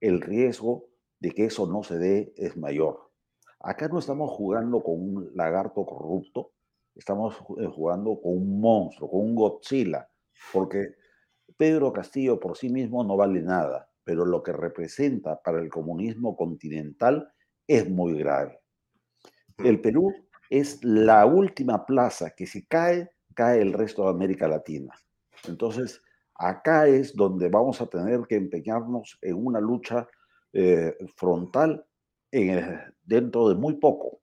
el 0.00 0.20
riesgo 0.20 0.88
de 1.20 1.30
que 1.32 1.44
eso 1.44 1.66
no 1.66 1.82
se 1.82 1.98
dé 1.98 2.32
es 2.36 2.56
mayor. 2.56 3.10
Acá 3.60 3.88
no 3.88 3.98
estamos 3.98 4.30
jugando 4.30 4.82
con 4.82 4.94
un 4.94 5.30
lagarto 5.34 5.84
corrupto, 5.84 6.52
estamos 6.96 7.36
eh, 7.58 7.66
jugando 7.66 8.20
con 8.20 8.32
un 8.32 8.60
monstruo, 8.60 9.10
con 9.10 9.20
un 9.20 9.34
Godzilla, 9.34 10.08
porque 10.52 10.94
Pedro 11.56 11.92
Castillo 11.92 12.40
por 12.40 12.56
sí 12.56 12.68
mismo 12.68 13.04
no 13.04 13.16
vale 13.16 13.42
nada, 13.42 13.88
pero 14.02 14.24
lo 14.24 14.42
que 14.42 14.52
representa 14.52 15.40
para 15.42 15.60
el 15.60 15.68
comunismo 15.68 16.36
continental 16.36 17.32
es 17.66 17.88
muy 17.88 18.18
grave. 18.18 18.60
El 19.58 19.80
Perú 19.80 20.12
es 20.50 20.82
la 20.84 21.26
última 21.26 21.86
plaza 21.86 22.30
que 22.30 22.46
si 22.46 22.66
cae, 22.66 23.10
cae 23.34 23.60
el 23.60 23.72
resto 23.72 24.04
de 24.04 24.10
América 24.10 24.48
Latina. 24.48 24.92
Entonces, 25.46 26.02
Acá 26.38 26.86
es 26.86 27.14
donde 27.14 27.48
vamos 27.48 27.80
a 27.80 27.86
tener 27.86 28.26
que 28.28 28.36
empeñarnos 28.36 29.18
en 29.22 29.46
una 29.46 29.58
lucha 29.58 30.06
eh, 30.52 30.94
frontal 31.16 31.84
dentro 33.02 33.48
de 33.48 33.54
muy 33.54 33.76
poco. 33.76 34.20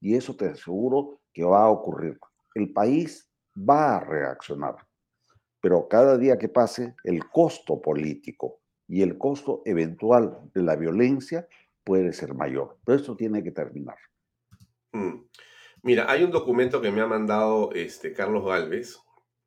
Y 0.00 0.14
eso 0.14 0.36
te 0.36 0.46
aseguro 0.46 1.21
que 1.32 1.44
va 1.44 1.64
a 1.64 1.70
ocurrir. 1.70 2.18
El 2.54 2.72
país 2.72 3.28
va 3.56 3.96
a 3.96 4.00
reaccionar, 4.00 4.76
pero 5.60 5.88
cada 5.88 6.18
día 6.18 6.38
que 6.38 6.48
pase, 6.48 6.94
el 7.04 7.28
costo 7.28 7.80
político 7.80 8.60
y 8.88 9.02
el 9.02 9.16
costo 9.16 9.62
eventual 9.64 10.38
de 10.54 10.62
la 10.62 10.76
violencia 10.76 11.46
puede 11.84 12.12
ser 12.12 12.34
mayor. 12.34 12.78
Pero 12.84 12.98
esto 12.98 13.16
tiene 13.16 13.42
que 13.42 13.52
terminar. 13.52 13.96
Mm. 14.92 15.24
Mira, 15.82 16.10
hay 16.10 16.22
un 16.22 16.30
documento 16.30 16.80
que 16.80 16.92
me 16.92 17.00
ha 17.00 17.06
mandado 17.06 17.72
este, 17.72 18.12
Carlos 18.12 18.44
Galvez, 18.44 18.98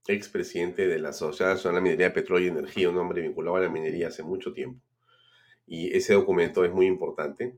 expresidente 0.07 0.87
de 0.87 0.99
la 0.99 1.13
Sociedad 1.13 1.53
Nacional 1.53 1.77
de 1.77 1.81
Minería 1.83 2.07
de 2.07 2.13
Petróleo 2.13 2.45
y 2.45 2.51
Energía, 2.51 2.89
un 2.89 2.97
hombre 2.97 3.21
vinculado 3.21 3.57
a 3.57 3.61
la 3.61 3.69
minería 3.69 4.09
hace 4.09 4.23
mucho 4.23 4.53
tiempo. 4.53 4.81
Y 5.65 5.95
ese 5.95 6.13
documento 6.13 6.63
es 6.63 6.71
muy 6.71 6.85
importante. 6.85 7.57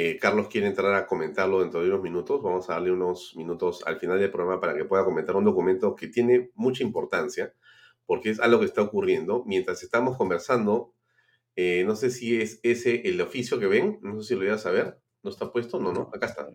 Eh, 0.00 0.16
Carlos 0.16 0.46
quiere 0.46 0.68
entrar 0.68 0.94
a 0.94 1.08
comentarlo 1.08 1.58
dentro 1.58 1.82
de 1.82 1.88
unos 1.88 2.02
minutos. 2.02 2.40
Vamos 2.40 2.70
a 2.70 2.74
darle 2.74 2.92
unos 2.92 3.34
minutos 3.34 3.82
al 3.84 3.98
final 3.98 4.20
del 4.20 4.30
programa 4.30 4.60
para 4.60 4.76
que 4.76 4.84
pueda 4.84 5.04
comentar 5.04 5.34
un 5.34 5.44
documento 5.44 5.96
que 5.96 6.06
tiene 6.06 6.52
mucha 6.54 6.84
importancia, 6.84 7.52
porque 8.06 8.30
es 8.30 8.38
algo 8.38 8.60
que 8.60 8.66
está 8.66 8.80
ocurriendo. 8.80 9.42
Mientras 9.44 9.82
estamos 9.82 10.16
conversando, 10.16 10.94
eh, 11.56 11.82
no 11.84 11.96
sé 11.96 12.10
si 12.12 12.40
es 12.40 12.60
ese 12.62 13.08
el 13.08 13.20
oficio 13.20 13.58
que 13.58 13.66
ven, 13.66 13.98
no 14.00 14.20
sé 14.22 14.28
si 14.28 14.34
lo 14.34 14.42
voy 14.42 14.50
a 14.50 14.58
saber. 14.58 15.00
¿No 15.24 15.30
está 15.30 15.50
puesto? 15.50 15.80
No, 15.80 15.92
no, 15.92 16.10
acá 16.14 16.26
está. 16.26 16.46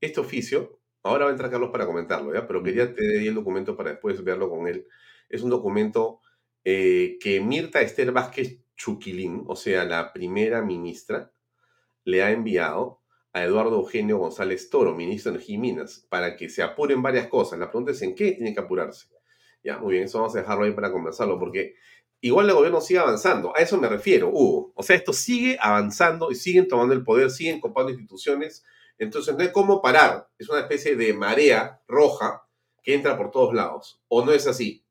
Este 0.00 0.18
oficio 0.18 0.80
Ahora 1.04 1.26
va 1.26 1.30
a 1.30 1.32
entrar 1.32 1.50
Carlos 1.50 1.70
para 1.70 1.86
comentarlo, 1.86 2.34
¿ya? 2.34 2.46
Pero 2.46 2.62
quería 2.62 2.92
tener 2.92 3.26
el 3.26 3.34
documento 3.34 3.76
para 3.76 3.90
después 3.90 4.22
verlo 4.24 4.50
con 4.50 4.66
él. 4.66 4.86
Es 5.28 5.42
un 5.42 5.50
documento 5.50 6.20
eh, 6.64 7.18
que 7.20 7.40
Mirta 7.40 7.80
Esther 7.80 8.12
Vázquez 8.12 8.60
Chuquilín, 8.76 9.44
o 9.46 9.56
sea, 9.56 9.84
la 9.84 10.12
primera 10.12 10.60
ministra, 10.60 11.32
le 12.10 12.22
ha 12.22 12.30
enviado 12.30 13.00
a 13.32 13.44
Eduardo 13.44 13.76
Eugenio 13.76 14.18
González 14.18 14.70
Toro, 14.70 14.94
ministro 14.94 15.30
de 15.30 15.36
Energía 15.36 15.54
y 15.54 15.58
Minas, 15.58 16.06
para 16.08 16.36
que 16.36 16.48
se 16.48 16.62
apuren 16.62 17.02
varias 17.02 17.28
cosas. 17.28 17.58
La 17.58 17.70
pregunta 17.70 17.92
es 17.92 18.02
en 18.02 18.14
qué 18.14 18.32
tiene 18.32 18.52
que 18.52 18.60
apurarse. 18.60 19.08
Ya, 19.62 19.78
muy 19.78 19.92
bien, 19.92 20.04
eso 20.04 20.18
vamos 20.18 20.34
a 20.34 20.40
dejarlo 20.40 20.64
ahí 20.64 20.72
para 20.72 20.90
conversarlo, 20.90 21.38
porque 21.38 21.74
igual 22.20 22.48
el 22.48 22.54
gobierno 22.54 22.80
sigue 22.80 22.98
avanzando. 22.98 23.56
A 23.56 23.60
eso 23.60 23.78
me 23.78 23.88
refiero, 23.88 24.28
Hugo. 24.30 24.72
O 24.74 24.82
sea, 24.82 24.96
esto 24.96 25.12
sigue 25.12 25.58
avanzando 25.60 26.30
y 26.30 26.34
siguen 26.34 26.66
tomando 26.66 26.94
el 26.94 27.04
poder, 27.04 27.30
siguen 27.30 27.60
copando 27.60 27.90
instituciones 27.90 28.64
entonces 29.00 29.34
no 29.34 29.42
hay 29.42 29.50
cómo 29.50 29.80
parar. 29.80 30.28
Es 30.38 30.48
una 30.50 30.60
especie 30.60 30.94
de 30.94 31.14
marea 31.14 31.80
roja 31.88 32.46
que 32.82 32.94
entra 32.94 33.16
por 33.16 33.30
todos 33.30 33.54
lados. 33.54 34.00
¿O 34.08 34.24
no 34.24 34.32
es 34.32 34.46
así? 34.46 34.84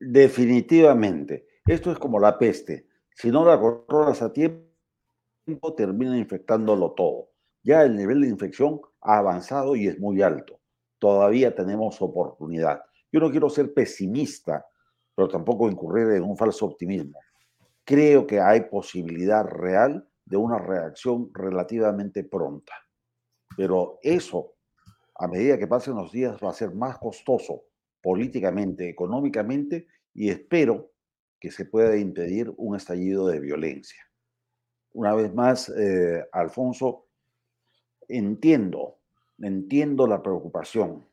Definitivamente. 0.00 1.46
Esto 1.66 1.92
es 1.92 1.98
como 1.98 2.18
la 2.18 2.38
peste. 2.38 2.86
Si 3.14 3.30
no 3.30 3.44
la 3.44 3.60
controlas 3.60 4.22
a 4.22 4.32
tiempo, 4.32 4.69
termina 5.58 6.16
infectándolo 6.16 6.92
todo. 6.92 7.30
Ya 7.62 7.82
el 7.82 7.96
nivel 7.96 8.22
de 8.22 8.28
infección 8.28 8.80
ha 9.00 9.18
avanzado 9.18 9.76
y 9.76 9.86
es 9.88 9.98
muy 9.98 10.22
alto. 10.22 10.60
Todavía 10.98 11.54
tenemos 11.54 12.00
oportunidad. 12.02 12.82
Yo 13.12 13.20
no 13.20 13.30
quiero 13.30 13.50
ser 13.50 13.74
pesimista, 13.74 14.66
pero 15.14 15.28
tampoco 15.28 15.68
incurrir 15.68 16.10
en 16.10 16.22
un 16.22 16.36
falso 16.36 16.66
optimismo. 16.66 17.18
Creo 17.84 18.26
que 18.26 18.40
hay 18.40 18.62
posibilidad 18.62 19.44
real 19.44 20.06
de 20.24 20.36
una 20.36 20.58
reacción 20.58 21.30
relativamente 21.34 22.24
pronta. 22.24 22.74
Pero 23.56 23.98
eso, 24.02 24.54
a 25.16 25.26
medida 25.26 25.58
que 25.58 25.66
pasen 25.66 25.96
los 25.96 26.12
días, 26.12 26.38
va 26.42 26.50
a 26.50 26.54
ser 26.54 26.72
más 26.72 26.98
costoso 26.98 27.64
políticamente, 28.00 28.88
económicamente, 28.88 29.88
y 30.14 30.30
espero 30.30 30.92
que 31.38 31.50
se 31.50 31.64
pueda 31.64 31.96
impedir 31.96 32.52
un 32.56 32.76
estallido 32.76 33.26
de 33.26 33.40
violencia. 33.40 34.09
Una 34.92 35.14
vez 35.14 35.32
más, 35.34 35.68
eh, 35.68 36.26
Alfonso, 36.32 37.06
entiendo, 38.08 38.98
entiendo 39.38 40.06
la 40.06 40.22
preocupación, 40.22 41.06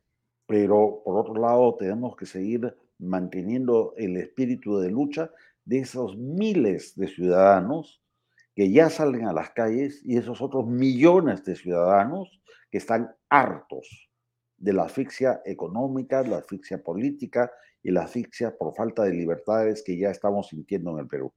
pero 0.47 1.01
por 1.03 1.17
otro 1.17 1.35
lado 1.35 1.75
tenemos 1.75 2.15
que 2.15 2.25
seguir 2.25 2.75
manteniendo 2.99 3.93
el 3.97 4.17
espíritu 4.17 4.79
de 4.79 4.89
lucha 4.89 5.31
de 5.65 5.79
esos 5.79 6.17
miles 6.17 6.95
de 6.95 7.07
ciudadanos 7.07 8.01
que 8.55 8.71
ya 8.71 8.89
salen 8.89 9.27
a 9.27 9.33
las 9.33 9.51
calles 9.51 10.01
y 10.03 10.17
esos 10.17 10.41
otros 10.41 10.65
millones 10.65 11.43
de 11.43 11.55
ciudadanos 11.55 12.41
que 12.71 12.79
están 12.79 13.15
hartos 13.29 14.09
de 14.57 14.73
la 14.73 14.85
asfixia 14.85 15.41
económica, 15.45 16.23
la 16.23 16.37
asfixia 16.37 16.81
política 16.81 17.51
y 17.83 17.91
la 17.91 18.03
asfixia 18.03 18.57
por 18.57 18.73
falta 18.75 19.03
de 19.03 19.13
libertades 19.13 19.83
que 19.83 19.97
ya 19.97 20.09
estamos 20.09 20.47
sintiendo 20.47 20.91
en 20.93 20.99
el 20.99 21.07
Perú. 21.07 21.31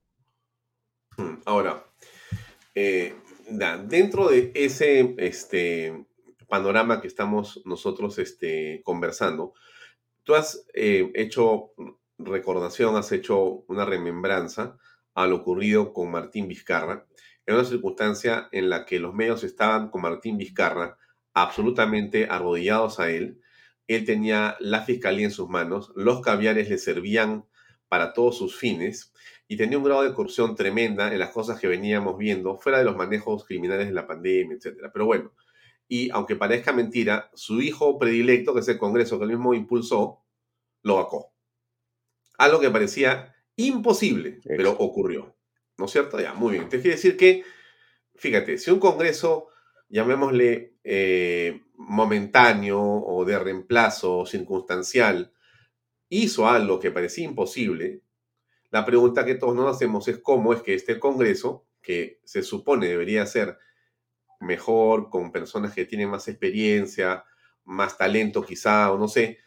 Hmm, 1.19 1.35
ahora, 1.45 1.85
eh, 2.75 3.15
dentro 3.49 4.29
de 4.29 4.53
ese 4.55 5.15
este, 5.19 6.07
panorama 6.49 7.01
que 7.01 7.09
estamos 7.09 7.63
nosotros 7.65 8.19
este, 8.19 8.83
conversando, 8.85 9.55
tú 10.23 10.35
has 10.35 10.67
eh, 10.75 11.11
hecho 11.15 11.73
recordación, 12.19 12.97
has 12.97 13.13
hecho 13.13 13.65
una 13.69 13.85
remembranza 13.85 14.79
a 15.15 15.27
lo 15.27 15.37
ocurrido 15.37 15.93
con 15.93 16.11
Martín 16.11 16.49
Vizcarra, 16.49 17.07
en 17.47 17.55
una 17.55 17.65
circunstancia 17.65 18.49
en 18.53 18.71
la 18.71 18.85
que 18.85 19.01
los 19.01 19.15
medios 19.15 19.43
estaban 19.43 19.91
con 19.91 20.03
Martín 20.03 20.39
Vizcarra 20.39 20.99
absolutamente 21.35 22.27
arrodillados 22.31 23.01
a 23.01 23.11
él. 23.11 23.41
Él 23.87 24.05
tenía 24.05 24.57
la 24.61 24.83
fiscalía 24.83 25.27
en 25.27 25.33
sus 25.33 25.49
manos, 25.49 25.93
los 25.97 26.21
caviares 26.21 26.69
le 26.69 26.79
servían 26.79 27.45
para 27.89 28.13
todos 28.13 28.39
sus 28.39 28.57
fines 28.57 29.13
y 29.51 29.57
tenía 29.57 29.79
un 29.79 29.83
grado 29.83 30.05
de 30.05 30.15
corrupción 30.15 30.55
tremenda 30.55 31.13
en 31.13 31.19
las 31.19 31.31
cosas 31.31 31.59
que 31.59 31.67
veníamos 31.67 32.17
viendo, 32.17 32.57
fuera 32.57 32.79
de 32.79 32.85
los 32.85 32.95
manejos 32.95 33.45
criminales 33.45 33.89
de 33.89 33.93
la 33.93 34.07
pandemia, 34.07 34.57
etc. 34.57 34.89
Pero 34.93 35.07
bueno, 35.07 35.33
y 35.89 36.09
aunque 36.11 36.37
parezca 36.37 36.73
mentira, 36.73 37.33
su 37.35 37.61
hijo 37.61 37.99
predilecto, 37.99 38.55
que 38.55 38.61
es 38.61 38.69
el 38.69 38.79
Congreso 38.79 39.19
que 39.19 39.25
él 39.25 39.31
mismo 39.31 39.53
impulsó, 39.53 40.23
lo 40.83 40.95
vacó. 40.95 41.35
Algo 42.39 42.61
que 42.61 42.71
parecía 42.71 43.35
imposible, 43.57 44.39
pero 44.45 44.71
ocurrió. 44.71 45.35
¿No 45.79 45.87
es 45.87 45.91
cierto? 45.91 46.21
Ya, 46.21 46.33
muy 46.33 46.53
bien. 46.53 46.69
Te 46.69 46.81
quiere 46.81 46.95
decir 46.95 47.17
que, 47.17 47.43
fíjate, 48.15 48.57
si 48.57 48.71
un 48.71 48.79
Congreso, 48.79 49.49
llamémosle 49.89 50.77
eh, 50.85 51.61
momentáneo 51.75 52.81
o 52.81 53.25
de 53.25 53.37
reemplazo 53.37 54.19
o 54.19 54.27
circunstancial, 54.27 55.33
hizo 56.09 56.49
algo 56.49 56.79
que 56.79 56.93
parecía 56.93 57.25
imposible, 57.25 58.05
la 58.71 58.85
pregunta 58.85 59.25
que 59.25 59.35
todos 59.35 59.55
nos 59.55 59.75
hacemos 59.75 60.07
es 60.09 60.19
cómo 60.19 60.53
es 60.53 60.63
que 60.63 60.75
este 60.75 60.99
Congreso, 61.01 61.67
que 61.83 62.21
se 62.25 62.43
supone 62.43 62.89
debería 62.89 63.27
ser 63.27 63.59
mejor, 64.41 65.11
con 65.11 65.33
personas 65.33 65.75
que 65.75 65.85
tienen 65.85 66.09
más 66.09 66.29
experiencia, 66.29 67.25
más 67.65 67.99
talento 67.99 68.43
quizá, 68.43 68.93
o 68.93 68.99
no 68.99 69.09
sé, 69.09 69.39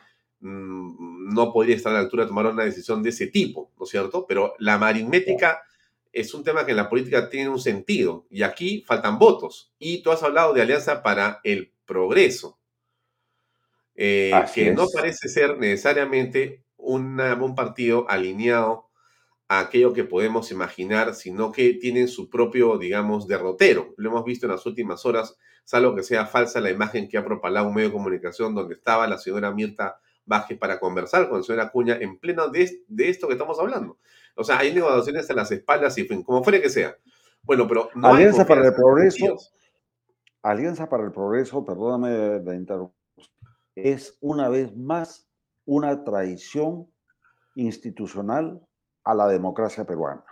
mm, 0.42 1.34
no 1.34 1.54
podría 1.54 1.76
estar 1.76 1.92
a 1.92 1.96
la 1.96 2.02
altura 2.02 2.24
de 2.24 2.30
tomar 2.30 2.48
una 2.48 2.66
decisión 2.66 3.02
de 3.02 3.10
ese 3.10 3.28
tipo, 3.28 3.72
¿no 3.78 3.86
es 3.86 3.90
cierto? 3.90 4.26
Pero 4.28 4.56
la 4.60 4.76
aritmética 4.76 5.64
es 6.12 6.34
un 6.34 6.44
tema 6.44 6.66
que 6.66 6.72
en 6.72 6.78
la 6.78 6.90
política 6.90 7.30
tiene 7.30 7.50
un 7.50 7.60
sentido 7.60 8.28
y 8.30 8.44
aquí 8.44 8.84
faltan 8.86 9.18
votos. 9.18 9.74
Y 9.80 10.04
tú 10.04 10.12
has 10.12 10.22
hablado 10.22 10.54
de 10.54 10.62
Alianza 10.62 11.02
para 11.02 11.40
el 11.44 11.72
Progreso, 11.86 12.60
eh, 13.96 14.32
que 14.54 14.72
no 14.72 14.88
parece 14.94 15.28
ser 15.28 15.58
necesariamente 15.58 16.64
un 16.78 17.56
partido 17.56 18.10
alineado 18.10 18.90
aquello 19.60 19.94
que 19.94 20.04
podemos 20.04 20.52
imaginar, 20.52 21.14
sino 21.16 21.52
que 21.52 21.74
tienen 21.74 22.08
su 22.08 22.30
propio, 22.30 22.78
digamos, 22.78 23.28
derrotero. 23.28 23.94
Lo 23.98 24.10
hemos 24.10 24.26
visto 24.26 24.46
en 24.46 24.54
las 24.54 24.66
últimas 24.66 25.06
horas, 25.06 25.38
salvo 25.64 25.96
que 25.96 26.04
sea 26.04 26.26
falsa 26.26 26.62
la 26.62 26.70
imagen 26.70 27.08
que 27.10 27.18
ha 27.18 27.26
propalado 27.26 27.68
un 27.68 27.76
medio 27.76 27.90
de 27.90 27.94
comunicación 27.94 28.56
donde 28.56 28.76
estaba 28.76 29.08
la 29.08 29.18
señora 29.18 29.52
Mirta 29.52 30.00
Vázquez 30.26 30.58
para 30.58 30.80
conversar 30.80 31.28
con 31.28 31.40
la 31.40 31.44
señora 31.44 31.64
Acuña 31.66 31.98
en 32.00 32.18
pleno 32.18 32.48
de, 32.50 32.84
esto 32.98 33.28
que 33.28 33.34
estamos 33.34 33.60
hablando. 33.60 33.98
O 34.36 34.44
sea, 34.44 34.60
hay 34.60 34.74
negociaciones 34.74 35.30
en 35.30 35.36
las 35.36 35.52
espaldas 35.52 35.98
y 35.98 36.06
fin, 36.06 36.24
como 36.24 36.44
fuera 36.44 36.62
que 36.62 36.70
sea. 36.70 36.98
Bueno, 37.44 37.68
pero 37.68 37.90
no 37.96 38.08
Alianza 38.08 38.46
para 38.46 38.66
el 38.66 38.74
Progreso. 38.74 39.38
Alianza 40.42 40.90
para 40.90 41.04
el 41.04 41.12
Progreso, 41.12 41.64
perdóname 41.66 42.42
la 42.44 42.56
interrupción, 42.56 42.98
es 43.76 44.18
una 44.22 44.50
vez 44.50 44.76
más 44.76 45.28
una 45.66 46.04
traición 46.04 46.88
institucional 47.56 48.62
a 49.04 49.14
la 49.14 49.28
democracia 49.28 49.86
peruana, 49.86 50.24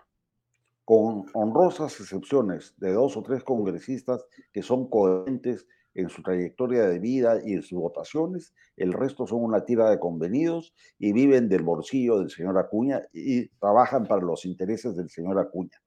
con 0.85 1.25
honrosas 1.33 1.99
excepciones 1.99 2.73
de 2.77 2.93
dos 2.93 3.17
o 3.17 3.23
tres 3.23 3.43
congresistas 3.43 4.25
que 4.51 4.61
son 4.61 4.89
coherentes 4.89 5.67
en 5.93 6.09
su 6.09 6.23
trayectoria 6.23 6.87
de 6.87 6.99
vida 6.99 7.39
y 7.43 7.53
en 7.53 7.63
sus 7.63 7.77
votaciones, 7.79 8.53
el 8.77 8.93
resto 8.93 9.27
son 9.27 9.43
una 9.43 9.65
tira 9.65 9.89
de 9.89 9.99
convenidos 9.99 10.73
y 10.97 11.11
viven 11.11 11.49
del 11.49 11.63
bolsillo 11.63 12.19
del 12.19 12.29
señor 12.29 12.57
Acuña 12.57 13.01
y 13.11 13.47
trabajan 13.59 14.05
para 14.05 14.21
los 14.21 14.45
intereses 14.45 14.95
del 14.95 15.09
señor 15.09 15.37
Acuña. 15.37 15.81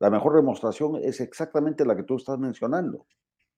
La 0.00 0.10
mejor 0.10 0.34
demostración 0.34 0.96
es 1.02 1.20
exactamente 1.20 1.84
la 1.84 1.96
que 1.96 2.02
tú 2.02 2.16
estás 2.16 2.38
mencionando. 2.38 3.06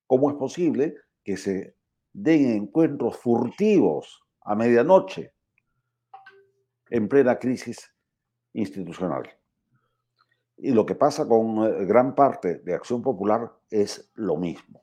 ¿Cómo 0.07 0.31
es 0.31 0.37
posible 0.37 0.97
que 1.25 1.37
se 1.37 1.77
den 2.13 2.51
encuentros 2.51 3.17
furtivos 3.17 4.23
a 4.43 4.55
medianoche 4.55 5.33
en 6.91 7.09
plena 7.09 7.39
crisis 7.39 7.90
institucional. 8.53 9.29
Y 10.57 10.73
lo 10.73 10.85
que 10.85 10.95
pasa 10.95 11.27
con 11.27 11.65
eh, 11.65 11.85
gran 11.87 12.15
parte 12.15 12.57
de 12.59 12.75
Acción 12.75 13.03
Popular 13.03 13.53
es 13.71 14.11
lo 14.15 14.37
mismo. 14.37 14.83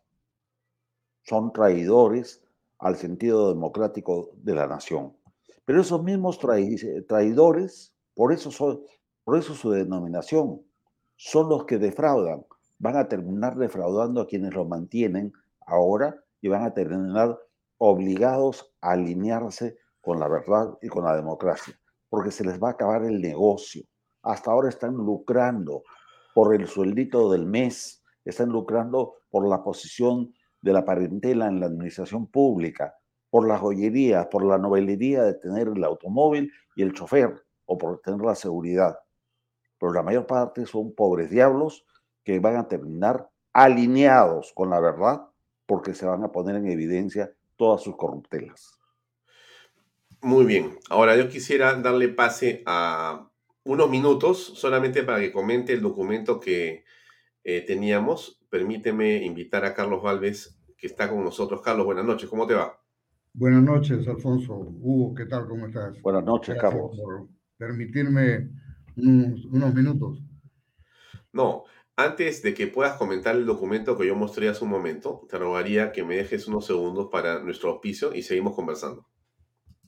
Son 1.23 1.51
traidores 1.51 2.43
al 2.79 2.95
sentido 2.95 3.53
democrático 3.53 4.31
de 4.35 4.55
la 4.55 4.67
nación. 4.67 5.15
Pero 5.65 5.81
esos 5.81 6.01
mismos 6.03 6.39
traidores, 6.39 7.93
por 8.15 8.31
eso, 8.31 8.51
son, 8.51 8.81
por 9.23 9.37
eso 9.37 9.53
su 9.53 9.71
denominación, 9.71 10.61
son 11.15 11.49
los 11.49 11.65
que 11.65 11.77
defraudan. 11.77 12.45
Van 12.79 12.95
a 12.95 13.07
terminar 13.09 13.57
defraudando 13.57 14.21
a 14.21 14.27
quienes 14.27 14.53
lo 14.53 14.63
mantienen 14.63 15.33
ahora 15.65 16.23
y 16.39 16.47
van 16.47 16.63
a 16.63 16.73
terminar 16.73 17.37
obligados 17.77 18.73
a 18.81 18.91
alinearse 18.91 19.77
con 19.99 20.19
la 20.19 20.29
verdad 20.29 20.77
y 20.81 20.87
con 20.87 21.03
la 21.03 21.15
democracia 21.15 21.77
porque 22.09 22.31
se 22.31 22.43
les 22.43 22.61
va 22.61 22.69
a 22.69 22.71
acabar 22.71 23.03
el 23.03 23.21
negocio. 23.21 23.83
Hasta 24.23 24.51
ahora 24.51 24.69
están 24.69 24.93
lucrando 24.95 25.83
por 26.33 26.53
el 26.53 26.67
sueldito 26.67 27.31
del 27.31 27.45
mes, 27.45 28.03
están 28.25 28.49
lucrando 28.49 29.15
por 29.29 29.47
la 29.47 29.63
posición 29.63 30.33
de 30.61 30.73
la 30.73 30.85
parentela 30.85 31.47
en 31.47 31.59
la 31.59 31.67
administración 31.67 32.27
pública, 32.27 32.95
por 33.29 33.47
la 33.47 33.57
joyería, 33.57 34.29
por 34.29 34.45
la 34.45 34.57
novelería 34.57 35.23
de 35.23 35.33
tener 35.35 35.67
el 35.67 35.83
automóvil 35.83 36.51
y 36.75 36.83
el 36.83 36.93
chofer, 36.93 37.43
o 37.65 37.77
por 37.77 37.99
tener 38.01 38.21
la 38.21 38.35
seguridad. 38.35 38.97
Pero 39.79 39.93
la 39.93 40.03
mayor 40.03 40.25
parte 40.25 40.65
son 40.65 40.93
pobres 40.93 41.29
diablos 41.29 41.85
que 42.23 42.39
van 42.39 42.55
a 42.55 42.67
terminar 42.67 43.29
alineados 43.53 44.51
con 44.53 44.69
la 44.69 44.79
verdad 44.79 45.27
porque 45.65 45.93
se 45.93 46.05
van 46.05 46.23
a 46.23 46.31
poner 46.31 46.55
en 46.55 46.67
evidencia 46.67 47.31
todas 47.55 47.81
sus 47.81 47.95
corruptelas. 47.95 48.76
Muy 50.21 50.45
bien. 50.45 50.77
Ahora 50.89 51.15
yo 51.15 51.29
quisiera 51.29 51.73
darle 51.75 52.09
pase 52.09 52.63
a 52.65 53.29
unos 53.63 53.89
minutos 53.89 54.53
solamente 54.55 55.03
para 55.03 55.19
que 55.19 55.31
comente 55.31 55.73
el 55.73 55.81
documento 55.81 56.39
que 56.39 56.85
eh, 57.43 57.61
teníamos. 57.61 58.41
Permíteme 58.49 59.23
invitar 59.23 59.65
a 59.65 59.73
Carlos 59.73 60.01
Valves, 60.01 60.59
que 60.77 60.87
está 60.87 61.09
con 61.09 61.23
nosotros. 61.23 61.61
Carlos, 61.61 61.85
buenas 61.85 62.05
noches. 62.05 62.29
¿Cómo 62.29 62.47
te 62.47 62.55
va? 62.55 62.79
Buenas 63.33 63.61
noches, 63.61 64.07
Alfonso. 64.07 64.55
Hugo, 64.55 65.13
¿qué 65.13 65.25
tal? 65.25 65.47
¿Cómo 65.47 65.67
estás? 65.67 66.01
Buenas 66.01 66.23
noches, 66.23 66.57
Carlos. 66.59 66.97
Por 66.97 67.27
permitirme 67.57 68.49
unos, 68.95 69.45
unos 69.45 69.73
minutos. 69.73 70.23
No, 71.31 71.65
antes 71.95 72.41
de 72.41 72.53
que 72.53 72.67
puedas 72.67 72.97
comentar 72.97 73.35
el 73.35 73.45
documento 73.45 73.97
que 73.97 74.07
yo 74.07 74.15
mostré 74.15 74.49
hace 74.49 74.63
un 74.63 74.71
momento, 74.71 75.27
te 75.29 75.37
rogaría 75.37 75.91
que 75.91 76.03
me 76.03 76.15
dejes 76.15 76.47
unos 76.47 76.65
segundos 76.65 77.09
para 77.11 77.43
nuestro 77.43 77.69
auspicio 77.69 78.13
y 78.15 78.23
seguimos 78.23 78.55
conversando. 78.55 79.07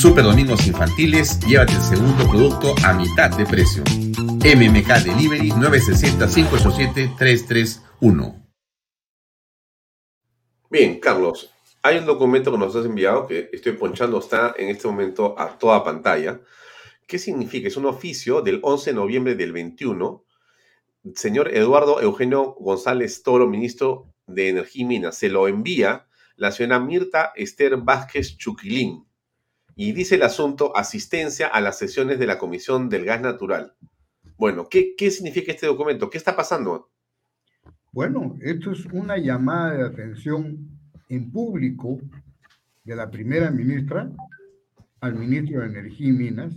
Super 0.00 0.22
Domingos 0.22 0.64
Infantiles, 0.68 1.40
llévate 1.40 1.72
el 1.72 1.80
segundo 1.80 2.30
producto 2.30 2.72
a 2.84 2.92
mitad 2.92 3.36
de 3.36 3.44
precio. 3.44 3.82
MMK 3.82 5.02
Delivery 5.02 5.50
960-587-331. 5.50 8.46
Bien, 10.70 11.00
Carlos, 11.00 11.52
hay 11.82 11.98
un 11.98 12.06
documento 12.06 12.52
que 12.52 12.58
nos 12.58 12.76
has 12.76 12.86
enviado 12.86 13.26
que 13.26 13.50
estoy 13.52 13.72
ponchando, 13.72 14.20
está 14.20 14.54
en 14.56 14.68
este 14.68 14.86
momento 14.86 15.34
a 15.36 15.58
toda 15.58 15.82
pantalla. 15.82 16.42
¿Qué 17.08 17.18
significa? 17.18 17.66
Es 17.66 17.76
un 17.76 17.86
oficio 17.86 18.40
del 18.40 18.60
11 18.62 18.90
de 18.90 18.94
noviembre 18.94 19.34
del 19.34 19.50
21. 19.50 20.24
Señor 21.16 21.52
Eduardo 21.52 22.00
Eugenio 22.00 22.54
González 22.60 23.24
Toro, 23.24 23.48
ministro 23.48 24.14
de 24.28 24.50
Energía 24.50 24.82
y 24.82 24.86
Minas, 24.86 25.18
se 25.18 25.28
lo 25.28 25.48
envía 25.48 26.06
la 26.36 26.52
señora 26.52 26.78
Mirta 26.78 27.32
Esther 27.34 27.78
Vázquez 27.78 28.36
Chuquilín 28.36 29.07
y 29.80 29.92
dice 29.92 30.16
el 30.16 30.24
asunto 30.24 30.76
asistencia 30.76 31.46
a 31.46 31.60
las 31.60 31.78
sesiones 31.78 32.18
de 32.18 32.26
la 32.26 32.36
Comisión 32.36 32.88
del 32.88 33.04
Gas 33.04 33.20
Natural. 33.20 33.74
Bueno, 34.36 34.68
¿qué, 34.68 34.96
qué 34.96 35.08
significa 35.12 35.52
este 35.52 35.68
documento? 35.68 36.10
¿Qué 36.10 36.18
está 36.18 36.34
pasando? 36.34 36.90
Bueno, 37.92 38.36
esto 38.40 38.72
es 38.72 38.84
una 38.86 39.18
llamada 39.18 39.74
de 39.74 39.84
atención 39.84 40.68
en 41.08 41.30
público 41.30 42.00
de 42.82 42.96
la 42.96 43.08
primera 43.08 43.52
ministra 43.52 44.10
al 45.00 45.14
ministro 45.14 45.60
de 45.60 45.68
Energía 45.68 46.08
y 46.08 46.12
Minas 46.12 46.54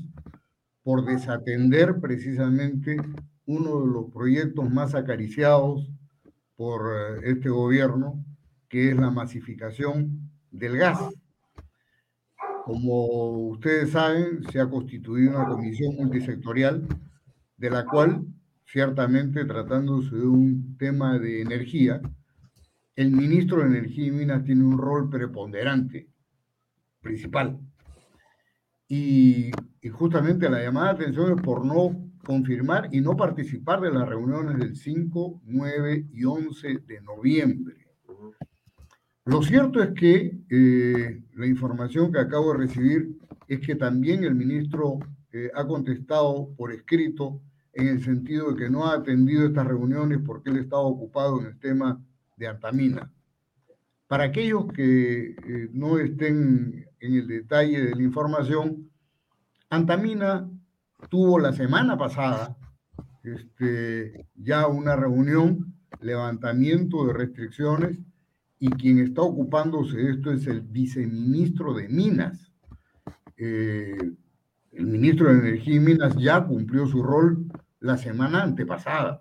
por 0.81 1.05
desatender 1.05 1.99
precisamente 2.01 2.97
uno 3.45 3.81
de 3.81 3.87
los 3.87 4.11
proyectos 4.11 4.67
más 4.67 4.95
acariciados 4.95 5.87
por 6.55 6.91
eh, 6.91 7.21
este 7.25 7.49
gobierno, 7.49 8.25
que 8.67 8.89
es 8.89 8.97
la 8.97 9.11
masificación 9.11 10.31
del 10.49 10.77
gas. 10.77 10.99
Como 12.65 13.49
ustedes 13.49 13.91
saben, 13.91 14.43
se 14.51 14.59
ha 14.59 14.69
constituido 14.69 15.31
una 15.31 15.47
comisión 15.47 15.95
multisectorial 15.95 16.87
de 17.57 17.69
la 17.69 17.85
cual, 17.85 18.25
ciertamente 18.65 19.45
tratándose 19.45 20.15
de 20.15 20.27
un 20.27 20.77
tema 20.77 21.17
de 21.19 21.41
energía, 21.41 22.01
el 22.95 23.11
ministro 23.11 23.61
de 23.61 23.67
Energía 23.67 24.07
y 24.07 24.11
Minas 24.11 24.43
tiene 24.43 24.63
un 24.63 24.77
rol 24.77 25.09
preponderante, 25.09 26.09
principal. 27.01 27.59
Y, 28.87 29.51
justamente 29.91 30.49
la 30.49 30.61
llamada 30.61 30.93
de 30.93 31.03
atención 31.03 31.37
es 31.37 31.41
por 31.41 31.65
no 31.65 32.11
confirmar 32.23 32.89
y 32.91 33.01
no 33.01 33.15
participar 33.15 33.81
de 33.81 33.91
las 33.91 34.07
reuniones 34.07 34.57
del 34.57 34.75
5, 34.75 35.41
9 35.45 36.07
y 36.11 36.25
11 36.25 36.79
de 36.85 37.01
noviembre. 37.01 37.80
Lo 39.25 39.43
cierto 39.43 39.83
es 39.83 39.91
que 39.91 40.35
eh, 40.49 41.23
la 41.35 41.45
información 41.45 42.11
que 42.11 42.19
acabo 42.19 42.53
de 42.53 42.59
recibir 42.59 43.17
es 43.47 43.59
que 43.59 43.75
también 43.75 44.23
el 44.23 44.33
ministro 44.33 44.99
eh, 45.31 45.51
ha 45.53 45.65
contestado 45.67 46.49
por 46.57 46.71
escrito 46.71 47.39
en 47.73 47.87
el 47.87 48.03
sentido 48.03 48.51
de 48.51 48.63
que 48.63 48.69
no 48.69 48.87
ha 48.87 48.95
atendido 48.95 49.45
estas 49.45 49.67
reuniones 49.67 50.19
porque 50.25 50.49
él 50.49 50.57
estaba 50.57 50.81
ocupado 50.81 51.39
en 51.39 51.47
el 51.47 51.59
tema 51.59 52.01
de 52.35 52.47
Antamina. 52.47 53.13
Para 54.07 54.25
aquellos 54.25 54.65
que 54.73 55.35
eh, 55.35 55.69
no 55.71 55.99
estén 55.99 56.87
en 56.99 57.13
el 57.13 57.27
detalle 57.27 57.79
de 57.79 57.95
la 57.95 58.01
información, 58.01 58.89
Antamina 59.69 60.49
tuvo 61.09 61.39
la 61.39 61.53
semana 61.53 61.95
pasada 61.95 62.57
este, 63.23 64.27
ya 64.35 64.67
una 64.67 64.95
reunión, 64.95 65.75
levantamiento 66.01 67.05
de 67.05 67.13
restricciones, 67.13 67.99
y 68.61 68.69
quien 68.69 68.99
está 68.99 69.23
ocupándose 69.23 69.97
de 69.97 70.11
esto 70.11 70.31
es 70.31 70.45
el 70.45 70.61
viceministro 70.61 71.73
de 71.73 71.89
Minas. 71.89 72.51
Eh, 73.35 73.97
el 74.73 74.85
ministro 74.85 75.33
de 75.33 75.39
Energía 75.39 75.75
y 75.77 75.79
Minas 75.79 76.15
ya 76.15 76.45
cumplió 76.45 76.85
su 76.85 77.01
rol 77.01 77.47
la 77.79 77.97
semana 77.97 78.43
antepasada. 78.43 79.19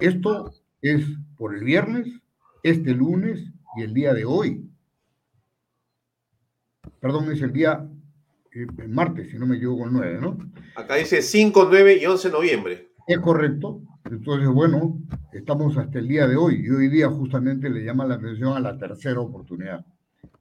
Esto 0.00 0.52
es 0.82 1.06
por 1.38 1.54
el 1.56 1.64
viernes, 1.64 2.08
este 2.62 2.92
lunes 2.92 3.42
y 3.74 3.82
el 3.84 3.94
día 3.94 4.12
de 4.12 4.26
hoy. 4.26 4.70
Perdón, 7.00 7.32
es 7.32 7.40
el 7.40 7.54
día 7.54 7.88
eh, 8.52 8.66
martes, 8.86 9.30
si 9.30 9.38
no 9.38 9.46
me 9.46 9.56
equivoco, 9.56 9.86
el 9.86 9.94
9, 9.94 10.18
¿no? 10.20 10.36
Acá 10.74 10.96
dice 10.96 11.22
5, 11.22 11.68
9 11.70 12.00
y 12.02 12.04
11 12.04 12.28
de 12.28 12.34
noviembre. 12.34 12.92
Es 13.06 13.18
correcto. 13.18 13.80
Entonces, 14.10 14.48
bueno, 14.48 14.98
estamos 15.32 15.76
hasta 15.76 15.98
el 15.98 16.08
día 16.08 16.26
de 16.26 16.36
hoy 16.36 16.62
y 16.64 16.70
hoy 16.70 16.88
día 16.88 17.08
justamente 17.08 17.68
le 17.68 17.84
llama 17.84 18.06
la 18.06 18.14
atención 18.14 18.56
a 18.56 18.60
la 18.60 18.78
tercera 18.78 19.20
oportunidad. 19.20 19.84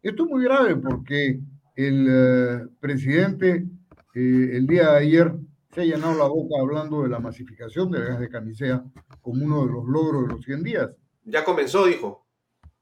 Esto 0.02 0.26
es 0.26 0.30
muy 0.30 0.44
grave 0.44 0.76
porque 0.76 1.40
el 1.76 2.08
uh, 2.08 2.80
presidente 2.80 3.66
eh, 4.14 4.50
el 4.54 4.68
día 4.68 4.92
de 4.92 4.98
ayer 4.98 5.34
se 5.74 5.82
ha 5.82 5.84
llenado 5.84 6.16
la 6.16 6.28
boca 6.28 6.56
hablando 6.60 7.04
de 7.04 7.10
la 7.10 7.20
masificación 7.20 7.92
del 7.92 8.06
gas 8.06 8.20
de 8.20 8.30
camisea 8.30 8.84
como 9.22 9.44
uno 9.44 9.66
de 9.66 9.74
los 9.74 9.86
logros 9.86 10.28
de 10.28 10.34
los 10.34 10.46
100 10.46 10.64
días. 10.64 10.90
Ya 11.26 11.44
comenzó, 11.44 11.86
dijo. 11.86 12.26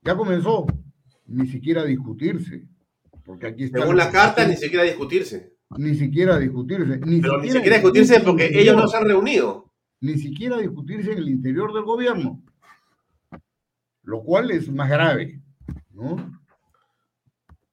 Ya 0.01 0.15
comenzó, 0.15 0.67
ni 1.25 1.47
siquiera 1.47 1.81
a 1.81 1.85
discutirse. 1.85 2.67
Porque 3.25 3.47
aquí 3.47 3.63
está 3.63 3.79
Según 3.79 3.95
la 3.95 4.11
carta, 4.11 4.45
ni 4.45 4.57
siquiera 4.57 4.83
a 4.83 4.85
discutirse. 4.85 5.53
Ni 5.77 5.95
siquiera 5.95 6.35
a 6.35 6.39
discutirse. 6.39 6.99
Ni 6.99 7.21
Pero 7.21 7.35
siquiera 7.35 7.41
ni 7.41 7.51
siquiera 7.51 7.77
discutirse 7.77 8.19
porque 8.19 8.49
ellos 8.53 8.75
no 8.75 8.87
se 8.87 8.97
han 8.97 9.05
reunido. 9.05 9.62
Ni 10.03 10.17
siquiera 10.17 10.57
discutirse 10.57 11.13
en 11.13 11.19
el 11.19 11.29
interior 11.29 11.73
del 11.73 11.85
gobierno. 11.85 12.43
Lo 14.01 14.21
cual 14.21 14.51
es 14.51 14.69
más 14.69 14.89
grave, 14.89 15.41
¿no? 15.91 16.41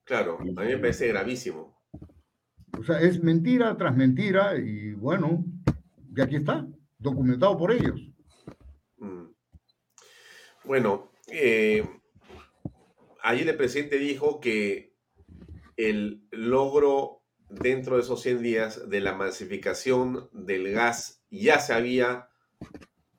Claro, 0.05 0.39
a 0.39 0.45
mí 0.45 0.53
me 0.53 0.78
parece 0.78 1.09
gravísimo. 1.09 1.76
O 2.78 2.85
sea, 2.85 3.01
es 3.01 3.20
mentira 3.20 3.76
tras 3.76 3.97
mentira 3.97 4.57
y 4.57 4.93
bueno, 4.93 5.45
y 6.14 6.20
aquí 6.20 6.37
está, 6.37 6.68
documentado 6.99 7.59
por 7.59 7.72
ellos. 7.72 8.01
Mm. 8.99 9.24
Bueno, 10.66 11.11
eh, 11.26 11.85
ayer 13.24 13.49
el 13.49 13.57
presidente 13.57 13.99
dijo 13.99 14.39
que 14.39 14.95
el 15.76 16.28
logro 16.31 17.24
dentro 17.49 17.97
de 17.97 18.03
esos 18.03 18.22
100 18.22 18.41
días 18.41 18.89
de 18.89 19.01
la 19.01 19.14
masificación 19.14 20.28
del 20.33 20.70
gas 20.70 21.20
ya 21.31 21.59
se 21.61 21.72
había 21.72 22.28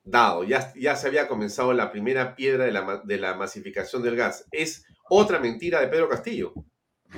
dado, 0.03 0.43
ya, 0.43 0.73
ya 0.75 0.95
se 0.95 1.07
había 1.07 1.27
comenzado 1.27 1.73
la 1.73 1.91
primera 1.91 2.35
piedra 2.35 2.65
de 2.65 2.71
la, 2.71 3.01
de 3.03 3.17
la 3.17 3.35
masificación 3.35 4.03
del 4.03 4.15
gas. 4.15 4.47
Es 4.51 4.85
otra 5.09 5.39
mentira 5.39 5.79
de 5.79 5.87
Pedro 5.87 6.09
Castillo. 6.09 6.53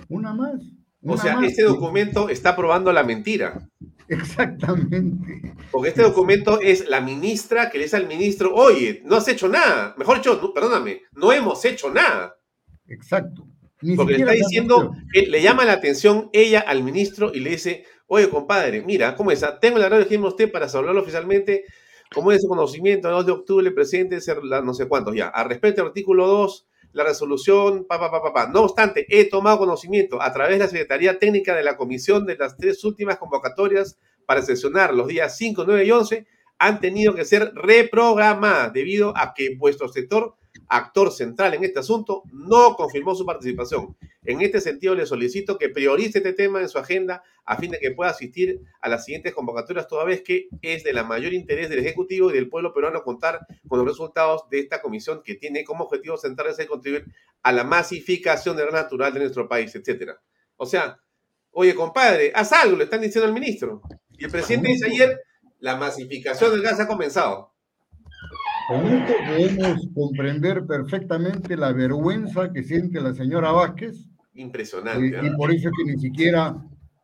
Una 0.09 0.33
más. 0.33 0.61
O 1.05 1.17
sea, 1.17 1.39
este 1.43 1.63
documento 1.63 2.29
está 2.29 2.55
probando 2.55 2.91
la 2.93 3.03
mentira. 3.03 3.69
Exactamente. 4.07 5.55
Porque 5.71 5.89
este 5.89 6.01
documento 6.01 6.61
es 6.61 6.87
la 6.87 7.01
ministra 7.01 7.69
que 7.69 7.77
le 7.77 7.85
dice 7.85 7.97
al 7.97 8.07
ministro, 8.07 8.53
oye, 8.53 9.01
no 9.05 9.17
has 9.17 9.27
hecho 9.27 9.49
nada. 9.49 9.95
Mejor 9.97 10.17
dicho, 10.17 10.39
no, 10.41 10.53
perdóname, 10.53 11.01
no 11.13 11.33
hemos 11.33 11.63
hecho 11.65 11.91
nada. 11.91 12.35
Exacto. 12.87 13.47
Ni 13.81 13.97
Porque 13.97 14.13
le 14.13 14.19
está 14.19 14.31
diciendo, 14.31 14.95
que 15.11 15.23
le 15.23 15.41
llama 15.41 15.65
la 15.65 15.73
atención 15.73 16.29
ella 16.31 16.61
al 16.61 16.83
ministro 16.83 17.31
y 17.33 17.41
le 17.41 17.49
dice, 17.51 17.85
oye, 18.07 18.29
compadre, 18.29 18.81
mira, 18.81 19.15
¿cómo 19.15 19.31
es? 19.31 19.43
Tengo 19.59 19.77
la 19.77 19.89
radio 19.89 20.05
de 20.05 20.17
usted 20.17 20.51
para 20.51 20.67
hablarlo 20.67 21.01
oficialmente. 21.01 21.65
Como 22.13 22.31
es 22.31 22.41
su 22.41 22.47
conocimiento, 22.47 23.07
el 23.07 23.15
2 23.15 23.25
de 23.25 23.31
octubre 23.31 23.67
el 23.67 23.73
presidente, 23.73 24.19
no 24.63 24.73
sé 24.73 24.87
cuántos 24.87 25.15
ya. 25.15 25.29
A 25.29 25.43
respecto 25.43 25.81
del 25.81 25.87
artículo 25.87 26.27
2 26.27 26.67
la 26.93 27.03
resolución, 27.03 27.85
pa, 27.85 27.99
pa, 27.99 28.33
pa, 28.33 28.47
No 28.47 28.61
obstante, 28.61 29.05
he 29.09 29.27
tomado 29.27 29.57
conocimiento 29.57 30.21
a 30.21 30.31
través 30.31 30.53
de 30.53 30.65
la 30.65 30.69
Secretaría 30.69 31.17
Técnica 31.17 31.55
de 31.55 31.63
la 31.63 31.75
Comisión 31.75 32.25
de 32.25 32.37
las 32.37 32.55
tres 32.55 32.83
últimas 32.83 33.17
convocatorias 33.17 33.97
para 34.25 34.43
sesionar 34.43 34.93
los 34.93 35.07
días 35.07 35.35
5, 35.35 35.63
9 35.65 35.85
y 35.85 35.91
11 35.91 36.27
han 36.59 36.79
tenido 36.79 37.15
que 37.15 37.25
ser 37.25 37.51
reprogramadas 37.55 38.71
debido 38.71 39.11
a 39.17 39.33
que 39.33 39.55
vuestro 39.57 39.89
sector 39.89 40.35
actor 40.73 41.11
central 41.11 41.53
en 41.53 41.63
este 41.63 41.79
asunto, 41.79 42.23
no 42.31 42.75
confirmó 42.75 43.13
su 43.13 43.25
participación. 43.25 43.95
En 44.25 44.41
este 44.41 44.59
sentido, 44.59 44.95
le 44.95 45.05
solicito 45.05 45.57
que 45.59 45.69
priorice 45.69 46.17
este 46.17 46.33
tema 46.33 46.61
en 46.61 46.67
su 46.67 46.79
agenda 46.79 47.23
a 47.45 47.57
fin 47.57 47.69
de 47.69 47.79
que 47.79 47.91
pueda 47.91 48.09
asistir 48.09 48.59
a 48.81 48.89
las 48.89 49.05
siguientes 49.05 49.35
convocatorias, 49.35 49.87
toda 49.87 50.03
vez 50.03 50.23
que 50.23 50.47
es 50.63 50.83
de 50.83 50.93
la 50.93 51.03
mayor 51.03 51.33
interés 51.33 51.69
del 51.69 51.79
Ejecutivo 51.79 52.31
y 52.31 52.33
del 52.33 52.49
pueblo 52.49 52.73
peruano 52.73 53.03
contar 53.03 53.45
con 53.67 53.77
los 53.77 53.87
resultados 53.87 54.49
de 54.49 54.61
esta 54.61 54.81
comisión 54.81 55.21
que 55.23 55.35
tiene 55.35 55.63
como 55.63 55.83
objetivo 55.83 56.17
central 56.17 56.55
de 56.55 56.65
contribuir 56.65 57.05
a 57.43 57.51
la 57.51 57.63
masificación 57.63 58.57
del 58.57 58.65
gas 58.65 58.73
natural 58.73 59.13
de 59.13 59.19
nuestro 59.19 59.47
país, 59.47 59.75
etcétera. 59.75 60.19
O 60.55 60.65
sea, 60.65 60.97
oye, 61.51 61.75
compadre, 61.75 62.31
haz 62.33 62.51
algo, 62.51 62.77
le 62.77 62.85
están 62.85 63.01
diciendo 63.01 63.27
al 63.27 63.33
ministro. 63.33 63.81
Y 64.17 64.25
el 64.25 64.31
presidente 64.31 64.69
dice 64.69 64.87
ayer, 64.87 65.21
la 65.59 65.75
masificación 65.75 66.49
del 66.51 66.63
gas 66.63 66.79
ha 66.79 66.87
comenzado. 66.87 67.52
Con 68.67 68.85
esto 68.87 69.13
podemos 69.27 69.87
comprender 69.93 70.65
perfectamente 70.65 71.57
la 71.57 71.73
vergüenza 71.73 72.51
que 72.51 72.63
siente 72.63 73.01
la 73.01 73.13
señora 73.13 73.51
Vázquez. 73.51 74.07
Impresionante. 74.35 75.17
Eh, 75.17 75.21
y 75.23 75.35
por 75.35 75.51
eso 75.51 75.69
es 75.69 75.73
que 75.77 75.91
ni 75.91 75.99
siquiera 75.99 76.55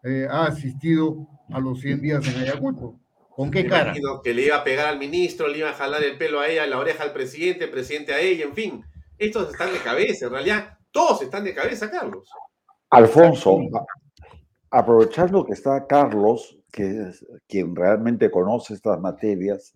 eh, 0.03 0.28
ha 0.30 0.45
asistido 0.45 1.28
a 1.51 1.60
los 1.60 1.82
100 1.82 2.01
días 2.01 2.28
en 2.28 2.41
Ayacucho. 2.41 2.95
¿Con 3.36 3.51
qué 3.51 3.64
Me 3.64 3.70
cara? 3.70 3.93
Que 4.24 4.34
le 4.34 4.45
iba 4.45 4.57
a 4.57 4.64
pegar 4.64 4.88
al 4.88 4.99
ministro, 4.99 5.47
le 5.47 5.60
iba 5.60 5.70
a 5.70 5.74
jalar 5.74 6.03
el 6.03 6.18
pelo 6.18 6.39
a 6.39 6.47
ella, 6.47 6.66
la 6.68 6.78
oreja 6.78 7.03
al 7.03 7.14
presidente, 7.14 7.66
el 7.66 7.72
presidente 7.72 8.14
a 8.14 8.20
ella, 8.20 8.45
en 8.45 8.53
fin. 8.53 8.84
Estos 9.18 9.51
están 9.51 9.74
de 9.74 9.80
cabeza, 9.80 10.28
en 10.28 10.32
realidad 10.32 10.78
todos 10.91 11.22
están 11.22 11.43
de 11.43 11.53
cabeza, 11.53 11.91
Carlos. 11.91 12.30
Alfonso, 12.89 13.60
aprovechando 14.72 15.45
que 15.45 15.53
está 15.53 15.86
Carlos, 15.88 16.57
que 16.72 17.10
es 17.10 17.26
quien 17.47 17.76
realmente 17.76 18.32
conoce 18.32 18.74
estas 18.74 18.99
materias, 18.99 19.74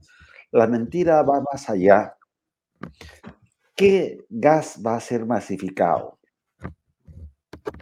la 0.53 0.67
mentira 0.67 1.21
va 1.23 1.43
más 1.51 1.69
allá. 1.69 2.15
¿Qué 3.75 4.23
gas 4.29 4.79
va 4.85 4.95
a 4.95 4.99
ser 4.99 5.25
masificado? 5.25 6.19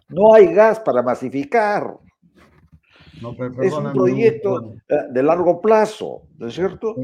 No 0.10 0.34
hay 0.34 0.54
gas 0.54 0.80
para 0.80 1.02
masificar. 1.02 2.00
es 3.62 3.74
un 3.74 3.92
proyecto 3.92 4.76
eh, 4.88 4.96
de 5.12 5.24
largo 5.24 5.60
plazo, 5.62 6.24
¿no 6.38 6.48
es 6.48 6.56
cierto? 6.56 6.96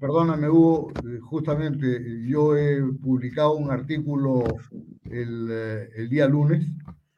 Perdóname, 0.00 0.48
Hugo, 0.48 0.90
eh, 0.90 1.18
justamente 1.20 1.86
yo 2.26 2.56
he 2.56 2.82
publicado 3.00 3.56
un 3.56 3.70
artículo 3.70 4.42
el, 5.04 5.48
eh, 5.50 5.88
el 5.96 6.08
día 6.08 6.26
lunes, 6.26 6.66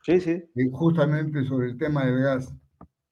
sí, 0.03 0.21
sí. 0.21 0.45
justamente 0.73 1.43
sobre 1.45 1.69
el 1.69 1.79
tema 1.79 2.05
del 2.05 2.21
gas. 2.21 2.55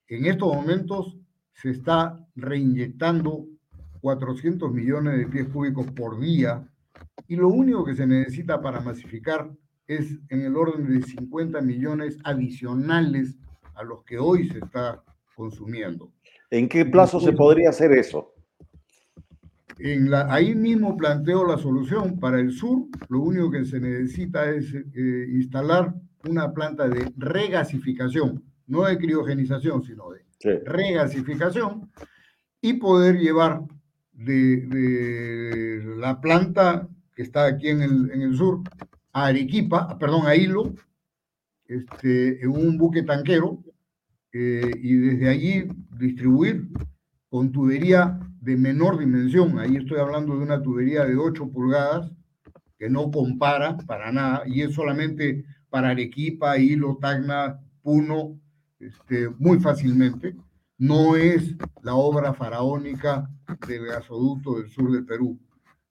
En 0.09 0.26
estos 0.26 0.55
momentos 0.55 1.16
se 1.55 1.70
está 1.70 2.26
reinyectando 2.34 3.47
400 4.03 4.70
millones 4.72 5.16
de 5.16 5.26
pies 5.26 5.48
cúbicos 5.48 5.86
por 5.92 6.20
día 6.20 6.68
y 7.28 7.36
lo 7.36 7.48
único 7.48 7.84
que 7.84 7.94
se 7.94 8.07
necesita 8.07 8.61
para 8.61 8.80
masificar 8.80 9.50
es 9.86 10.18
en 10.28 10.42
el 10.42 10.57
orden 10.57 10.88
de 10.92 11.07
50 11.07 11.61
millones 11.62 12.18
adicionales 12.24 13.38
a 13.74 13.84
los 13.84 14.05
que 14.05 14.18
hoy 14.18 14.48
se 14.48 14.59
está 14.59 15.03
consumiendo. 15.34 16.12
¿En 16.50 16.68
qué 16.68 16.84
plazo 16.84 17.20
se 17.20 17.32
podría 17.32 17.70
hacer 17.70 17.92
eso? 17.92 18.34
En 19.78 20.11
la, 20.11 20.32
ahí 20.32 20.55
mismo 20.55 20.96
planteo 20.96 21.46
la 21.46 21.57
solución. 21.57 22.18
Para 22.20 22.40
el 22.40 22.53
sur, 22.53 22.86
lo 23.09 23.20
único 23.20 23.50
que 23.50 23.64
se 23.64 23.80
necesita 23.80 24.50
es 24.50 24.74
eh, 24.74 25.28
instalar 25.32 25.94
una 26.28 26.53
planta 26.53 26.88
de 26.88 27.11
regasificación, 27.16 28.44
no 28.66 28.84
de 28.84 28.98
criogenización, 28.98 29.82
sino 29.82 30.11
de 30.11 30.61
regasificación, 30.64 31.90
y 32.61 32.74
poder 32.74 33.18
llevar 33.18 33.62
de, 34.12 35.82
la 35.96 36.20
planta 36.20 36.88
que 37.14 37.22
está 37.22 37.46
aquí 37.46 37.68
en 37.68 37.82
el, 37.82 38.10
en 38.10 38.22
el 38.22 38.36
sur 38.36 38.62
a 39.12 39.26
Arequipa, 39.26 39.98
perdón, 39.98 40.26
a 40.26 40.34
Hilo, 40.36 40.74
este, 41.66 42.42
en 42.42 42.50
un 42.50 42.78
buque 42.78 43.02
tanquero, 43.02 43.62
eh, 44.32 44.70
y 44.82 44.94
desde 44.94 45.28
allí 45.28 45.68
distribuir 45.98 46.68
con 47.28 47.52
tubería 47.52 48.18
de 48.40 48.56
menor 48.56 48.98
dimensión. 48.98 49.58
Ahí 49.58 49.76
estoy 49.76 49.98
hablando 49.98 50.36
de 50.36 50.42
una 50.42 50.62
tubería 50.62 51.04
de 51.04 51.16
8 51.16 51.50
pulgadas, 51.50 52.10
que 52.78 52.90
no 52.90 53.10
compara 53.10 53.76
para 53.86 54.10
nada, 54.10 54.42
y 54.46 54.62
es 54.62 54.74
solamente 54.74 55.44
para 55.70 55.90
Arequipa, 55.90 56.58
Hilo, 56.58 56.98
Tacna, 57.00 57.60
Puno, 57.82 58.38
este, 58.80 59.28
muy 59.38 59.60
fácilmente. 59.60 60.34
No 60.83 61.14
es 61.14 61.55
la 61.83 61.95
obra 61.95 62.35
faraónica 62.35 63.30
del 63.68 63.87
gasoducto 63.87 64.59
del 64.59 64.68
sur 64.68 64.91
del 64.91 65.07
Perú 65.07 65.39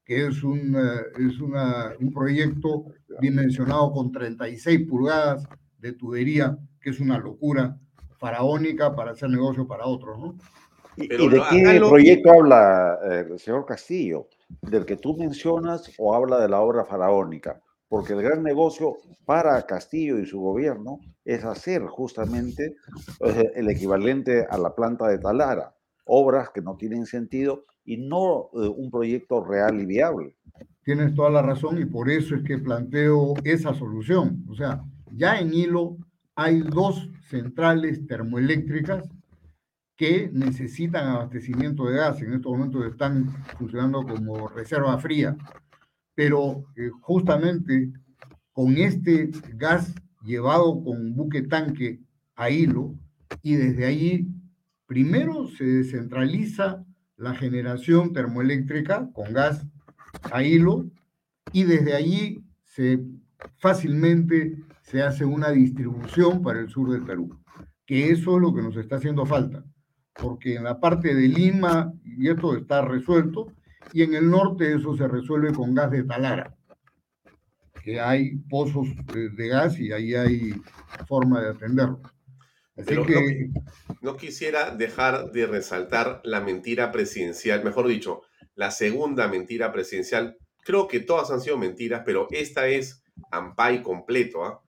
que 0.04 0.28
es, 0.28 0.44
un, 0.44 0.76
es 1.18 1.40
una, 1.40 1.94
un 2.02 2.12
proyecto 2.12 2.88
dimensionado 3.22 3.94
con 3.94 4.12
36 4.12 4.86
pulgadas 4.90 5.48
de 5.78 5.94
tubería, 5.94 6.58
que 6.82 6.90
es 6.90 7.00
una 7.00 7.18
locura 7.18 7.78
faraónica 8.18 8.94
para 8.94 9.12
hacer 9.12 9.30
negocio 9.30 9.66
para 9.66 9.86
otros, 9.86 10.20
¿no? 10.20 10.36
¿Y, 10.98 11.08
de 11.08 11.42
qué 11.50 11.80
proyecto 11.80 12.30
habla 12.30 13.00
eh, 13.10 13.26
el 13.32 13.40
señor 13.40 13.66
Castillo? 13.66 14.28
¿Del 14.62 14.86
que 14.86 14.98
tú 14.98 15.16
mencionas 15.16 15.90
o 15.98 16.14
habla 16.14 16.42
de 16.42 16.50
la 16.50 16.60
obra 16.60 16.84
faraónica? 16.84 17.62
Porque 17.88 18.12
el 18.12 18.22
gran 18.22 18.44
negocio 18.44 18.98
para 19.24 19.66
Castillo 19.66 20.20
y 20.20 20.26
su 20.26 20.42
gobierno 20.42 21.00
es 21.26 21.44
hacer 21.46 21.84
justamente 21.84 22.76
eh, 23.26 23.52
el 23.56 23.70
equivalente 23.70 24.46
a 24.50 24.58
la 24.58 24.74
planta 24.76 25.08
de 25.08 25.20
Talara, 25.20 25.76
obras 26.06 26.50
que 26.50 26.62
no 26.62 26.76
tienen 26.78 27.06
sentido 27.06 27.66
y 27.84 27.98
no 27.98 28.50
eh, 28.54 28.68
un 28.68 28.90
proyecto 28.90 29.44
real 29.44 29.80
y 29.80 29.86
viable. 29.86 30.36
Tienes 30.84 31.14
toda 31.14 31.30
la 31.30 31.42
razón 31.42 31.80
y 31.80 31.86
por 31.86 32.10
eso 32.10 32.36
es 32.36 32.44
que 32.44 32.58
planteo 32.58 33.34
esa 33.44 33.74
solución. 33.74 34.46
O 34.50 34.56
sea, 34.56 34.84
ya 35.12 35.40
en 35.40 35.54
Hilo 35.54 35.98
hay 36.36 36.62
dos 36.62 37.10
centrales 37.30 38.08
termoeléctricas 38.08 39.08
que 39.96 40.32
necesitan 40.34 41.08
abastecimiento 41.08 41.86
de 41.86 41.98
gas. 41.98 42.22
En 42.22 42.34
estos 42.34 42.52
momentos 42.52 42.86
están 42.86 43.28
funcionando 43.60 44.04
como 44.04 44.48
reserva 44.48 44.98
fría. 44.98 45.38
Pero 46.16 46.64
eh, 46.76 46.90
justamente 47.02 47.92
con 48.52 48.76
este 48.78 49.30
gas 49.54 49.94
llevado 50.24 50.84
con 50.84 51.16
buque 51.16 51.42
tanque 51.44 52.00
a 52.36 52.50
Hilo 52.50 52.96
y 53.42 53.56
desde 53.56 53.86
ahí 53.86 54.28
primero 54.86 55.48
se 55.48 55.64
descentraliza 55.64 56.84
la 57.16 57.34
generación 57.36 58.14
termoeléctrica 58.14 59.10
con 59.14 59.32
gas 59.32 59.66
a 60.32 60.44
hilo 60.44 60.90
y 61.54 61.64
desde 61.64 61.96
allí 61.96 62.44
se 62.64 63.00
fácilmente 63.58 64.58
se 64.82 65.02
hace 65.02 65.24
una 65.24 65.50
distribución 65.50 66.42
para 66.42 66.60
el 66.60 66.70
sur 66.70 66.92
del 66.92 67.04
Perú, 67.04 67.40
que 67.86 68.12
eso 68.12 68.36
es 68.36 68.42
lo 68.42 68.54
que 68.54 68.62
nos 68.62 68.76
está 68.76 68.98
haciendo 68.98 69.26
falta, 69.26 69.64
porque 70.22 70.56
en 70.56 70.64
la 70.64 70.80
parte 70.80 71.16
de 71.16 71.28
Lima, 71.28 71.94
y 72.04 72.28
esto 72.28 72.58
está 72.58 72.82
resuelto, 72.82 73.48
y 73.94 74.02
en 74.02 74.14
el 74.14 74.30
norte 74.30 74.74
eso 74.74 74.96
se 74.98 75.08
resuelve 75.08 75.54
con 75.54 75.74
gas 75.74 75.92
de 75.92 76.04
Talara, 76.04 76.56
que 77.84 78.00
hay 78.00 78.36
pozos 78.50 78.88
de 79.14 79.48
gas 79.48 79.80
y 79.80 79.92
ahí 79.92 80.16
hay 80.16 80.54
forma 81.08 81.42
de 81.42 81.50
atenderlo. 81.50 82.02
Pero 82.86 83.06
no, 84.02 84.18
quisiera 84.18 84.72
dejar 84.72 85.32
de 85.32 85.46
resaltar 85.46 86.22
la 86.24 86.42
mentira 86.42 86.92
presidencial, 86.92 87.64
mejor 87.64 87.88
dicho, 87.88 88.22
la 88.56 88.72
segunda 88.72 89.28
mentira 89.28 89.72
presidencial. 89.72 90.38
Creo 90.64 90.88
que 90.88 91.00
todas 91.00 91.32
han 91.32 91.42
sido 91.42 91.58
mentiras, 91.58 92.04
pero 92.06 92.28
esta 92.32 92.68
es 92.68 93.04
Ampay 93.32 93.84
completo. 93.84 94.46
¿ah? 94.46 94.64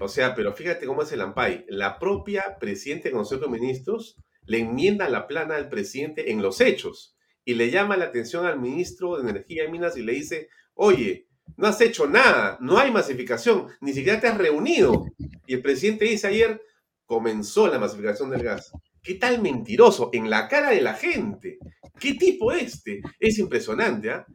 O 0.00 0.08
sea, 0.08 0.34
pero 0.34 0.52
fíjate 0.52 0.86
cómo 0.86 1.02
es 1.02 1.12
el 1.12 1.20
Ampay. 1.20 1.64
La 1.68 1.98
propia 1.98 2.58
presidenta 2.60 3.04
del 3.04 3.14
Consejo 3.14 3.42
de 3.42 3.50
Ministros 3.50 4.16
le 4.44 4.58
enmienda 4.58 5.08
la 5.08 5.26
plana 5.26 5.56
al 5.56 5.68
presidente 5.68 6.32
en 6.32 6.42
los 6.42 6.60
hechos 6.60 7.16
y 7.44 7.54
le 7.54 7.70
llama 7.70 7.96
la 7.96 8.06
atención 8.06 8.46
al 8.46 8.60
ministro 8.60 9.16
de 9.16 9.30
Energía 9.30 9.64
y 9.64 9.70
Minas 9.70 9.96
y 9.96 10.02
le 10.02 10.12
dice, 10.12 10.48
oye, 10.74 11.28
no 11.56 11.66
has 11.66 11.80
hecho 11.80 12.06
nada, 12.06 12.58
no 12.60 12.78
hay 12.78 12.90
masificación, 12.90 13.68
ni 13.80 13.92
siquiera 13.92 14.20
te 14.20 14.28
has 14.28 14.38
reunido. 14.38 15.06
Y 15.46 15.54
el 15.54 15.62
presidente 15.62 16.04
dice 16.04 16.26
ayer, 16.26 16.62
comenzó 17.06 17.68
la 17.68 17.78
masificación 17.78 18.30
del 18.30 18.42
gas. 18.42 18.72
¿Qué 19.02 19.14
tal 19.14 19.42
mentiroso? 19.42 20.10
En 20.12 20.30
la 20.30 20.48
cara 20.48 20.70
de 20.70 20.80
la 20.80 20.94
gente. 20.94 21.58
¿Qué 21.98 22.14
tipo 22.14 22.52
este? 22.52 23.02
Es 23.18 23.38
impresionante, 23.38 24.10
¿ah? 24.10 24.26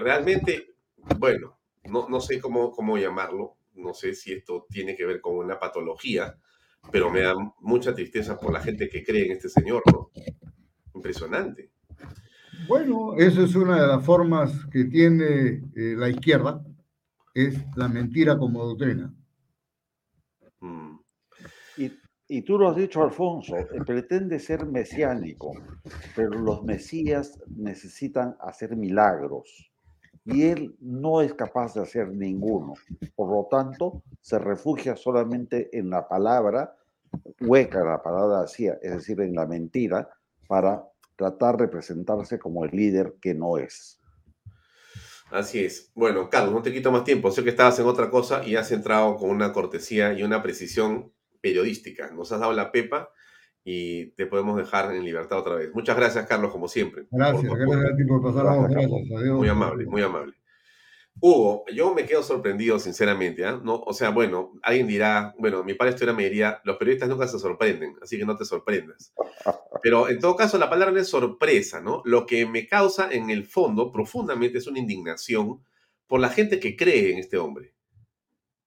Realmente, 0.00 0.74
bueno, 1.18 1.58
no, 1.84 2.08
no 2.08 2.20
sé 2.20 2.40
cómo, 2.40 2.70
cómo 2.70 2.96
llamarlo. 2.96 3.56
No 3.74 3.94
sé 3.94 4.14
si 4.14 4.32
esto 4.32 4.66
tiene 4.70 4.96
que 4.96 5.06
ver 5.06 5.20
con 5.20 5.36
una 5.36 5.58
patología, 5.58 6.36
pero 6.90 7.10
me 7.10 7.20
da 7.20 7.34
mucha 7.60 7.94
tristeza 7.94 8.38
por 8.38 8.52
la 8.52 8.60
gente 8.60 8.88
que 8.88 9.04
cree 9.04 9.26
en 9.26 9.32
este 9.32 9.48
señor, 9.48 9.82
¿no? 9.92 10.10
Impresionante. 10.94 11.70
Bueno, 12.66 13.14
esa 13.16 13.42
es 13.42 13.54
una 13.54 13.80
de 13.80 13.86
las 13.86 14.04
formas 14.04 14.52
que 14.72 14.84
tiene 14.84 15.62
eh, 15.76 15.94
la 15.96 16.08
izquierda, 16.08 16.64
es 17.34 17.56
la 17.76 17.88
mentira 17.88 18.36
como 18.36 18.64
doctrina. 18.64 19.14
Mm. 20.60 20.98
Y, 22.30 22.42
tú 22.42 22.58
lo 22.58 22.68
has 22.68 22.76
dicho, 22.76 23.02
Alfonso, 23.02 23.56
eh, 23.56 23.66
pretende 23.86 24.38
ser 24.38 24.66
mesiánico, 24.66 25.52
pero 26.14 26.30
los 26.30 26.62
mesías 26.62 27.40
necesitan 27.46 28.36
hacer 28.40 28.76
milagros 28.76 29.70
y 30.26 30.42
él 30.42 30.76
no 30.80 31.22
es 31.22 31.32
capaz 31.32 31.72
de 31.72 31.80
hacer 31.80 32.08
ninguno. 32.10 32.74
Por 33.16 33.30
lo 33.30 33.46
tanto, 33.50 34.02
se 34.20 34.38
refugia 34.38 34.94
solamente 34.94 35.70
en 35.72 35.88
la 35.88 36.06
palabra 36.06 36.76
hueca, 37.40 37.82
la 37.82 38.02
palabra 38.02 38.40
así, 38.40 38.66
es 38.66 38.92
decir, 38.92 39.20
en 39.22 39.34
la 39.34 39.46
mentira, 39.46 40.06
para 40.46 40.84
tratar 41.18 41.56
de 41.56 41.66
presentarse 41.66 42.38
como 42.38 42.64
el 42.64 42.70
líder 42.70 43.16
que 43.20 43.34
no 43.34 43.58
es. 43.58 44.00
Así 45.30 45.64
es. 45.64 45.90
Bueno, 45.94 46.30
Carlos, 46.30 46.54
no 46.54 46.62
te 46.62 46.72
quito 46.72 46.92
más 46.92 47.04
tiempo. 47.04 47.30
Sé 47.32 47.42
que 47.42 47.50
estabas 47.50 47.78
en 47.80 47.86
otra 47.86 48.08
cosa 48.08 48.46
y 48.46 48.54
has 48.54 48.70
entrado 48.70 49.16
con 49.16 49.28
una 49.30 49.52
cortesía 49.52 50.12
y 50.14 50.22
una 50.22 50.42
precisión 50.42 51.12
periodística. 51.42 52.10
Nos 52.12 52.30
has 52.32 52.40
dado 52.40 52.52
la 52.52 52.70
pepa 52.70 53.10
y 53.64 54.12
te 54.12 54.26
podemos 54.26 54.56
dejar 54.56 54.94
en 54.94 55.04
libertad 55.04 55.40
otra 55.40 55.56
vez. 55.56 55.74
Muchas 55.74 55.96
gracias, 55.96 56.24
Carlos, 56.26 56.52
como 56.52 56.68
siempre. 56.68 57.06
Gracias, 57.10 57.52
gracias 57.52 58.08
por 58.08 58.22
pasar 58.22 58.70
Gracias. 58.70 58.90
Muy 59.32 59.48
amable, 59.48 59.86
muy 59.86 60.02
amable. 60.02 60.37
Hugo, 61.20 61.64
yo 61.72 61.94
me 61.94 62.06
quedo 62.06 62.22
sorprendido, 62.22 62.78
sinceramente. 62.78 63.44
¿ah? 63.44 63.60
No, 63.62 63.80
o 63.80 63.92
sea, 63.92 64.10
bueno, 64.10 64.52
alguien 64.62 64.86
dirá, 64.86 65.34
bueno, 65.38 65.64
mi 65.64 65.74
padre 65.74 65.90
estuviera 65.90 66.12
me 66.12 66.24
diría, 66.24 66.60
los 66.64 66.76
periodistas 66.76 67.08
nunca 67.08 67.26
se 67.26 67.38
sorprenden, 67.38 67.96
así 68.02 68.18
que 68.18 68.24
no 68.24 68.36
te 68.36 68.44
sorprendas. 68.44 69.12
Pero 69.82 70.08
en 70.08 70.20
todo 70.20 70.36
caso, 70.36 70.58
la 70.58 70.70
palabra 70.70 71.00
es 71.00 71.08
sorpresa, 71.08 71.80
¿no? 71.80 72.02
Lo 72.04 72.26
que 72.26 72.46
me 72.46 72.66
causa 72.68 73.08
en 73.10 73.30
el 73.30 73.44
fondo 73.44 73.90
profundamente 73.90 74.58
es 74.58 74.66
una 74.66 74.78
indignación 74.78 75.64
por 76.06 76.20
la 76.20 76.30
gente 76.30 76.60
que 76.60 76.76
cree 76.76 77.12
en 77.12 77.18
este 77.18 77.36
hombre. 77.36 77.74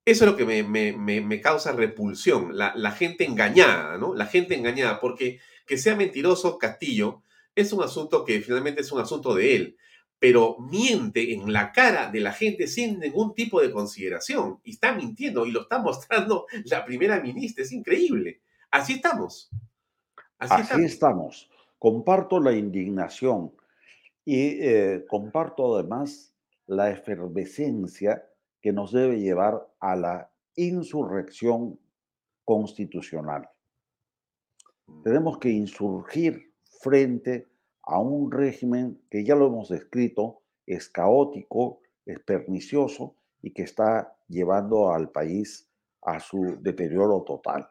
Eso 0.03 0.25
es 0.25 0.31
lo 0.31 0.37
que 0.37 0.45
me, 0.45 1.41
causa 1.41 1.71
repulsión, 1.73 2.57
la, 2.57 2.73
la, 2.75 2.91
gente 2.91 3.23
engañada, 3.23 3.97
¿no? 3.97 4.15
La 4.15 4.25
gente 4.25 4.55
engañada, 4.55 4.99
porque 4.99 5.39
que 5.67 5.77
sea 5.77 5.95
mentiroso 5.95 6.57
Castillo 6.57 7.21
es 7.55 7.71
un 7.71 7.83
asunto 7.83 8.25
que 8.25 8.41
finalmente 8.41 8.81
es 8.81 8.91
un 8.91 8.99
asunto 8.99 9.35
de 9.35 9.55
él, 9.55 9.77
pero 10.21 10.55
miente 10.59 11.33
en 11.33 11.51
la 11.51 11.71
cara 11.71 12.11
de 12.11 12.19
la 12.19 12.31
gente 12.31 12.67
sin 12.67 12.99
ningún 12.99 13.33
tipo 13.33 13.59
de 13.59 13.71
consideración 13.71 14.59
y 14.63 14.73
está 14.73 14.93
mintiendo 14.93 15.47
y 15.47 15.51
lo 15.51 15.63
está 15.63 15.79
mostrando 15.81 16.45
la 16.65 16.85
primera 16.85 17.19
ministra, 17.19 17.63
es 17.63 17.71
increíble. 17.71 18.39
Así 18.69 18.93
estamos. 18.93 19.49
Así, 20.37 20.83
estamos. 20.83 21.49
Comparto 21.79 22.39
la 22.39 22.53
indignación 22.53 23.51
y 24.23 24.59
eh, 24.61 25.05
comparto 25.09 25.75
además 25.75 26.35
la 26.67 26.91
efervescencia 26.91 28.23
que 28.61 28.71
nos 28.71 28.91
debe 28.91 29.19
llevar 29.19 29.67
a 29.79 29.95
la 29.95 30.31
insurrección 30.55 31.79
constitucional. 32.45 33.49
Mm. 34.85 35.01
Tenemos 35.01 35.39
que 35.39 35.49
insurgir 35.49 36.53
frente 36.79 37.50
a 37.83 37.99
un 37.99 38.31
régimen 38.31 39.01
que 39.09 39.23
ya 39.23 39.35
lo 39.35 39.47
hemos 39.47 39.69
descrito, 39.69 40.41
es 40.65 40.89
caótico, 40.89 41.81
es 42.05 42.19
pernicioso 42.19 43.15
y 43.41 43.51
que 43.51 43.63
está 43.63 44.15
llevando 44.27 44.93
al 44.93 45.09
país 45.09 45.69
a 46.03 46.19
su 46.19 46.57
deterioro 46.61 47.23
total. 47.23 47.67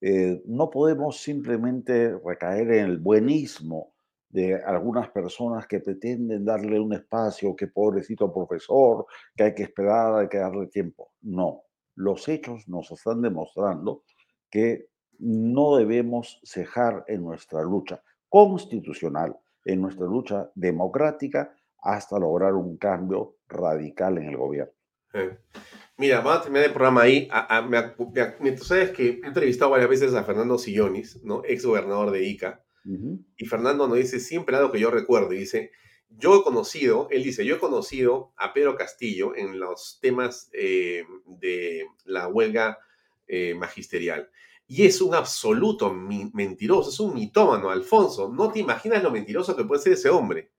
Eh, 0.00 0.42
no 0.46 0.68
podemos 0.68 1.20
simplemente 1.20 2.18
recaer 2.24 2.72
en 2.72 2.84
el 2.86 2.98
buenismo 2.98 3.92
de 4.28 4.56
algunas 4.56 5.10
personas 5.10 5.66
que 5.66 5.80
pretenden 5.80 6.44
darle 6.44 6.80
un 6.80 6.94
espacio, 6.94 7.54
que 7.54 7.68
pobrecito 7.68 8.32
profesor, 8.32 9.06
que 9.36 9.44
hay 9.44 9.54
que 9.54 9.64
esperar, 9.64 10.14
hay 10.14 10.28
que 10.28 10.38
darle 10.38 10.66
tiempo. 10.68 11.12
No, 11.20 11.62
los 11.94 12.28
hechos 12.28 12.66
nos 12.66 12.90
están 12.90 13.20
demostrando 13.20 14.02
que 14.50 14.88
no 15.18 15.76
debemos 15.76 16.40
cejar 16.44 17.04
en 17.06 17.22
nuestra 17.22 17.62
lucha 17.62 18.02
constitucional, 18.32 19.36
en 19.62 19.82
nuestra 19.82 20.06
lucha 20.06 20.50
democrática, 20.54 21.54
hasta 21.82 22.18
lograr 22.18 22.54
un 22.54 22.78
cambio 22.78 23.36
radical 23.46 24.16
en 24.16 24.30
el 24.30 24.38
gobierno. 24.38 24.72
Mira, 25.98 26.22
vamos 26.22 26.38
a 26.38 26.42
terminar 26.44 26.64
el 26.68 26.72
programa 26.72 27.02
ahí. 27.02 27.28
tú 28.56 28.64
sabes 28.64 28.92
que 28.92 29.20
he 29.22 29.26
entrevistado 29.26 29.72
varias 29.72 29.90
veces 29.90 30.14
a 30.14 30.24
Fernando 30.24 30.56
Sillonis, 30.56 31.22
¿no? 31.22 31.42
ex 31.44 31.66
gobernador 31.66 32.10
de 32.10 32.24
Ica, 32.24 32.64
y 33.36 33.44
Fernando 33.44 33.86
nos 33.86 33.98
dice 33.98 34.18
siempre 34.18 34.56
algo 34.56 34.72
que 34.72 34.80
yo 34.80 34.90
recuerdo. 34.90 35.34
Y 35.34 35.38
dice, 35.40 35.70
yo 36.08 36.40
he 36.40 36.42
conocido, 36.42 37.08
él 37.10 37.22
dice, 37.22 37.44
yo 37.44 37.56
he 37.56 37.58
conocido 37.58 38.32
a 38.38 38.54
Pedro 38.54 38.76
Castillo 38.76 39.36
en 39.36 39.60
los 39.60 39.98
temas 40.00 40.48
eh, 40.54 41.04
de 41.26 41.86
la 42.06 42.28
huelga 42.28 42.78
eh, 43.26 43.54
magisterial. 43.54 44.30
Y 44.72 44.86
es 44.86 45.02
un 45.02 45.14
absoluto 45.14 45.92
mentiroso, 45.92 46.88
es 46.88 46.98
un 46.98 47.12
mitómano, 47.12 47.68
Alfonso. 47.68 48.32
No 48.32 48.50
te 48.50 48.60
imaginas 48.60 49.02
lo 49.02 49.10
mentiroso 49.10 49.54
que 49.54 49.64
puede 49.64 49.82
ser 49.82 49.92
ese 49.92 50.08
hombre. 50.08 50.50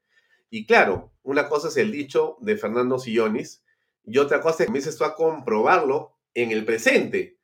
Y 0.52 0.68
claro, 0.68 1.14
una 1.24 1.50
cosa 1.50 1.70
es 1.70 1.78
el 1.78 1.92
dicho 1.92 2.38
de 2.40 2.56
Fernando 2.56 3.00
Sillonis 3.00 3.64
y 4.06 4.20
otra 4.20 4.40
cosa 4.40 4.52
es 4.52 4.58
que 4.58 4.66
comiences 4.68 4.98
tú 5.00 5.04
a 5.04 5.16
comprobarlo 5.16 6.16
en 6.36 6.52
el 6.52 6.64
presente, 6.64 7.40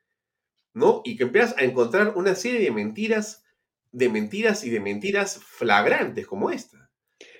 ¿no? 0.72 1.02
Y 1.04 1.16
que 1.16 1.24
empiezas 1.24 1.58
a 1.58 1.64
encontrar 1.64 2.12
una 2.14 2.36
serie 2.36 2.60
de 2.60 2.70
mentiras 2.70 3.42
de 3.90 4.08
mentiras 4.08 4.62
y 4.62 4.70
de 4.70 4.78
mentiras 4.78 5.40
flagrantes 5.42 6.24
como 6.24 6.52
esta. 6.52 6.88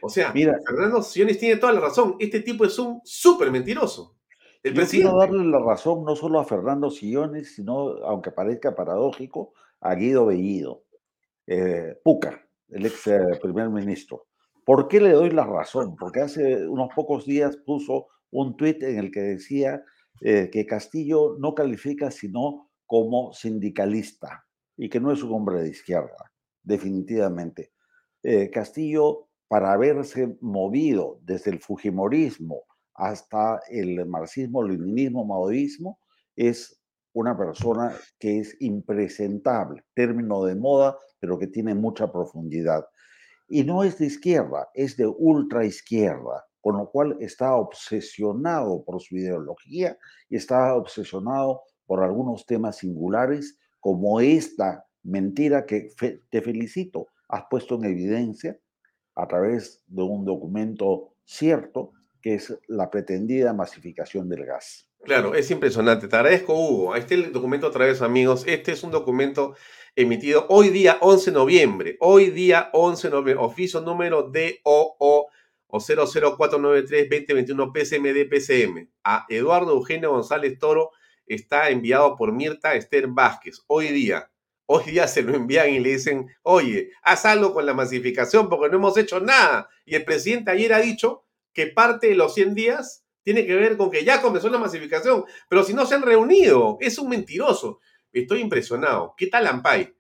O 0.03 0.09
sea, 0.09 0.33
Mira, 0.33 0.59
Fernando 0.67 1.05
Siones 1.05 1.39
tiene 1.39 1.55
toda 1.55 1.73
la 1.73 1.79
razón. 1.79 2.17
Este 2.19 2.41
tipo 2.41 2.65
es 2.65 2.77
un 2.81 3.01
súper 3.05 3.53
mentiroso. 3.53 4.19
El 4.63 4.75
yo 4.75 4.87
quiero 4.87 5.17
darle 5.17 5.45
la 5.47 5.59
razón 5.59 6.05
no 6.05 6.15
solo 6.15 6.39
a 6.39 6.45
Fernando 6.45 6.91
Siones, 6.91 7.55
sino, 7.55 7.97
aunque 8.05 8.31
parezca 8.31 8.75
paradójico, 8.75 9.55
a 9.81 9.95
Guido 9.95 10.27
Bellido, 10.27 10.85
eh, 11.47 11.99
Puca, 12.05 12.47
el 12.69 12.85
ex 12.85 13.07
eh, 13.07 13.21
primer 13.41 13.71
ministro. 13.71 14.27
¿Por 14.67 14.87
qué 14.87 15.01
le 15.01 15.13
doy 15.13 15.31
la 15.31 15.47
razón? 15.47 15.97
Porque 15.97 16.21
hace 16.21 16.69
unos 16.69 16.91
pocos 16.95 17.25
días 17.25 17.57
puso 17.65 18.09
un 18.31 18.55
tuit 18.59 18.83
en 18.83 18.99
el 18.99 19.11
que 19.11 19.21
decía 19.21 19.83
eh, 20.21 20.51
que 20.53 20.67
Castillo 20.67 21.37
no 21.39 21.55
califica 21.55 22.11
sino 22.11 22.71
como 22.85 23.33
sindicalista 23.33 24.45
y 24.77 24.91
que 24.91 25.01
no 25.01 25.11
es 25.11 25.23
un 25.23 25.33
hombre 25.33 25.63
de 25.63 25.71
izquierda 25.71 26.33
definitivamente. 26.63 27.73
Castillo, 28.53 29.29
para 29.49 29.73
haberse 29.73 30.37
movido 30.43 31.19
desde 31.23 31.51
el 31.51 31.59
Fujimorismo 31.59 32.65
hasta 33.01 33.63
el 33.71 34.05
marxismo, 34.07 34.63
leninismo, 34.63 35.25
maoísmo, 35.25 35.99
es 36.37 36.83
una 37.15 37.37
persona 37.37 37.97
que 38.19 38.41
es 38.41 38.55
impresentable, 38.61 39.83
término 39.95 40.45
de 40.45 40.55
moda, 40.55 40.99
pero 41.19 41.39
que 41.39 41.47
tiene 41.47 41.75
mucha 41.75 42.13
profundidad. 42.13 42.87
Y 43.49 43.65
no 43.65 43.83
es 43.85 43.99
de 43.99 44.07
izquierda, 44.07 44.69
es 44.75 44.99
de 44.99 45.07
ultra 45.07 45.65
izquierda, 45.65 46.45
con 46.61 46.77
lo 46.77 46.91
cual 46.91 47.17
está 47.21 47.55
obsesionado 47.55 48.85
por 48.85 49.01
su 49.01 49.17
ideología 49.17 49.97
y 50.29 50.37
está 50.37 50.75
obsesionado 50.75 51.63
por 51.87 52.05
algunos 52.05 52.45
temas 52.45 52.77
singulares 52.77 53.59
como 53.81 54.21
esta 54.21 54.85
mentira 55.03 55.65
que 55.65 55.89
te 56.29 56.43
felicito, 56.43 57.07
has 57.31 57.45
puesto 57.49 57.77
en 57.77 57.87
evidencia 57.87 58.59
a 59.15 59.27
través 59.27 59.83
de 59.87 60.03
un 60.03 60.27
documento 60.27 61.15
cierto 61.25 61.93
que 62.21 62.35
es 62.35 62.59
la 62.67 62.91
pretendida 62.91 63.53
masificación 63.53 64.29
del 64.29 64.45
gas. 64.45 64.89
Claro, 65.03 65.35
es 65.35 65.51
impresionante. 65.51 66.09
Te 66.09 66.17
agradezco, 66.17 66.55
Hugo. 66.55 66.93
Ahí 66.93 67.01
está 67.01 67.15
el 67.15 67.33
documento 67.33 67.67
otra 67.69 67.87
vez, 67.87 68.03
amigos. 68.03 68.45
Este 68.47 68.73
es 68.73 68.83
un 68.83 68.91
documento 68.91 69.55
emitido 69.97 70.47
hoy 70.51 70.69
día 70.69 70.99
11 71.01 71.31
de 71.31 71.35
noviembre. 71.35 71.97
Hoy 72.01 72.31
día 72.31 72.69
11 72.73 73.09
de 73.09 73.15
noviembre. 73.15 73.45
Oficio 73.45 73.81
número 73.81 74.25
DOO 74.25 74.97
o 74.99 75.79
00493-2021 75.79 77.73
PCMD-PCM. 77.73 78.91
A 79.05 79.25
Eduardo 79.29 79.73
Eugenio 79.73 80.11
González 80.11 80.59
Toro 80.59 80.91
está 81.27 81.71
enviado 81.71 82.17
por 82.17 82.33
Mirta 82.33 82.75
Esther 82.75 83.07
Vázquez. 83.09 83.63
Hoy 83.69 83.89
día, 83.89 84.31
Hoy 84.73 84.85
día 84.85 85.09
se 85.09 85.23
lo 85.23 85.35
envían 85.35 85.71
y 85.71 85.81
le 85.81 85.89
dicen, 85.95 86.29
oye, 86.43 86.93
haz 87.03 87.27
algo 87.27 87.53
con 87.53 87.67
la 87.67 87.75
masificación 87.75 88.49
porque 88.49 88.69
no 88.69 88.77
hemos 88.77 88.97
hecho 88.97 89.19
nada. 89.19 89.69
Y 89.85 89.97
el 89.97 90.05
presidente 90.05 90.53
ayer 90.53 90.73
ha 90.73 90.79
dicho 90.79 91.25
que 91.53 91.67
parte 91.67 92.09
de 92.09 92.15
los 92.15 92.35
100 92.35 92.55
días 92.55 93.05
tiene 93.23 93.47
que 93.47 93.55
ver 93.55 93.77
con 93.77 93.91
que 93.91 94.05
ya 94.05 94.23
comenzó 94.23 94.49
la 94.49 94.59
masificación, 94.59 95.25
pero 95.49 95.63
si 95.63 95.75
no 95.75 95.87
se 95.87 95.95
han 95.95 96.03
reunido, 96.03 96.79
es 96.81 96.99
un 96.99 97.09
mentiroso. 97.09 97.81
Estoy 98.13 98.41
impresionado. 98.41 99.15
¿Qué 99.17 99.27
tal 99.27 99.47
Ampay? 99.47 99.95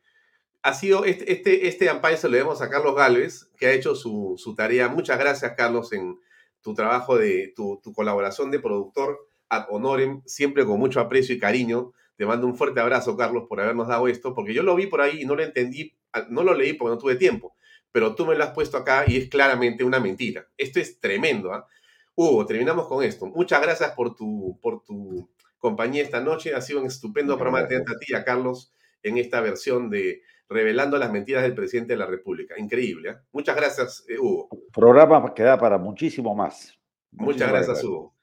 Ha 0.62 0.74
sido 0.74 1.04
este, 1.04 1.32
este, 1.32 1.68
este 1.68 1.88
Ampay 1.88 2.16
se 2.16 2.28
lo 2.28 2.34
debemos 2.34 2.60
a 2.60 2.68
Carlos 2.68 2.94
Galvez, 2.94 3.50
que 3.56 3.66
ha 3.66 3.72
hecho 3.72 3.94
su, 3.94 4.54
tarea. 4.56 4.88
Muchas 4.88 5.18
gracias, 5.18 5.54
Carlos, 5.56 5.92
en 5.92 6.18
tu 6.60 6.74
trabajo 6.74 7.16
de 7.16 7.52
tu, 7.54 7.80
tu 7.82 7.92
colaboración 7.92 8.50
de 8.50 8.60
productor 8.60 9.18
ad 9.48 9.66
honorem, 9.70 10.22
siempre 10.26 10.64
con 10.64 10.78
mucho 10.78 11.00
aprecio 11.00 11.34
y 11.34 11.38
cariño 11.38 11.92
te 12.20 12.26
mando 12.26 12.46
un 12.46 12.54
fuerte 12.54 12.78
abrazo, 12.80 13.16
Carlos, 13.16 13.44
por 13.48 13.62
habernos 13.62 13.88
dado 13.88 14.06
esto, 14.06 14.34
porque 14.34 14.52
yo 14.52 14.62
lo 14.62 14.74
vi 14.76 14.86
por 14.86 15.00
ahí 15.00 15.22
y 15.22 15.24
no 15.24 15.34
lo 15.34 15.42
entendí, 15.42 15.96
ah, 16.12 16.26
no 16.28 16.42
lo 16.42 16.52
leí 16.52 16.74
porque 16.74 16.90
no 16.90 16.98
tuve 16.98 17.16
tiempo, 17.16 17.56
pero 17.92 18.14
tú 18.14 18.26
me 18.26 18.34
lo 18.34 18.44
has 18.44 18.50
puesto 18.50 18.76
acá 18.76 19.04
y 19.06 19.16
es 19.16 19.28
claramente 19.28 19.84
una 19.84 20.00
mentira. 20.00 20.46
Esto 20.56 20.80
es 20.80 21.00
tremendo. 21.00 21.52
¿ah? 21.52 21.66
Hugo, 22.14 22.46
terminamos 22.46 22.86
con 22.86 23.02
esto. 23.02 23.26
Muchas 23.26 23.60
gracias 23.62 23.92
por 23.92 24.14
tu, 24.14 24.58
por 24.60 24.82
tu 24.84 25.30
compañía 25.58 26.02
esta 26.02 26.20
noche. 26.20 26.54
Ha 26.54 26.60
sido 26.60 26.80
un 26.80 26.86
estupendo 26.86 27.36
programa 27.36 27.66
de 27.66 27.76
a 27.76 27.98
ti, 27.98 28.14
a 28.14 28.24
Carlos, 28.24 28.72
en 29.02 29.18
esta 29.18 29.40
versión 29.40 29.90
de 29.90 30.22
Revelando 30.52 30.98
las 30.98 31.12
mentiras 31.12 31.44
del 31.44 31.54
presidente 31.54 31.92
de 31.92 31.98
la 31.98 32.06
República. 32.06 32.58
Increíble. 32.58 33.10
¿ah? 33.10 33.22
Muchas 33.30 33.54
gracias, 33.54 34.04
eh, 34.08 34.18
Hugo. 34.18 34.48
Programa 34.72 35.32
que 35.32 35.44
da 35.44 35.56
para 35.56 35.78
muchísimo 35.78 36.34
más. 36.34 36.76
Muchas 37.12 37.48
gracias, 37.48 37.84
Hugo. 37.84 38.16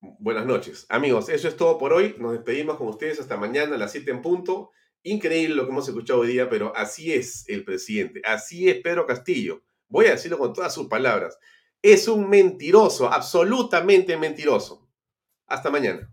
Buenas 0.00 0.44
noches. 0.46 0.86
Amigos, 0.88 1.28
eso 1.28 1.48
es 1.48 1.56
todo 1.56 1.78
por 1.78 1.92
hoy. 1.92 2.16
Nos 2.18 2.32
despedimos 2.32 2.76
con 2.76 2.88
ustedes 2.88 3.18
hasta 3.20 3.36
mañana 3.36 3.76
a 3.76 3.78
las 3.78 3.92
7 3.92 4.10
en 4.10 4.22
punto. 4.22 4.72
Increíble 5.02 5.54
lo 5.54 5.64
que 5.64 5.70
hemos 5.72 5.88
escuchado 5.88 6.20
hoy 6.20 6.28
día, 6.28 6.48
pero 6.50 6.76
así 6.76 7.12
es 7.12 7.48
el 7.48 7.64
presidente. 7.64 8.20
Así 8.24 8.68
es 8.68 8.80
Pedro 8.80 9.06
Castillo. 9.06 9.62
Voy 9.88 10.06
a 10.06 10.12
decirlo 10.12 10.38
con 10.38 10.52
todas 10.52 10.74
sus 10.74 10.88
palabras. 10.88 11.38
Es 11.82 12.06
un 12.08 12.28
mentiroso, 12.28 13.10
absolutamente 13.10 14.16
mentiroso. 14.18 14.86
Hasta 15.46 15.70
mañana. 15.70 16.12